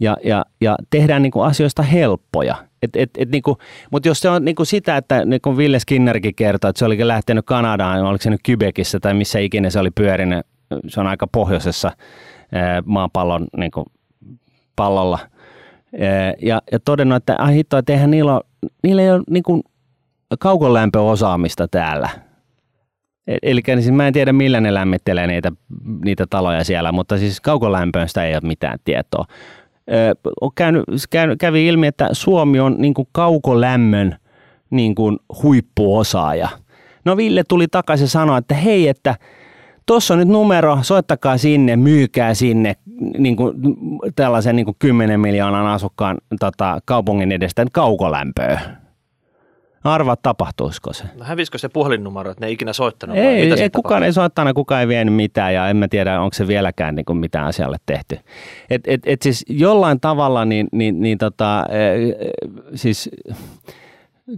Ja, 0.00 0.16
ja, 0.24 0.44
ja 0.61 0.76
tehdään 0.90 1.22
niin 1.22 1.32
kuin 1.32 1.46
asioista 1.46 1.82
helppoja. 1.82 2.56
Et, 2.82 2.96
et, 2.96 3.11
et 3.18 3.30
niin 3.30 3.42
kuin, 3.42 3.56
mutta 3.90 4.08
jos 4.08 4.20
se 4.20 4.28
on 4.28 4.44
niin 4.44 4.54
kuin 4.54 4.66
sitä, 4.66 4.96
että 4.96 5.24
niin 5.24 5.40
kuin 5.40 5.56
Ville 5.56 5.78
Skinnerikin 5.78 6.34
kertoi, 6.34 6.68
että 6.68 6.78
se 6.78 6.84
olikin 6.84 7.08
lähtenyt 7.08 7.46
Kanadaan, 7.46 8.04
oliko 8.04 8.22
se 8.22 8.30
nyt 8.30 8.40
Quebecissä 8.48 9.00
tai 9.00 9.14
missä 9.14 9.38
ikinä 9.38 9.70
se 9.70 9.78
oli 9.78 9.90
pyörinyt, 9.90 10.46
se 10.88 11.00
on 11.00 11.06
aika 11.06 11.26
pohjoisessa 11.26 11.90
maapallon 12.84 13.46
niin 13.56 13.70
kuin 13.70 13.86
pallolla. 14.76 15.18
Ja, 16.42 16.62
ja 16.72 16.80
todennut, 16.80 17.16
että 17.16 17.36
ah, 17.38 17.52
hitto, 17.52 17.78
että 17.78 17.92
eihän 17.92 18.11
niillä, 18.11 18.34
ole, 18.34 18.42
niillä 18.82 19.02
ei 19.02 19.11
ole 19.11 19.22
niin 19.30 19.42
kuin 19.42 19.62
kaukolämpöosaamista 20.39 21.68
täällä. 21.68 22.09
E, 23.26 23.37
Eli 23.43 23.62
siis 23.66 23.91
mä 23.91 24.07
en 24.07 24.12
tiedä 24.12 24.33
millä 24.33 24.61
ne 24.61 24.74
lämmittelee 24.74 25.26
niitä, 25.26 25.53
niitä 26.05 26.26
taloja 26.31 26.64
siellä, 26.64 26.93
mutta 26.93 27.18
siis 27.18 27.41
kaukolämpöistä 27.41 28.24
ei 28.24 28.35
ole 28.35 28.41
mitään 28.47 28.78
tietoa. 28.85 29.24
On 30.41 30.51
käynyt, 30.55 30.85
käynyt, 31.11 31.39
kävi 31.39 31.66
ilmi, 31.66 31.87
että 31.87 32.09
Suomi 32.12 32.61
on 32.61 32.76
niin 32.78 32.95
kuin 32.95 33.09
kaukolämmön 33.12 34.16
niin 34.70 34.95
kuin 34.95 35.18
huippuosaaja. 35.43 36.49
No 37.05 37.16
Ville 37.16 37.45
tuli 37.49 37.68
takaisin 37.68 38.09
sanoa, 38.09 38.39
että 38.39 38.55
hei, 38.55 38.89
että 38.89 39.14
tuossa 39.87 40.14
on 40.14 40.18
nyt 40.18 40.28
numero, 40.28 40.78
soittakaa 40.83 41.39
sinne, 41.39 41.76
myykää 41.76 42.35
sinne 42.35 42.76
niin 43.18 43.37
kuin, 43.37 43.55
tällaisen 44.16 44.57
niin 44.57 44.66
kuin 44.66 44.76
10 44.78 45.20
miljoonan 45.20 45.66
asukkaan 45.66 46.18
tota, 46.41 46.81
kaupungin 46.85 47.33
edestä 47.33 47.66
kaukolämpöä. 47.72 48.80
Arvaa, 49.85 50.16
tapahtuisiko 50.16 50.93
se. 50.93 51.05
No 51.18 51.24
hävisikö 51.24 51.59
se 51.59 51.68
puhelinnumero, 51.68 52.31
että 52.31 52.41
ne 52.45 52.47
ei 52.47 52.53
ikinä 52.53 52.72
soittanut? 52.72 53.16
Ei, 53.16 53.26
ei, 53.26 53.61
ei 53.61 53.70
kukaan 53.70 54.03
ei 54.03 54.12
soittanut, 54.12 54.55
kukaan 54.55 54.81
ei 54.81 54.89
vienyt 54.89 55.14
mitään 55.14 55.55
ja 55.55 55.68
en 55.68 55.76
mä 55.76 55.89
tiedä, 55.89 56.20
onko 56.20 56.35
se 56.35 56.47
vieläkään 56.47 56.95
niin 56.95 57.05
kuin 57.05 57.16
mitään 57.16 57.47
asialle 57.47 57.76
tehty. 57.87 58.18
Et, 58.70 58.83
et, 58.87 59.01
et 59.07 59.22
siis 59.22 59.45
jollain 59.49 60.01
tavalla 60.01 60.45
niin, 60.45 60.68
niin, 60.72 61.01
niin 61.01 61.18
tota, 61.18 61.66
e, 61.68 61.81
siis 62.74 63.11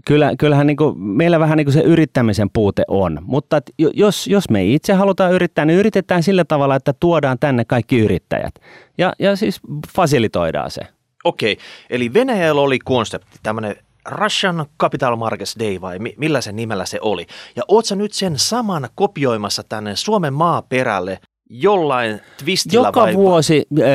kyllä, 0.07 0.32
kyllähän 0.38 0.66
niin 0.66 0.76
kuin, 0.76 0.99
meillä 0.99 1.40
vähän 1.40 1.57
niin 1.57 1.66
kuin 1.66 1.74
se 1.74 1.80
yrittämisen 1.80 2.51
puute 2.53 2.84
on, 2.88 3.18
mutta 3.22 3.61
jos, 3.95 4.26
jos 4.26 4.51
me 4.51 4.64
itse 4.64 4.93
halutaan 4.93 5.32
yrittää, 5.32 5.64
niin 5.64 5.78
yritetään 5.78 6.22
sillä 6.22 6.45
tavalla, 6.45 6.76
että 6.76 6.93
tuodaan 7.01 7.38
tänne 7.38 7.64
kaikki 7.64 7.99
yrittäjät 7.99 8.55
ja, 8.99 9.12
ja 9.18 9.36
siis 9.36 9.61
fasilitoidaan 9.97 10.70
se. 10.70 10.80
Okei, 11.24 11.57
eli 11.90 12.14
Venäjällä 12.14 12.61
oli 12.61 12.78
konsepti, 12.78 13.38
tämmöinen 13.43 13.76
Russian 14.09 14.66
Capital 14.80 15.16
Markets 15.16 15.57
Day 15.59 15.80
vai 15.80 15.98
millä 16.16 16.40
sen 16.40 16.57
nimellä 16.57 16.86
se 16.86 16.98
oli. 17.03 17.26
Ja 17.57 17.62
oot 17.68 17.84
sä 17.84 17.96
nyt 17.96 18.12
sen 18.12 18.38
saman 18.38 18.88
kopioimassa 18.94 19.62
tänne 19.68 19.96
Suomen 19.96 20.34
maaperälle 20.34 21.18
jollain 21.50 22.20
twistillä 22.44 22.88
Joka 22.88 23.00
vai? 23.00 23.14
vuosi, 23.14 23.66
äh, 23.80 23.86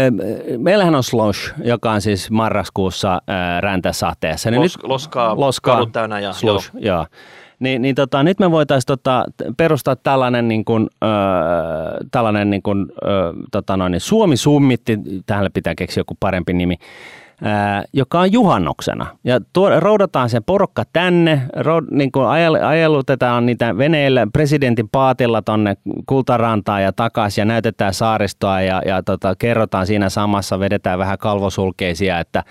meillähän 0.57 0.95
on 0.95 1.03
Slosh, 1.03 1.53
joka 1.63 1.91
on 1.91 2.01
siis 2.01 2.31
marraskuussa 2.31 3.13
äh, 3.13 3.61
räntäsateessa. 3.61 4.51
Niin 4.51 4.61
Los, 4.61 4.77
nyt, 4.77 4.83
loskaa, 4.83 5.39
loskaa 5.39 5.85
täynnä 5.85 6.19
ja 6.19 6.33
Slosh, 6.33 6.71
joo. 6.73 6.95
joo. 6.95 7.05
Niin, 7.59 7.81
niin 7.81 7.95
tota, 7.95 8.23
nyt 8.23 8.39
me 8.39 8.51
voitaisiin 8.51 8.87
tota, 8.87 9.25
perustaa 9.57 9.95
tällainen, 9.95 10.47
niin 10.47 10.65
kuin, 10.65 10.87
äh, 11.03 11.09
tällainen 12.11 12.49
niin 12.49 12.61
kuin, 12.61 12.81
äh, 12.81 13.45
tota 13.51 13.77
noin, 13.77 13.91
niin 13.91 14.01
Suomi-summitti, 14.01 14.99
tähän 15.25 15.49
pitää 15.53 15.75
keksiä 15.75 16.01
joku 16.01 16.17
parempi 16.19 16.53
nimi, 16.53 16.75
joka 17.93 18.19
on 18.19 18.31
juhannuksena. 18.31 19.05
Ja 19.23 19.39
tuo, 19.53 19.79
roudataan 19.79 20.29
se 20.29 20.41
porukka 20.41 20.83
tänne, 20.93 21.41
roud, 21.55 21.85
niin 21.91 22.11
kuin 22.11 22.25
ajelutetaan 22.63 23.45
niitä 23.45 23.77
veneillä 23.77 24.27
presidentin 24.33 24.89
paatilla 24.89 25.41
tonne 25.41 25.77
Kultarantaan 26.05 26.83
ja 26.83 26.93
takaisin 26.93 27.41
ja 27.41 27.45
näytetään 27.45 27.93
saaristoa 27.93 28.61
ja, 28.61 28.81
ja 28.85 29.03
tota, 29.03 29.35
kerrotaan 29.35 29.87
siinä 29.87 30.09
samassa, 30.09 30.59
vedetään 30.59 30.99
vähän 30.99 31.17
kalvosulkeisia, 31.17 32.19
että, 32.19 32.43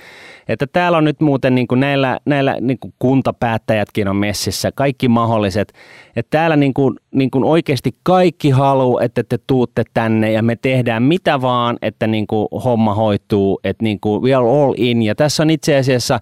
että 0.49 0.67
täällä 0.67 0.99
on 0.99 1.05
nyt 1.05 1.21
muuten 1.21 1.55
niin 1.55 1.67
kuin 1.67 1.81
näillä, 1.81 2.21
näillä 2.25 2.57
niin 2.61 2.79
kuin 2.79 2.95
kuntapäättäjätkin 2.99 4.09
on 4.09 4.17
messissä, 4.17 4.73
kaikki 4.75 5.09
mahdolliset, 5.09 5.73
että 6.17 6.31
täällä 6.31 6.57
niin 6.57 6.75
kuin, 6.75 6.97
niin 7.15 7.31
kuin 7.31 7.45
oikeasti 7.45 7.95
kaikki 8.03 8.51
haluaa, 8.51 9.03
että 9.03 9.25
te 9.25 9.39
tuutte 9.47 9.85
tänne 9.95 10.33
ja 10.33 10.43
me 10.43 10.57
tehdään 10.57 11.03
mitä 11.03 11.41
vaan, 11.41 11.79
että 11.83 12.07
niin 12.07 12.27
kuin 12.27 12.49
homma 12.65 12.95
hoituu, 12.95 13.61
että 13.65 13.85
niin 13.85 14.01
kuin 14.01 14.23
we 14.23 14.35
are 14.35 14.47
all 14.47 14.75
in. 14.77 15.03
Ja 15.03 15.15
tässä 15.15 15.43
on 15.43 15.51
itse 15.51 15.77
asiassa 15.77 16.21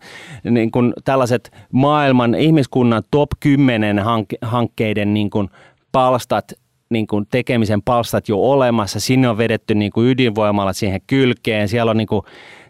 niin 0.51 0.71
kuin 0.71 0.93
tällaiset 1.05 1.51
maailman 1.73 2.35
ihmiskunnan 2.35 3.03
top 3.11 3.29
10 3.41 3.97
hankkeiden 4.43 5.15
niin 5.15 5.31
kuin 5.31 5.49
palstat 5.93 6.53
niin 6.91 7.07
kuin 7.07 7.27
tekemisen 7.31 7.83
palstat 7.83 8.29
jo 8.29 8.39
olemassa. 8.39 9.01
Sinne 9.01 9.29
on 9.29 9.39
vedetty 9.39 9.75
niin 9.75 9.93
kuin 9.93 10.09
ydinvoimalla 10.09 10.73
siihen 10.73 11.01
kylkeen. 11.07 11.69
Siellä 11.69 11.91
on, 11.91 11.97
niin 11.97 12.07
kuin, 12.07 12.23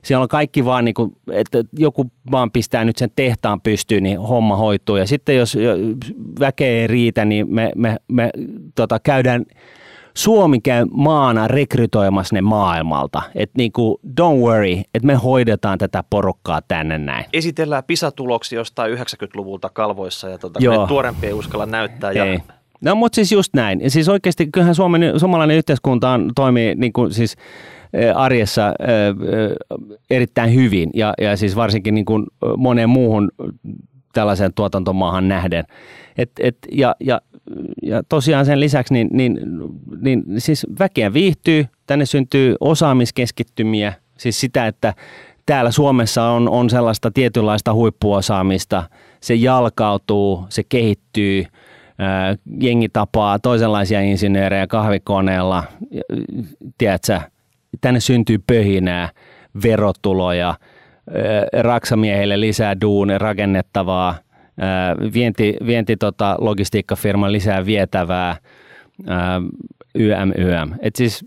siellä 0.05 0.23
on 0.23 0.29
kaikki 0.29 0.65
vaan, 0.65 0.85
niin 0.85 0.95
kuin, 0.95 1.17
että 1.33 1.59
joku 1.79 2.11
vaan 2.31 2.51
pistää 2.51 2.85
nyt 2.85 2.97
sen 2.97 3.11
tehtaan 3.17 3.61
pystyyn, 3.61 4.03
niin 4.03 4.21
homma 4.21 4.57
hoituu. 4.57 4.97
Ja 4.97 5.07
sitten 5.07 5.37
jos 5.37 5.59
väkeä 6.41 6.69
ei 6.69 6.87
riitä, 6.87 7.25
niin 7.25 7.55
me, 7.55 7.73
me, 7.77 7.97
me 8.09 8.31
tota, 8.75 8.99
käydään 9.01 9.45
Suomi 10.15 10.61
käy 10.61 10.87
maana 10.91 11.49
rekrytoimassa 11.49 12.35
ne 12.35 12.41
maailmalta. 12.41 13.23
Että 13.35 13.59
niinku, 13.59 14.01
don't 14.21 14.41
worry, 14.41 14.73
että 14.73 15.07
me 15.07 15.15
hoidetaan 15.15 15.79
tätä 15.79 16.05
porukkaa 16.11 16.63
tänne 16.63 16.99
näin. 16.99 17.25
Esitellään 17.33 17.85
PISA-tuloksia 17.85 18.59
jostain 18.59 18.99
90-luvulta 18.99 19.71
kalvoissa 19.73 20.29
ja 20.29 20.39
tuota, 20.39 20.61
tuorempi 20.89 21.27
ei 21.27 21.33
uskalla 21.33 21.67
näyttää. 21.67 22.13
Ja... 22.13 22.25
Ei. 22.25 22.39
No 22.81 22.95
mutta 22.95 23.17
siis 23.17 23.33
just 23.33 23.55
näin. 23.55 23.81
Ja 23.81 23.91
siis 23.91 24.09
oikeasti 24.09 24.47
kyllähän 24.47 24.75
Suomen, 24.75 25.21
suomalainen 25.21 25.57
yhteiskunta 25.57 26.11
on, 26.11 26.31
toimii 26.35 26.75
niin 26.75 26.93
kuin 26.93 27.13
siis 27.15 27.37
arjessa 28.15 28.75
erittäin 30.11 30.55
hyvin. 30.55 30.91
Ja, 30.95 31.15
ja 31.21 31.37
siis 31.37 31.57
varsinkin 31.57 31.95
niin 31.95 32.05
kuin 32.05 32.27
moneen 32.57 32.89
muuhun 32.89 33.31
tällaiseen 34.13 34.55
tuotantomaahan 34.55 35.29
nähden. 35.29 35.65
Et, 36.19 36.31
et, 36.41 36.57
ja, 36.73 36.97
ja, 37.01 37.21
ja 37.83 38.03
tosiaan 38.09 38.47
sen 38.47 38.61
lisäksi 38.61 38.95
niin, 38.95 39.09
niin, 39.13 39.39
niin 40.01 40.25
siis 40.39 40.67
väkeä 40.79 41.13
viihtyy, 41.13 41.67
tänne 41.87 42.07
syntyy 42.07 42.57
osaamiskeskittymiä, 42.61 43.93
siis 44.19 44.41
sitä, 44.41 44.67
että 44.67 44.95
täällä 45.47 45.71
Suomessa 45.71 46.25
on, 46.25 46.49
on 46.49 46.71
sellaista 46.71 47.11
tietynlaista 47.11 47.75
huippuosaamista, 47.75 48.83
se 49.21 49.35
jalkautuu, 49.35 50.47
se 50.49 50.63
kehittyy, 50.69 51.45
jengi 52.61 52.89
tapaa 52.89 53.39
toisenlaisia 53.39 54.01
insinöörejä 54.01 54.67
kahvikoneella, 54.67 55.65
tiedätkö, 56.79 57.21
tänne 57.81 58.01
syntyy 58.01 58.39
pöhinää, 58.47 59.09
verotuloja, 59.62 60.55
raksamiehille 61.61 62.41
lisää 62.41 62.81
duun 62.81 63.09
rakennettavaa, 63.18 64.14
vienti, 65.14 65.57
vienti 65.66 65.97
tota, 65.97 66.37
logistiikkafirman 66.41 67.33
lisää 67.33 67.66
vietävää, 67.66 68.37
YM, 69.95 70.33
YM. 70.39 70.75
Et 70.81 70.97
siis 70.97 71.27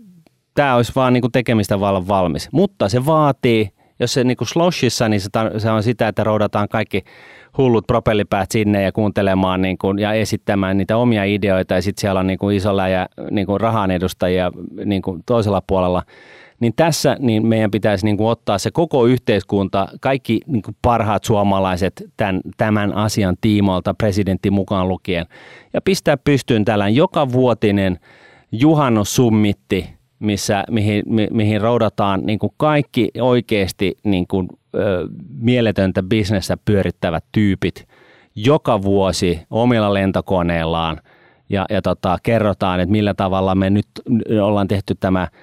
tämä 0.54 0.74
olisi 0.74 0.92
vaan 0.96 1.12
niinku 1.12 1.28
tekemistä 1.28 1.80
vallan 1.80 2.08
valmis. 2.08 2.48
Mutta 2.52 2.88
se 2.88 3.06
vaatii, 3.06 3.70
jos 4.00 4.12
se 4.12 4.24
niinku 4.24 4.44
sloshissa, 4.44 5.08
niin 5.08 5.20
se, 5.20 5.28
se 5.58 5.70
on 5.70 5.82
sitä, 5.82 6.08
että 6.08 6.24
roudataan 6.24 6.68
kaikki 6.68 7.04
hullut 7.58 7.86
propellipäät 7.86 8.50
sinne 8.50 8.82
ja 8.82 8.92
kuuntelemaan 8.92 9.62
niin 9.62 9.78
kuin, 9.78 9.98
ja 9.98 10.12
esittämään 10.12 10.78
niitä 10.78 10.96
omia 10.96 11.24
ideoita 11.24 11.74
ja 11.74 11.82
sitten 11.82 12.00
siellä 12.00 12.20
on 12.20 12.26
niin 12.26 12.38
kuin 12.38 12.56
isolla 12.56 12.88
ja 12.88 13.08
niin 13.30 13.46
kuin 13.46 13.60
rahan 13.60 13.90
edustajia 13.90 14.52
niin 14.84 15.02
kuin 15.02 15.22
toisella 15.26 15.62
puolella– 15.66 16.02
niin 16.60 16.72
tässä 16.76 17.16
niin 17.20 17.46
meidän 17.46 17.70
pitäisi 17.70 18.04
niin 18.04 18.16
kuin 18.16 18.28
ottaa 18.28 18.58
se 18.58 18.70
koko 18.70 19.06
yhteiskunta, 19.06 19.88
kaikki 20.00 20.40
niin 20.46 20.62
kuin 20.62 20.76
parhaat 20.82 21.24
suomalaiset 21.24 22.04
tämän, 22.16 22.40
tämän 22.56 22.94
asian 22.94 23.36
tiimoilta, 23.40 23.94
presidentti 23.94 24.50
mukaan 24.50 24.88
lukien, 24.88 25.26
ja 25.72 25.80
pistää 25.80 26.16
pystyyn 26.16 26.64
tällainen 26.64 26.96
joka 26.96 27.32
vuotinen 27.32 27.98
juhannussummitti, 28.52 29.90
missä, 30.18 30.64
mihin, 30.70 31.02
mi, 31.06 31.28
mihin 31.30 31.60
roudataan 31.60 32.20
niin 32.26 32.38
kuin 32.38 32.52
kaikki 32.56 33.10
oikeasti 33.20 33.96
niin 34.04 34.26
kuin, 34.26 34.48
ö, 34.74 35.08
mieletöntä 35.40 36.02
bisnestä 36.02 36.56
pyörittävät 36.64 37.24
tyypit 37.32 37.88
joka 38.34 38.82
vuosi 38.82 39.40
omilla 39.50 39.94
lentokoneillaan 39.94 41.00
ja, 41.48 41.66
ja 41.70 41.82
tota, 41.82 42.18
kerrotaan, 42.22 42.80
että 42.80 42.92
millä 42.92 43.14
tavalla 43.14 43.54
me 43.54 43.70
nyt 43.70 43.86
ollaan 44.42 44.68
tehty 44.68 44.94
tämä– 45.00 45.28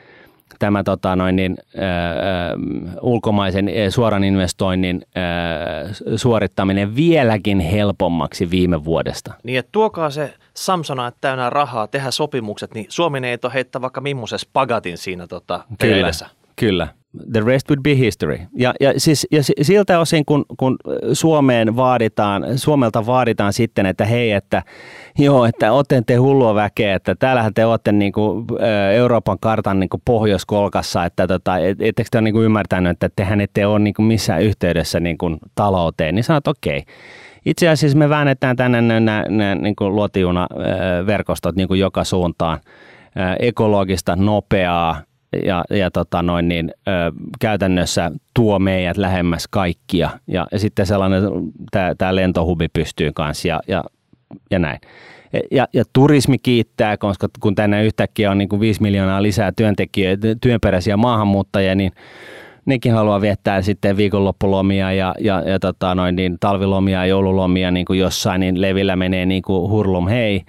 tämä 0.59 0.83
tota, 0.83 1.15
noin, 1.15 1.35
niin, 1.35 1.57
äh, 1.75 1.83
ulkomaisen 3.01 3.69
suoran 3.89 4.23
investoinnin 4.23 5.01
äh, 5.17 5.91
suorittaminen 6.15 6.95
vieläkin 6.95 7.59
helpommaksi 7.59 8.51
viime 8.51 8.85
vuodesta. 8.85 9.33
Niin, 9.43 9.59
että 9.59 9.69
tuokaa 9.71 10.09
se 10.09 10.33
Samsona 10.53 11.11
täynnä 11.21 11.49
rahaa, 11.49 11.87
tehdä 11.87 12.11
sopimukset, 12.11 12.73
niin 12.73 12.85
Suomi 12.89 13.27
ei 13.27 13.37
ole 13.43 13.53
heittää 13.53 13.81
vaikka 13.81 14.01
millaisen 14.01 14.39
spagatin 14.39 14.97
siinä 14.97 15.27
tota, 15.27 15.63
Kyllä, 15.79 16.11
kyllä. 16.55 16.87
The 17.33 17.41
rest 17.45 17.69
would 17.69 17.81
be 17.83 17.97
history. 17.97 18.39
Ja, 18.53 18.73
ja, 18.79 18.93
siis, 18.97 19.27
ja 19.31 19.43
siltä 19.61 19.99
osin, 19.99 20.25
kun, 20.25 20.45
kun 20.57 20.77
Suomeen 21.13 21.75
vaaditaan, 21.75 22.45
Suomelta 22.55 23.05
vaaditaan 23.05 23.53
sitten, 23.53 23.85
että 23.85 24.05
hei, 24.05 24.31
että 24.31 24.63
joo, 25.17 25.45
että 25.45 25.71
olette 25.71 26.03
te 26.05 26.15
hullua 26.15 26.55
väkeä, 26.55 26.95
että 26.95 27.15
täällähän 27.15 27.53
te 27.53 27.65
olette 27.65 27.91
niin 27.91 28.11
kuin, 28.11 28.45
Euroopan 28.93 29.37
kartan 29.41 29.79
niin 29.79 29.89
kuin 29.89 30.01
pohjoiskolkassa, 30.05 31.05
että 31.05 31.27
tota, 31.27 31.57
et, 31.57 31.81
ettekö 31.81 32.07
te 32.11 32.17
ole 32.17 32.23
niin 32.23 32.33
kuin 32.33 32.45
ymmärtänyt, 32.45 32.91
että 32.91 33.09
tehän 33.15 33.41
ette 33.41 33.65
ole 33.65 33.79
niin 33.79 33.93
kuin 33.93 34.05
missään 34.05 34.41
yhteydessä 34.41 34.99
niin 34.99 35.17
kuin 35.17 35.37
talouteen, 35.55 36.15
niin 36.15 36.23
sanot 36.23 36.47
okei. 36.47 36.77
Okay. 36.77 36.93
Itse 37.45 37.69
asiassa 37.69 37.97
me 37.97 38.09
väännetään 38.09 38.55
tänne 38.55 38.81
nämä, 38.81 39.23
nämä 39.29 39.55
niin 39.55 39.75
luotijunaverkostot 39.79 41.55
niin 41.55 41.67
kuin 41.67 41.79
joka 41.79 42.03
suuntaan 42.03 42.59
ekologista, 43.39 44.15
nopeaa, 44.15 45.01
ja, 45.45 45.63
ja 45.69 45.91
tota 45.91 46.21
noin, 46.21 46.47
niin, 46.47 46.71
ö, 46.87 46.91
käytännössä 47.39 48.11
tuo 48.33 48.59
meidät 48.59 48.97
lähemmäs 48.97 49.47
kaikkia. 49.47 50.09
Ja, 50.27 50.47
ja 50.51 50.59
sitten 50.59 50.85
sellainen, 50.85 51.23
tämä 51.97 52.15
lentohubi 52.15 52.67
pystyy 52.73 53.11
kanssa 53.13 53.47
ja, 53.47 53.59
ja, 53.67 53.83
ja 54.51 54.59
näin. 54.59 54.79
Ja, 55.51 55.67
ja 55.73 55.83
turismi 55.93 56.37
kiittää, 56.37 56.97
koska 56.97 57.27
kun 57.39 57.55
tänne 57.55 57.85
yhtäkkiä 57.85 58.31
on 58.31 58.37
niin 58.37 58.49
kuin 58.49 58.59
5 58.59 58.81
miljoonaa 58.81 59.23
lisää 59.23 59.51
työntekijöitä, 59.51 60.27
työnperäisiä 60.41 60.97
maahanmuuttajia, 60.97 61.75
niin 61.75 61.91
nekin 62.65 62.93
haluaa 62.93 63.21
viettää 63.21 63.61
sitten 63.61 63.97
viikonloppulomia 63.97 64.91
ja, 64.93 65.15
ja, 65.19 65.41
ja 65.41 65.59
tota 65.59 65.95
noin, 65.95 66.15
niin 66.15 66.37
talvilomia 66.39 66.99
ja 66.99 67.05
joululomia 67.05 67.71
niin 67.71 67.85
kuin 67.85 67.99
jossain, 67.99 68.39
niin 68.39 68.61
levillä 68.61 68.95
menee 68.95 69.25
niin 69.25 69.41
kuin 69.41 69.71
hurlum 69.71 70.07
hei. 70.07 70.41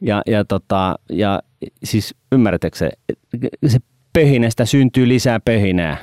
Ja, 0.00 0.22
ja, 0.26 0.44
tota, 0.44 0.94
ja 1.10 1.40
siis 1.84 2.14
ymmärrättekö 2.32 2.78
se, 2.78 2.90
se 3.66 3.78
pöhinästä 4.12 4.64
syntyy 4.64 5.08
lisää 5.08 5.40
pöhinää. 5.40 5.96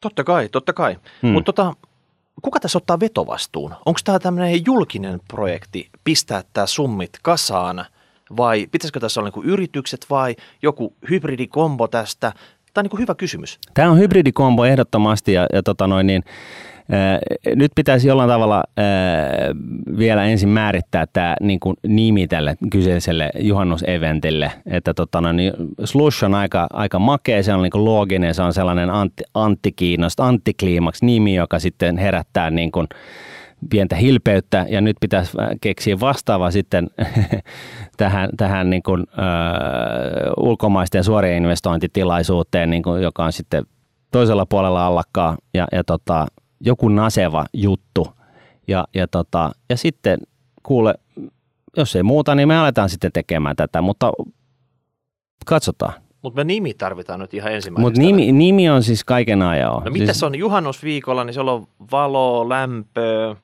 Totta 0.00 0.24
kai, 0.24 0.48
totta 0.48 0.72
kai. 0.72 0.96
Hmm. 1.22 1.30
Mutta 1.30 1.52
tota, 1.52 1.74
kuka 2.42 2.60
tässä 2.60 2.78
ottaa 2.78 3.00
vetovastuun? 3.00 3.74
Onko 3.86 4.00
tämä 4.04 4.18
tämmöinen 4.18 4.66
julkinen 4.66 5.20
projekti 5.28 5.88
pistää 6.04 6.42
tämä 6.52 6.66
summit 6.66 7.10
kasaan 7.22 7.84
vai 8.36 8.66
pitäisikö 8.72 9.00
tässä 9.00 9.20
olla 9.20 9.26
niinku 9.26 9.42
yritykset 9.42 10.06
vai 10.10 10.36
joku 10.62 10.94
hybridikombo 11.10 11.88
tästä? 11.88 12.32
Tämä 12.74 12.80
on 12.80 12.84
niinku 12.84 12.98
hyvä 12.98 13.14
kysymys. 13.14 13.58
Tämä 13.74 13.90
on 13.90 13.98
hybridikombo 13.98 14.64
ehdottomasti 14.64 15.32
ja, 15.32 15.46
ja 15.52 15.62
tota 15.62 15.86
noin 15.86 16.06
niin, 16.06 16.22
nyt 17.54 17.72
pitäisi 17.74 18.08
jollain 18.08 18.30
tavalla 18.30 18.64
vielä 19.98 20.24
ensin 20.24 20.48
määrittää 20.48 21.06
tämä 21.12 21.36
niin 21.40 21.60
kuin 21.60 21.76
nimi 21.86 22.26
tälle 22.26 22.56
kyseiselle 22.70 23.30
juhannuseventille. 23.38 24.52
Että 24.66 24.94
tota, 24.94 25.32
niin 25.32 25.52
slush 25.84 26.24
on 26.24 26.34
aika, 26.34 26.66
aika 26.72 26.98
makea, 26.98 27.42
se 27.42 27.54
on 27.54 27.62
niin 27.62 27.70
kuin 27.70 27.84
looginen, 27.84 28.34
se 28.34 28.42
on 28.42 28.52
sellainen 28.52 28.90
anti, 28.90 29.24
anttikiinnosta, 29.34 30.26
antikliimaks 30.26 31.02
nimi, 31.02 31.34
joka 31.34 31.58
sitten 31.58 31.98
herättää 31.98 32.50
niin 32.50 32.72
kuin 32.72 32.86
pientä 33.70 33.96
hilpeyttä 33.96 34.66
ja 34.68 34.80
nyt 34.80 34.96
pitäisi 35.00 35.32
keksiä 35.60 36.00
vastaava 36.00 36.50
sitten 36.50 36.90
tähän, 37.96 38.30
tähän 38.36 38.70
niin 38.70 38.82
kuin, 38.82 39.00
ö, 39.00 39.22
ulkomaisten 40.36 41.04
suorien 41.04 41.36
investointitilaisuuteen, 41.36 42.70
niin 42.70 42.82
kuin, 42.82 43.02
joka 43.02 43.24
on 43.24 43.32
sitten 43.32 43.64
toisella 44.12 44.46
puolella 44.46 44.86
allakkaa 44.86 45.36
ja, 45.54 45.66
ja 45.72 45.84
tota, 45.84 46.26
joku 46.60 46.88
naseva 46.88 47.44
juttu. 47.52 48.08
Ja, 48.68 48.84
ja, 48.94 49.06
tota, 49.08 49.52
ja 49.70 49.76
sitten 49.76 50.18
kuule, 50.62 50.94
jos 51.76 51.96
ei 51.96 52.02
muuta, 52.02 52.34
niin 52.34 52.48
me 52.48 52.56
aletaan 52.58 52.88
sitten 52.88 53.12
tekemään 53.12 53.56
tätä, 53.56 53.82
mutta 53.82 54.12
katsotaan. 55.46 55.92
Mutta 56.22 56.40
me 56.40 56.44
nimi 56.44 56.74
tarvitaan 56.74 57.20
nyt 57.20 57.34
ihan 57.34 57.52
ensimmäisenä. 57.52 57.86
Mutta 57.86 58.00
nimi, 58.00 58.32
nimi 58.32 58.70
on 58.70 58.82
siis 58.82 59.04
kaiken 59.04 59.42
ajan. 59.42 59.82
No 59.84 59.90
mitä 59.90 60.04
siis... 60.04 60.20
se 60.20 60.26
on 60.26 60.34
juhannusviikolla, 60.34 61.24
niin 61.24 61.34
siellä 61.34 61.52
on 61.52 61.66
valo, 61.92 62.48
lämpöä, 62.48 63.36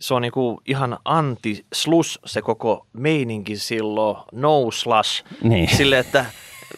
se 0.00 0.14
on 0.14 0.22
niinku 0.22 0.60
ihan 0.66 0.98
anti-slus 1.04 2.20
se 2.26 2.42
koko 2.42 2.86
meininki 2.92 3.56
silloin, 3.56 4.16
no 4.32 4.70
slash. 4.70 5.24
Niin. 5.42 5.76
Sille, 5.76 5.98
että 5.98 6.26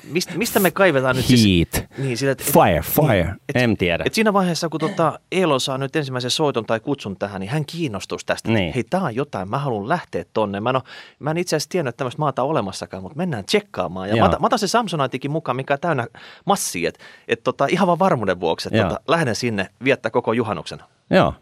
mistä, 0.04 0.32
mistä 0.36 0.60
me 0.60 0.70
kaivetaan 0.70 1.16
nyt 1.16 1.28
Heat. 1.28 1.38
siis... 1.40 1.68
Niin, 1.98 2.18
sillä, 2.18 2.32
että, 2.32 2.44
fire, 2.44 2.82
fire, 2.82 3.24
niin, 3.24 3.36
et, 3.48 3.56
en 3.56 3.76
tiedä. 3.76 4.04
Et 4.06 4.14
siinä 4.14 4.32
vaiheessa, 4.32 4.68
kun 4.68 4.80
tota 4.80 5.18
Eelo 5.32 5.58
saa 5.58 5.78
nyt 5.78 5.96
ensimmäisen 5.96 6.30
soiton 6.30 6.66
tai 6.66 6.80
kutsun 6.80 7.16
tähän, 7.16 7.40
niin 7.40 7.50
hän 7.50 7.64
kiinnostuisi 7.66 8.26
tästä. 8.26 8.52
Niin. 8.52 8.74
Hei, 8.74 8.84
tämä 8.84 9.04
on 9.04 9.14
jotain, 9.14 9.50
mä 9.50 9.58
haluan 9.58 9.88
lähteä 9.88 10.24
tonne. 10.32 10.60
Mä, 10.60 10.72
no, 10.72 10.82
mä 11.18 11.30
en 11.30 11.38
itse 11.38 11.56
asiassa 11.56 11.70
tiennyt, 11.70 11.88
että 11.88 11.98
tämmöistä 11.98 12.18
maata 12.18 12.42
olemassakaan, 12.42 13.02
mutta 13.02 13.16
mennään 13.16 13.44
tsekkaamaan. 13.44 14.08
Ja 14.08 14.16
mä, 14.16 14.24
otan, 14.24 14.40
mä 14.40 14.46
otan 14.46 14.58
se 14.58 14.68
Samsonitekin 14.68 15.30
mukaan, 15.30 15.56
mikä 15.56 15.74
on 15.74 15.80
täynnä 15.80 16.06
massia, 16.44 16.88
että 16.88 17.04
et 17.28 17.42
tota, 17.42 17.66
ihan 17.66 17.86
vaan 17.86 17.98
varmuuden 17.98 18.40
vuoksi, 18.40 18.68
että 18.72 18.82
tota, 18.82 19.00
lähden 19.08 19.36
sinne 19.36 19.68
viettää 19.84 20.10
koko 20.10 20.32
juhannuksen. 20.32 20.78
Joo. 21.10 21.34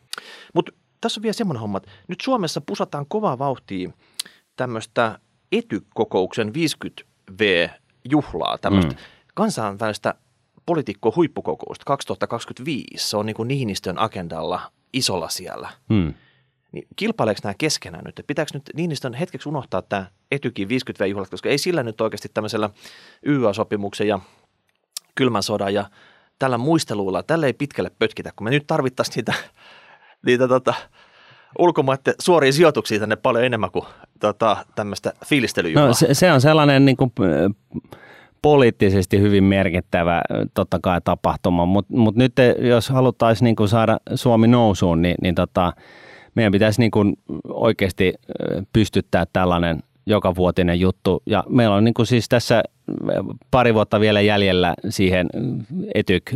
Mutta 0.54 0.72
tässä 1.00 1.20
on 1.20 1.22
vielä 1.22 1.32
semmoinen 1.32 1.60
homma, 1.60 1.78
että 1.78 1.90
nyt 2.08 2.20
Suomessa 2.20 2.60
pusataan 2.60 3.06
kovaa 3.08 3.38
vauhtia 3.38 3.90
tämmöistä 4.56 5.18
etykokouksen 5.52 6.52
50V 6.54 7.70
juhlaa, 8.10 8.58
tämmöistä 8.58 8.92
mm. 8.92 8.98
kansainvälistä 9.34 10.14
poliitikko 10.66 11.12
huippukokousta 11.16 11.84
2025. 11.86 13.08
Se 13.08 13.16
on 13.16 13.26
niin 13.26 13.36
kuin 13.36 13.48
Niinistön 13.48 13.98
agendalla 13.98 14.60
isolla 14.92 15.28
siellä. 15.28 15.70
Mm. 15.88 16.14
Niin 16.72 16.86
kilpaileeko 16.96 17.40
nämä 17.44 17.54
keskenään 17.58 18.04
nyt? 18.04 18.20
Pitääkö 18.26 18.50
nyt 18.54 18.70
Niinistön 18.74 19.14
hetkeksi 19.14 19.48
unohtaa 19.48 19.82
tämä 19.82 20.06
Etykin 20.30 20.68
50V-juhlat, 20.68 21.30
koska 21.30 21.48
ei 21.48 21.58
sillä 21.58 21.82
nyt 21.82 22.00
oikeasti 22.00 22.28
tämmöisellä 22.34 22.70
YA-sopimuksen 23.26 24.08
ja 24.08 24.20
kylmän 25.14 25.42
sodan 25.42 25.74
ja 25.74 25.90
tällä 26.38 26.58
muisteluilla, 26.58 27.22
tällä 27.22 27.46
ei 27.46 27.52
pitkälle 27.52 27.90
pötkitä, 27.98 28.32
kun 28.36 28.44
me 28.44 28.50
nyt 28.50 28.66
tarvittaisiin 28.66 29.14
niitä, 29.16 29.34
niitä 30.26 30.48
tota, 30.48 30.74
ulkomaiden 31.58 32.14
suoria 32.18 32.52
sijoituksia 32.52 33.00
tänne 33.00 33.16
paljon 33.16 33.44
enemmän 33.44 33.70
kuin 33.70 33.84
tota, 34.20 34.56
tämmöistä 34.74 35.12
fiilistelyjuhlaa. 35.26 35.86
No, 35.86 35.94
se, 35.94 36.14
se 36.14 36.32
on 36.32 36.40
sellainen 36.40 36.84
niin 36.84 36.96
kuin, 36.96 37.12
poliittisesti 38.42 39.20
hyvin 39.20 39.44
merkittävä 39.44 40.22
totta 40.54 40.78
kai 40.82 41.00
tapahtuma, 41.04 41.66
mutta 41.66 41.96
mut 41.96 42.16
nyt 42.16 42.32
jos 42.58 42.88
haluttaisiin 42.88 43.44
niin 43.44 43.68
saada 43.68 43.98
Suomi 44.14 44.48
nousuun, 44.48 45.02
niin, 45.02 45.14
niin 45.22 45.34
tota, 45.34 45.72
meidän 46.34 46.52
pitäisi 46.52 46.80
niin 46.80 46.90
kuin 46.90 47.14
oikeasti 47.48 48.14
pystyttää 48.72 49.24
tällainen 49.32 49.82
joka 50.06 50.34
vuotinen 50.34 50.80
juttu. 50.80 51.22
Ja 51.26 51.44
meillä 51.48 51.76
on 51.76 51.84
niin 51.84 51.94
kuin 51.94 52.06
siis 52.06 52.28
tässä 52.28 52.62
pari 53.50 53.74
vuotta 53.74 54.00
vielä 54.00 54.20
jäljellä 54.20 54.74
siihen 54.88 55.28
Etyk 55.94 56.34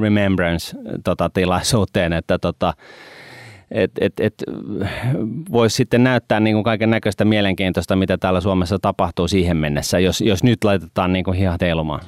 Remembrance-tilaisuuteen, 0.00 2.12
tota, 2.12 2.18
että 2.18 2.38
tota, 2.38 2.74
että 3.74 4.04
et, 4.04 4.12
et, 4.20 4.34
voisi 5.52 5.76
sitten 5.76 6.04
näyttää 6.04 6.40
niin 6.40 6.56
kuin 6.56 6.64
kaiken 6.64 6.90
näköistä 6.90 7.24
mielenkiintoista, 7.24 7.96
mitä 7.96 8.18
täällä 8.18 8.40
Suomessa 8.40 8.78
tapahtuu 8.78 9.28
siihen 9.28 9.56
mennessä, 9.56 9.98
jos, 9.98 10.20
jos 10.20 10.42
nyt 10.44 10.64
laitetaan 10.64 11.12
niin 11.12 11.24
kuin 11.24 11.36
hihat 11.36 11.60
heilumaan. 11.60 12.00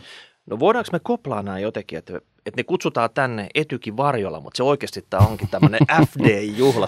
No 0.50 0.58
voidaanko 0.58 0.88
me 0.92 1.00
koplaa 1.02 1.42
nämä 1.42 1.58
jotenkin, 1.58 1.98
että, 1.98 2.16
että 2.16 2.60
ne 2.60 2.64
kutsutaan 2.64 3.10
tänne 3.14 3.48
Etykin 3.54 3.96
varjolla, 3.96 4.40
mutta 4.40 4.56
se 4.56 4.62
oikeasti 4.62 5.04
tämä 5.10 5.26
onkin 5.26 5.48
tämmöinen 5.48 5.80
FD-juhla. 6.08 6.86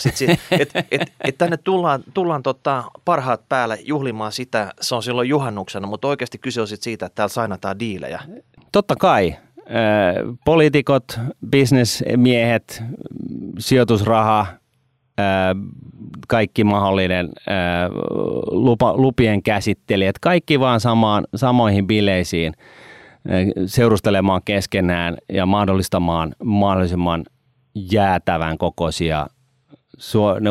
Että 0.50 0.84
et, 0.90 1.12
et 1.24 1.38
tänne 1.38 1.56
tullaan, 1.56 2.04
tullaan 2.14 2.42
tota 2.42 2.84
parhaat 3.04 3.48
päälle 3.48 3.78
juhlimaan 3.82 4.32
sitä, 4.32 4.72
se 4.80 4.94
on 4.94 5.02
silloin 5.02 5.28
juhannuksena, 5.28 5.86
mutta 5.86 6.08
oikeasti 6.08 6.38
kyse 6.38 6.60
on 6.60 6.66
siitä, 6.68 7.06
että 7.06 7.14
täällä 7.14 7.32
sainataan 7.32 7.78
diilejä. 7.78 8.20
Totta 8.72 8.96
kai. 8.96 9.36
Poliitikot, 10.44 11.20
bisnesmiehet, 11.50 12.82
sijoitusraha, 13.58 14.46
kaikki 16.28 16.64
mahdollinen 16.64 17.28
lupa, 18.50 18.96
lupien 18.96 19.42
käsittelijät, 19.42 20.18
kaikki 20.18 20.60
vaan 20.60 20.80
samaan, 20.80 21.24
samoihin 21.34 21.86
bileisiin 21.86 22.52
seurustelemaan 23.66 24.42
keskenään 24.44 25.16
ja 25.32 25.46
mahdollistamaan 25.46 26.34
mahdollisimman 26.44 27.24
jäätävän 27.74 28.58
kokoisia 28.58 29.26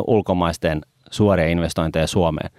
ulkomaisten 0.07 0.81
suoria 1.11 1.47
investointeja 1.47 2.07
Suomeen. 2.07 2.49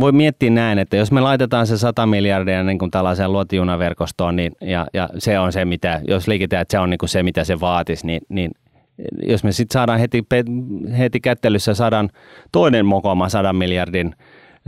Voi 0.00 0.12
miettiä 0.12 0.50
näin, 0.50 0.78
että 0.78 0.96
jos 0.96 1.12
me 1.12 1.20
laitetaan 1.20 1.66
se 1.66 1.78
100 1.78 2.06
miljardia 2.06 2.62
niin 2.62 2.78
kuin 2.78 2.90
tällaiseen 2.90 3.32
luotijunaverkostoon, 3.32 4.36
niin, 4.36 4.52
ja, 4.60 4.86
ja 4.94 5.08
se 5.18 5.38
on 5.38 5.52
se, 5.52 5.64
mitä, 5.64 6.00
jos 6.08 6.28
liikitään, 6.28 6.62
että 6.62 6.72
se 6.72 6.78
on 6.78 6.90
niin 6.90 6.98
kuin 6.98 7.08
se, 7.08 7.22
mitä 7.22 7.44
se 7.44 7.60
vaatisi, 7.60 8.06
niin, 8.06 8.20
niin 8.28 8.50
jos 9.22 9.44
me 9.44 9.52
sitten 9.52 9.72
saadaan 9.74 10.00
heti, 10.00 10.24
heti 10.98 11.20
kättelyssä 11.20 11.74
sadan, 11.74 12.10
toinen 12.52 12.86
mokoma 12.86 13.28
sadan 13.28 13.56
miljardin 13.56 14.14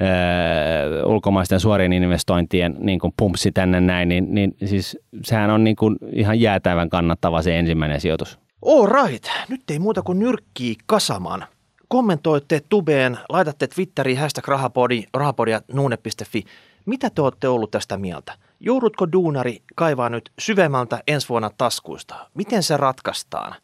ö, 0.00 1.06
ulkomaisten 1.06 1.60
suorien 1.60 1.92
investointien 1.92 2.76
niin 2.78 2.98
kuin 2.98 3.14
pumpsi 3.16 3.52
tänne 3.52 3.80
näin, 3.80 4.08
niin, 4.08 4.34
niin 4.34 4.54
siis 4.64 4.98
sehän 5.24 5.50
on 5.50 5.64
niin 5.64 5.76
kuin 5.76 5.96
ihan 6.12 6.40
jäätävän 6.40 6.90
kannattava 6.90 7.42
se 7.42 7.58
ensimmäinen 7.58 8.00
sijoitus. 8.00 8.38
All 8.66 8.86
right. 8.86 9.24
Nyt 9.48 9.70
ei 9.70 9.78
muuta 9.78 10.02
kuin 10.02 10.18
nyrkkii 10.18 10.76
kasamaan. 10.86 11.44
Kommentoitte 11.88 12.60
tubeen, 12.68 13.18
laitatte 13.28 13.66
Twitteriin 13.66 14.18
hashtag 14.18 14.48
rahapodi, 14.48 15.04
rahapodia 15.14 15.60
nuune.fi. 15.72 16.44
Mitä 16.86 17.10
te 17.10 17.22
olette 17.22 17.48
ollut 17.48 17.70
tästä 17.70 17.96
mieltä? 17.96 18.32
Joudutko 18.60 19.12
duunari 19.12 19.62
kaivaa 19.74 20.08
nyt 20.08 20.32
syvemmältä 20.38 21.02
ensi 21.06 21.28
vuonna 21.28 21.50
taskuista? 21.58 22.14
Miten 22.34 22.62
se 22.62 22.76
ratkaistaan? 22.76 23.54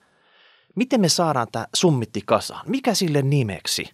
Miten 0.76 1.00
me 1.00 1.08
saadaan 1.08 1.46
tämä 1.52 1.66
summitti 1.74 2.22
kasaan? 2.26 2.64
Mikä 2.66 2.94
sille 2.94 3.22
nimeksi? 3.22 3.90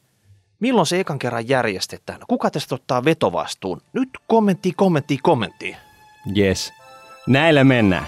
Milloin 0.60 0.86
se 0.86 1.00
ekan 1.00 1.18
kerran 1.18 1.48
järjestetään? 1.48 2.20
Kuka 2.28 2.50
tästä 2.50 2.74
ottaa 2.74 3.04
vetovastuun? 3.04 3.80
Nyt 3.92 4.08
kommentti, 4.26 4.72
kommentti, 4.72 5.18
kommentti. 5.22 5.76
Yes. 6.36 6.72
Näillä 7.26 7.64
mennään. 7.64 8.06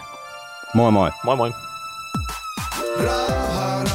Moi 0.74 0.92
moi. 0.92 1.10
Moi 1.24 1.36
moi. 1.36 1.52
Raha 3.04 3.93